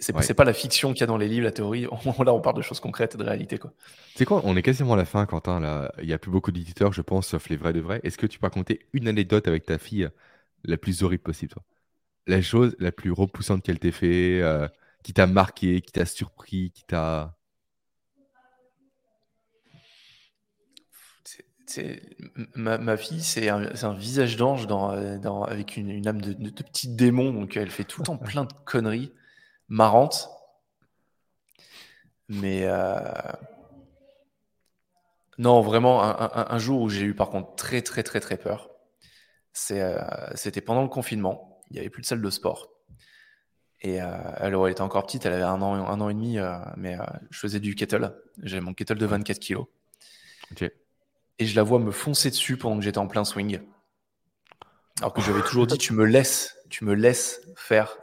C'est 0.00 0.14
ouais. 0.14 0.34
pas 0.34 0.44
la 0.44 0.52
fiction 0.52 0.92
qu'il 0.92 1.02
y 1.02 1.04
a 1.04 1.06
dans 1.06 1.16
les 1.16 1.28
livres, 1.28 1.44
la 1.44 1.52
théorie. 1.52 1.82
là, 2.24 2.32
on 2.34 2.40
parle 2.40 2.56
de 2.56 2.62
choses 2.62 2.80
concrètes 2.80 3.14
et 3.14 3.18
de 3.18 3.22
réalité. 3.22 3.58
C'est 4.16 4.24
quoi? 4.24 4.40
On 4.44 4.56
est 4.56 4.62
quasiment 4.62 4.94
à 4.94 4.96
la 4.96 5.04
fin, 5.04 5.26
Quentin. 5.26 5.60
Là. 5.60 5.92
Il 6.00 6.06
n'y 6.06 6.12
a 6.12 6.18
plus 6.18 6.30
beaucoup 6.30 6.50
d'éditeurs, 6.50 6.92
je 6.92 7.02
pense, 7.02 7.28
sauf 7.28 7.48
les 7.48 7.56
vrais 7.56 7.72
de 7.72 7.80
vrais. 7.80 8.00
Est-ce 8.02 8.18
que 8.18 8.26
tu 8.26 8.40
peux 8.40 8.46
raconter 8.46 8.86
une 8.92 9.06
anecdote 9.06 9.46
avec 9.46 9.64
ta 9.64 9.78
fille 9.78 10.08
la 10.64 10.76
plus 10.76 11.02
horrible 11.02 11.22
possible, 11.22 11.52
toi? 11.52 11.62
La 12.26 12.42
chose 12.42 12.74
la 12.80 12.90
plus 12.90 13.12
repoussante 13.12 13.62
qu'elle 13.62 13.78
t'ait 13.78 13.92
fait, 13.92 14.40
euh, 14.42 14.66
qui 15.04 15.12
t'a 15.12 15.28
marqué, 15.28 15.80
qui 15.80 15.92
t'a 15.92 16.04
surpris, 16.04 16.72
qui 16.72 16.84
t'a. 16.84 17.36
Ma, 22.54 22.78
ma, 22.78 22.96
fille, 22.96 23.22
c'est 23.22 23.48
un, 23.48 23.70
un, 23.82 23.94
visage 23.94 24.36
d'ange 24.36 24.66
dans, 24.66 25.18
dans, 25.18 25.42
avec 25.42 25.76
une, 25.76 25.90
une 25.90 26.06
âme 26.06 26.20
de, 26.20 26.32
de, 26.32 26.50
de, 26.50 26.62
petit 26.62 26.88
démon, 26.88 27.32
donc 27.32 27.56
elle 27.56 27.70
fait 27.70 27.84
tout 27.84 28.00
le 28.00 28.06
temps 28.06 28.16
plein 28.16 28.44
de 28.44 28.52
conneries 28.64 29.12
marrantes. 29.68 30.30
Mais 32.28 32.62
euh... 32.64 33.00
non, 35.38 35.60
vraiment, 35.60 36.02
un, 36.02 36.10
un, 36.10 36.46
un, 36.50 36.58
jour 36.58 36.80
où 36.80 36.88
j'ai 36.88 37.04
eu 37.04 37.14
par 37.14 37.30
contre 37.30 37.54
très 37.54 37.82
très 37.82 38.02
très 38.02 38.18
très 38.20 38.36
peur, 38.36 38.70
euh, 39.70 39.98
c'était 40.34 40.60
pendant 40.60 40.82
le 40.82 40.88
confinement. 40.88 41.62
Il 41.70 41.74
n'y 41.74 41.80
avait 41.80 41.90
plus 41.90 42.02
de 42.02 42.06
salle 42.06 42.22
de 42.22 42.30
sport. 42.30 42.70
Et 43.82 44.00
euh, 44.00 44.06
elle, 44.38 44.54
elle, 44.54 44.70
était 44.70 44.80
encore 44.80 45.04
petite, 45.06 45.26
elle 45.26 45.34
avait 45.34 45.42
un 45.42 45.62
an, 45.62 45.74
un 45.74 46.00
an 46.00 46.08
et 46.08 46.14
demi, 46.14 46.38
euh, 46.38 46.56
mais 46.76 46.96
je 47.30 47.38
faisais 47.38 47.60
du 47.60 47.74
kettle. 47.74 48.16
J'avais 48.42 48.62
mon 48.62 48.74
kettle 48.74 48.98
de 48.98 49.06
24 49.06 49.38
kilos. 49.38 49.66
Okay 50.52 50.72
et 51.38 51.46
je 51.46 51.56
la 51.56 51.62
vois 51.62 51.78
me 51.78 51.90
foncer 51.90 52.30
dessus 52.30 52.56
pendant 52.56 52.78
que 52.78 52.82
j'étais 52.82 52.98
en 52.98 53.08
plein 53.08 53.24
swing. 53.24 53.60
Alors 55.00 55.12
que 55.12 55.20
j'avais 55.20 55.42
toujours 55.42 55.66
dit, 55.66 55.76
tu 55.76 55.92
me 55.92 56.04
laisses, 56.04 56.56
tu 56.70 56.84
me 56.84 56.94
laisses 56.94 57.40
faire 57.56 57.96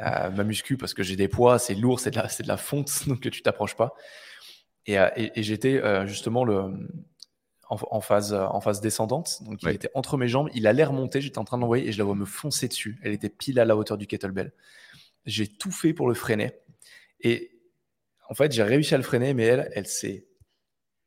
euh, 0.00 0.26
euh, 0.26 0.30
ma 0.30 0.44
muscu 0.44 0.76
parce 0.76 0.94
que 0.94 1.02
j'ai 1.02 1.16
des 1.16 1.28
poids, 1.28 1.58
c'est 1.58 1.74
lourd, 1.74 2.00
c'est 2.00 2.10
de, 2.10 2.16
la, 2.16 2.26
de 2.26 2.48
la 2.48 2.56
fonte, 2.56 2.90
donc 3.08 3.20
tu 3.20 3.42
t'approches 3.42 3.76
pas. 3.76 3.94
Et, 4.86 4.98
euh, 4.98 5.08
et, 5.16 5.38
et 5.38 5.42
j'étais 5.42 5.80
justement 6.06 6.44
le, 6.44 6.72
en, 7.68 7.76
en, 7.90 8.00
phase, 8.00 8.32
en 8.32 8.60
phase 8.60 8.80
descendante, 8.80 9.42
donc 9.42 9.62
il 9.62 9.66
ouais. 9.66 9.74
était 9.74 9.90
entre 9.94 10.16
mes 10.16 10.28
jambes, 10.28 10.48
il 10.54 10.66
allait 10.66 10.84
remonter, 10.84 11.20
j'étais 11.20 11.38
en 11.38 11.44
train 11.44 11.58
de 11.58 11.62
l'envoyer 11.62 11.88
et 11.88 11.92
je 11.92 11.98
la 11.98 12.04
vois 12.04 12.14
me 12.14 12.24
foncer 12.24 12.68
dessus. 12.68 12.98
Elle 13.02 13.12
était 13.12 13.28
pile 13.28 13.60
à 13.60 13.64
la 13.64 13.76
hauteur 13.76 13.98
du 13.98 14.06
kettlebell. 14.06 14.52
J'ai 15.26 15.46
tout 15.46 15.70
fait 15.70 15.92
pour 15.92 16.08
le 16.08 16.14
freiner. 16.14 16.52
Et 17.20 17.60
en 18.28 18.34
fait, 18.34 18.52
j'ai 18.52 18.62
réussi 18.62 18.94
à 18.94 18.96
le 18.96 19.02
freiner, 19.02 19.34
mais 19.34 19.44
elle, 19.44 19.70
elle 19.74 19.86
s'est 19.86 20.26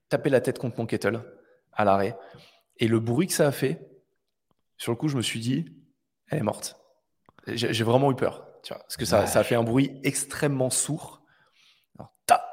taper 0.10 0.30
la 0.30 0.42
tête 0.42 0.60
contre 0.60 0.78
mon 0.78 0.86
kettle 0.86 1.24
à 1.72 1.86
l'arrêt. 1.86 2.16
Et 2.78 2.88
le 2.88 3.00
bruit 3.00 3.28
que 3.28 3.34
ça 3.34 3.48
a 3.48 3.52
fait, 3.52 3.90
sur 4.78 4.92
le 4.92 4.96
coup, 4.96 5.08
je 5.08 5.18
me 5.18 5.22
suis 5.22 5.40
dit, 5.40 5.66
elle 6.28 6.40
est 6.40 6.44
morte. 6.44 6.80
J'ai 7.48 7.84
vraiment 7.84 8.12
eu 8.12 8.16
peur, 8.16 8.48
tu 8.64 8.74
vois, 8.74 8.82
parce 8.82 8.98
que 8.98 9.06
ça, 9.06 9.44
fait 9.44 9.56
un 9.56 9.64
bruit 9.64 10.00
extrêmement 10.04 10.70
sourd. 10.70 11.22
Alors, 11.98 12.14
ta 12.26 12.44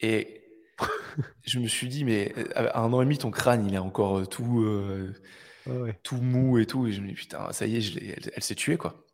et 0.00 0.42
je 1.44 1.58
me 1.58 1.68
suis 1.68 1.88
dit, 1.88 2.04
mais 2.04 2.34
à 2.54 2.80
un 2.80 2.92
an 2.92 3.00
et 3.00 3.04
demi, 3.04 3.18
ton 3.18 3.30
crâne, 3.30 3.66
il 3.66 3.74
est 3.74 3.78
encore 3.78 4.18
euh, 4.18 4.26
tout, 4.26 4.62
euh, 4.62 5.14
ouais. 5.66 5.98
tout 6.02 6.16
mou 6.16 6.58
et 6.58 6.66
tout. 6.66 6.86
Et 6.86 6.92
je 6.92 7.00
me 7.00 7.08
dis, 7.08 7.14
putain, 7.14 7.52
ça 7.52 7.66
y 7.66 7.76
est, 7.76 7.96
elle, 7.96 8.32
elle 8.34 8.42
s'est 8.42 8.54
tuée, 8.54 8.76
quoi. 8.76 9.04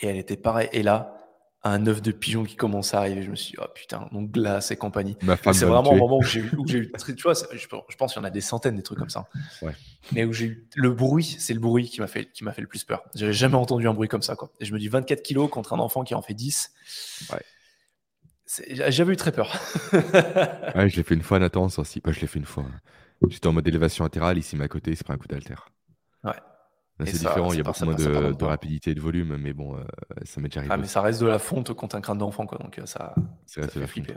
Et 0.00 0.06
elle 0.06 0.16
était 0.16 0.36
pareille. 0.36 0.68
Et 0.72 0.82
là, 0.82 1.17
un 1.64 1.86
œuf 1.86 2.02
de 2.02 2.12
pigeon 2.12 2.44
qui 2.44 2.56
commence 2.56 2.94
à 2.94 2.98
arriver. 2.98 3.22
Je 3.22 3.30
me 3.30 3.36
suis 3.36 3.52
dit, 3.52 3.56
oh 3.60 3.66
putain, 3.74 4.08
donc 4.12 4.30
glace 4.30 4.70
et 4.70 4.76
compagnie. 4.76 5.16
C'est 5.52 5.64
vraiment 5.64 5.92
un 5.92 5.96
moment 5.96 6.18
où 6.18 6.22
j'ai 6.22 6.40
eu, 6.40 6.50
eu, 6.68 6.92
tu 7.16 7.22
vois, 7.22 7.34
je, 7.34 7.96
pense 7.96 8.12
qu'il 8.12 8.20
y 8.20 8.24
en 8.24 8.26
a 8.26 8.30
des 8.30 8.40
centaines 8.40 8.76
des 8.76 8.82
trucs 8.82 8.98
comme 8.98 9.10
ça. 9.10 9.26
Ouais. 9.62 9.72
Mais 10.12 10.24
où 10.24 10.32
j'ai 10.32 10.46
eu 10.46 10.68
le 10.76 10.90
bruit, 10.90 11.36
c'est 11.38 11.54
le 11.54 11.60
bruit 11.60 11.88
qui 11.88 12.00
m'a 12.00 12.06
fait, 12.06 12.30
qui 12.32 12.44
m'a 12.44 12.52
fait 12.52 12.62
le 12.62 12.68
plus 12.68 12.84
peur. 12.84 13.02
J'avais 13.14 13.32
jamais 13.32 13.56
entendu 13.56 13.88
un 13.88 13.94
bruit 13.94 14.08
comme 14.08 14.22
ça, 14.22 14.36
quoi. 14.36 14.50
Et 14.60 14.64
je 14.64 14.72
me 14.72 14.78
dis 14.78 14.88
24 14.88 15.22
kilos 15.22 15.50
contre 15.50 15.72
un 15.72 15.78
enfant 15.78 16.04
qui 16.04 16.14
en 16.14 16.22
fait 16.22 16.34
10. 16.34 16.72
Ouais. 17.32 17.42
J'avais 18.88 19.12
eu 19.12 19.16
très 19.16 19.32
peur. 19.32 19.52
ouais, 19.92 20.88
je 20.88 20.96
l'ai 20.96 21.02
fait 21.02 21.14
une 21.14 21.22
fois, 21.22 21.38
Nathan, 21.38 21.66
aussi. 21.66 22.00
Bah, 22.00 22.12
je 22.12 22.20
l'ai 22.20 22.26
fait 22.26 22.38
une 22.38 22.46
fois. 22.46 22.64
J'étais 23.28 23.46
en 23.46 23.52
mode 23.52 23.66
élévation 23.66 24.04
latérale, 24.04 24.38
ici, 24.38 24.56
à 24.60 24.68
côté, 24.68 24.92
il 24.92 24.96
s'est 24.96 25.04
pris 25.04 25.12
un 25.12 25.18
coup 25.18 25.26
d'alter. 25.26 25.54
Ouais. 26.24 26.32
C'est 27.00 27.12
différent, 27.12 27.52
il 27.52 27.58
y 27.58 27.60
a 27.60 27.62
beaucoup 27.62 27.84
moins 27.84 27.94
de, 27.94 28.32
de, 28.32 28.44
rapidité 28.44 28.90
et 28.90 28.94
de 28.94 29.00
volume, 29.00 29.36
mais 29.36 29.52
bon, 29.52 29.76
euh, 29.76 29.84
ça 30.24 30.40
m'est 30.40 30.48
déjà 30.48 30.60
arrivé. 30.60 30.74
Ah, 30.74 30.78
mais 30.78 30.88
ça 30.88 31.00
reste 31.00 31.20
de 31.20 31.26
la 31.26 31.38
fonte 31.38 31.72
contre 31.72 31.94
un 31.94 32.00
crâne 32.00 32.18
d'enfant, 32.18 32.44
quoi. 32.44 32.58
Donc 32.58 32.78
euh, 32.78 32.86
ça, 32.86 33.14
ça 33.46 33.68
fait 33.68 33.86
flipper. 33.86 34.16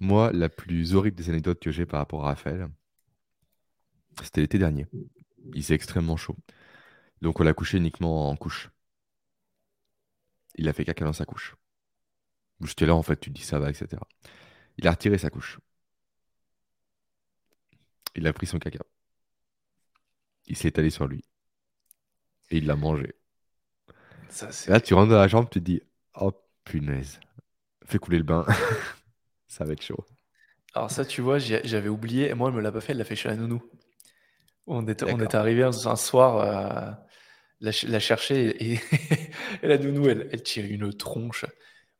Moi, 0.00 0.32
la 0.32 0.48
plus 0.48 0.94
horrible 0.94 1.16
des 1.16 1.28
anecdotes 1.30 1.60
que 1.60 1.70
j'ai 1.70 1.86
par 1.86 2.00
rapport 2.00 2.24
à 2.24 2.28
Raphaël, 2.28 2.68
c'était 4.22 4.40
l'été 4.40 4.58
dernier. 4.58 4.86
Il 5.54 5.62
faisait 5.62 5.74
extrêmement 5.74 6.16
chaud. 6.16 6.36
Donc 7.22 7.38
on 7.38 7.44
l'a 7.44 7.54
couché 7.54 7.78
uniquement 7.78 8.28
en 8.28 8.36
couche. 8.36 8.70
il 10.56 10.68
a 10.68 10.72
fait 10.72 10.84
caca 10.84 11.04
dans 11.04 11.12
sa 11.12 11.24
couche. 11.24 11.56
J'étais 12.62 12.86
là, 12.86 12.94
en 12.94 13.02
fait, 13.02 13.18
tu 13.18 13.30
te 13.30 13.34
dis 13.36 13.44
ça 13.44 13.58
va, 13.58 13.70
etc. 13.70 14.02
Il 14.78 14.86
a 14.86 14.90
retiré 14.90 15.16
sa 15.16 15.30
couche. 15.30 15.58
Il 18.14 18.26
a 18.26 18.32
pris 18.32 18.46
son 18.46 18.58
caca. 18.58 18.80
Il 20.46 20.56
s'est 20.56 20.68
étalé 20.68 20.90
sur 20.90 21.06
lui. 21.06 21.22
Et 22.50 22.58
il 22.58 22.66
l'a 22.66 22.76
mangé. 22.76 23.14
là, 24.66 24.80
tu 24.80 24.94
rentres 24.94 25.10
dans 25.10 25.18
la 25.18 25.28
chambre, 25.28 25.48
tu 25.48 25.60
te 25.60 25.64
dis 25.64 25.82
Oh 26.14 26.32
punaise, 26.64 27.20
fais 27.86 27.98
couler 27.98 28.18
le 28.18 28.24
bain. 28.24 28.44
ça 29.48 29.64
va 29.64 29.72
être 29.72 29.82
chaud. 29.82 30.04
Alors, 30.74 30.90
ça, 30.90 31.04
tu 31.04 31.20
vois, 31.20 31.38
j'avais 31.38 31.88
oublié. 31.88 32.32
Moi, 32.34 32.48
elle 32.48 32.56
me 32.56 32.60
l'a 32.60 32.72
pas 32.72 32.80
fait, 32.80 32.92
elle 32.92 32.98
l'a 32.98 33.04
fait 33.04 33.16
chez 33.16 33.28
la 33.28 33.36
nounou. 33.36 33.62
On 34.66 34.86
était, 34.86 35.12
on 35.12 35.18
arrivé 35.18 35.64
un, 35.64 35.72
soir, 35.72 36.36
euh, 36.36 36.92
la, 37.60 38.00
chercher 38.00 38.72
et, 38.72 38.80
la 39.62 39.78
nounou, 39.78 40.08
elle, 40.08 40.28
elle 40.32 40.42
tire 40.42 40.64
une 40.66 40.92
tronche. 40.92 41.44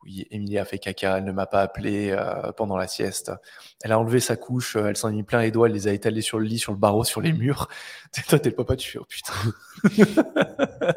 Oui, 0.03 0.27
Emilie 0.31 0.59
a 0.59 0.65
fait 0.65 0.79
caca, 0.79 1.19
elle 1.19 1.25
ne 1.25 1.33
m'a 1.33 1.47
pas 1.47 1.61
appelé 1.61 2.11
euh, 2.11 2.53
pendant 2.53 2.79
la 2.79 2.87
sieste. 2.87 3.33
Elle 3.83 3.93
a 3.93 3.99
enlevé 3.99 4.19
sa 4.19 4.37
couche, 4.37 4.77
euh, 4.77 4.87
elle 4.87 4.97
s'en 4.97 5.11
est 5.11 5.15
mis 5.15 5.25
plein 5.25 5.43
les 5.43 5.51
doigts, 5.51 5.67
elle 5.67 5.75
les 5.75 5.89
a 5.89 5.93
étalés 5.93 6.23
sur 6.23 6.39
le 6.39 6.47
lit, 6.47 6.59
sur 6.59 6.73
le 6.73 6.79
barreau, 6.79 7.05
sur 7.05 7.21
les 7.21 7.33
murs. 7.33 7.69
Toi, 8.29 8.39
t'es 8.39 8.49
le 8.49 8.57
papa, 8.57 8.77
tu 8.77 8.91
fais 8.91 8.99
oh 8.99 9.05
putain. 9.07 9.35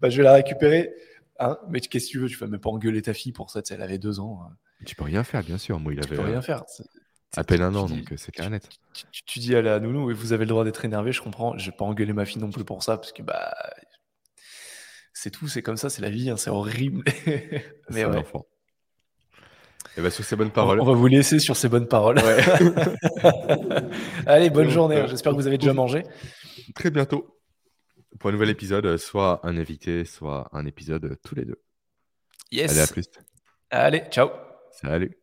bah, 0.00 0.08
je 0.08 0.16
vais 0.16 0.22
la 0.22 0.32
récupérer. 0.32 0.94
Hein? 1.38 1.58
Mais 1.68 1.80
qu'est-ce 1.80 2.06
que 2.06 2.10
tu 2.12 2.18
veux? 2.20 2.28
Tu 2.28 2.38
vas 2.38 2.46
même 2.46 2.60
pas 2.60 2.70
engueuler 2.70 3.02
ta 3.02 3.12
fille 3.12 3.32
pour 3.32 3.50
ça, 3.50 3.60
elle 3.68 3.82
avait 3.82 3.98
deux 3.98 4.18
ans. 4.18 4.40
Hein. 4.42 4.56
Tu 4.86 4.96
peux 4.96 5.04
rien 5.04 5.22
faire, 5.22 5.42
bien 5.42 5.58
sûr. 5.58 5.78
Moi, 5.78 5.92
il 5.92 6.00
tu 6.00 6.06
avait 6.06 6.16
peux 6.16 6.22
rien 6.22 6.40
faire. 6.40 6.64
à 7.36 7.44
peine 7.44 7.60
un 7.60 7.74
an, 7.74 7.86
donc 7.86 8.14
c'est 8.16 8.32
clair 8.32 8.48
net. 8.48 8.66
Tu, 9.26 9.40
dis 9.40 9.54
à 9.54 9.60
la 9.60 9.78
nounou, 9.78 10.14
vous 10.14 10.32
avez 10.32 10.44
le 10.46 10.48
droit 10.48 10.64
d'être 10.64 10.86
énervé, 10.86 11.12
je 11.12 11.20
comprends. 11.20 11.58
Je 11.58 11.70
vais 11.70 11.76
pas 11.76 11.84
engueuler 11.84 12.14
ma 12.14 12.24
fille 12.24 12.40
non 12.40 12.50
plus 12.50 12.64
pour 12.64 12.82
ça, 12.82 12.96
parce 12.96 13.12
que 13.12 13.22
bah 13.22 13.54
c'est 15.18 15.30
tout, 15.30 15.48
c'est 15.48 15.62
comme 15.62 15.78
ça, 15.78 15.88
c'est 15.88 16.02
la 16.02 16.10
vie, 16.10 16.28
hein, 16.28 16.36
c'est 16.36 16.50
horrible. 16.50 17.02
Mais 17.90 18.04
ouais. 18.04 18.18
enfant. 18.18 18.46
Et 19.96 20.02
bah, 20.02 20.10
sur 20.10 20.24
ces 20.24 20.36
bonnes 20.36 20.50
paroles. 20.50 20.78
On 20.78 20.84
va 20.84 20.92
vous 20.92 21.06
laisser 21.06 21.38
sur 21.38 21.56
ces 21.56 21.70
bonnes 21.70 21.88
paroles. 21.88 22.18
Allez, 24.26 24.50
bonne 24.50 24.68
journée. 24.68 24.96
Hein. 24.96 25.06
J'espère 25.06 25.32
que 25.32 25.38
vous 25.38 25.46
avez 25.46 25.56
déjà 25.56 25.72
mangé. 25.72 26.02
Très 26.74 26.90
bientôt 26.90 27.40
pour 28.20 28.28
un 28.28 28.34
nouvel 28.34 28.50
épisode, 28.50 28.98
soit 28.98 29.40
un 29.42 29.56
invité, 29.56 30.04
soit 30.04 30.50
un 30.52 30.66
épisode 30.66 31.16
tous 31.24 31.34
les 31.34 31.46
deux. 31.46 31.62
Yes. 32.52 32.72
Allez, 32.72 32.80
à 32.80 32.86
plus. 32.86 33.06
Allez, 33.70 34.02
ciao. 34.10 34.28
Salut. 34.70 35.16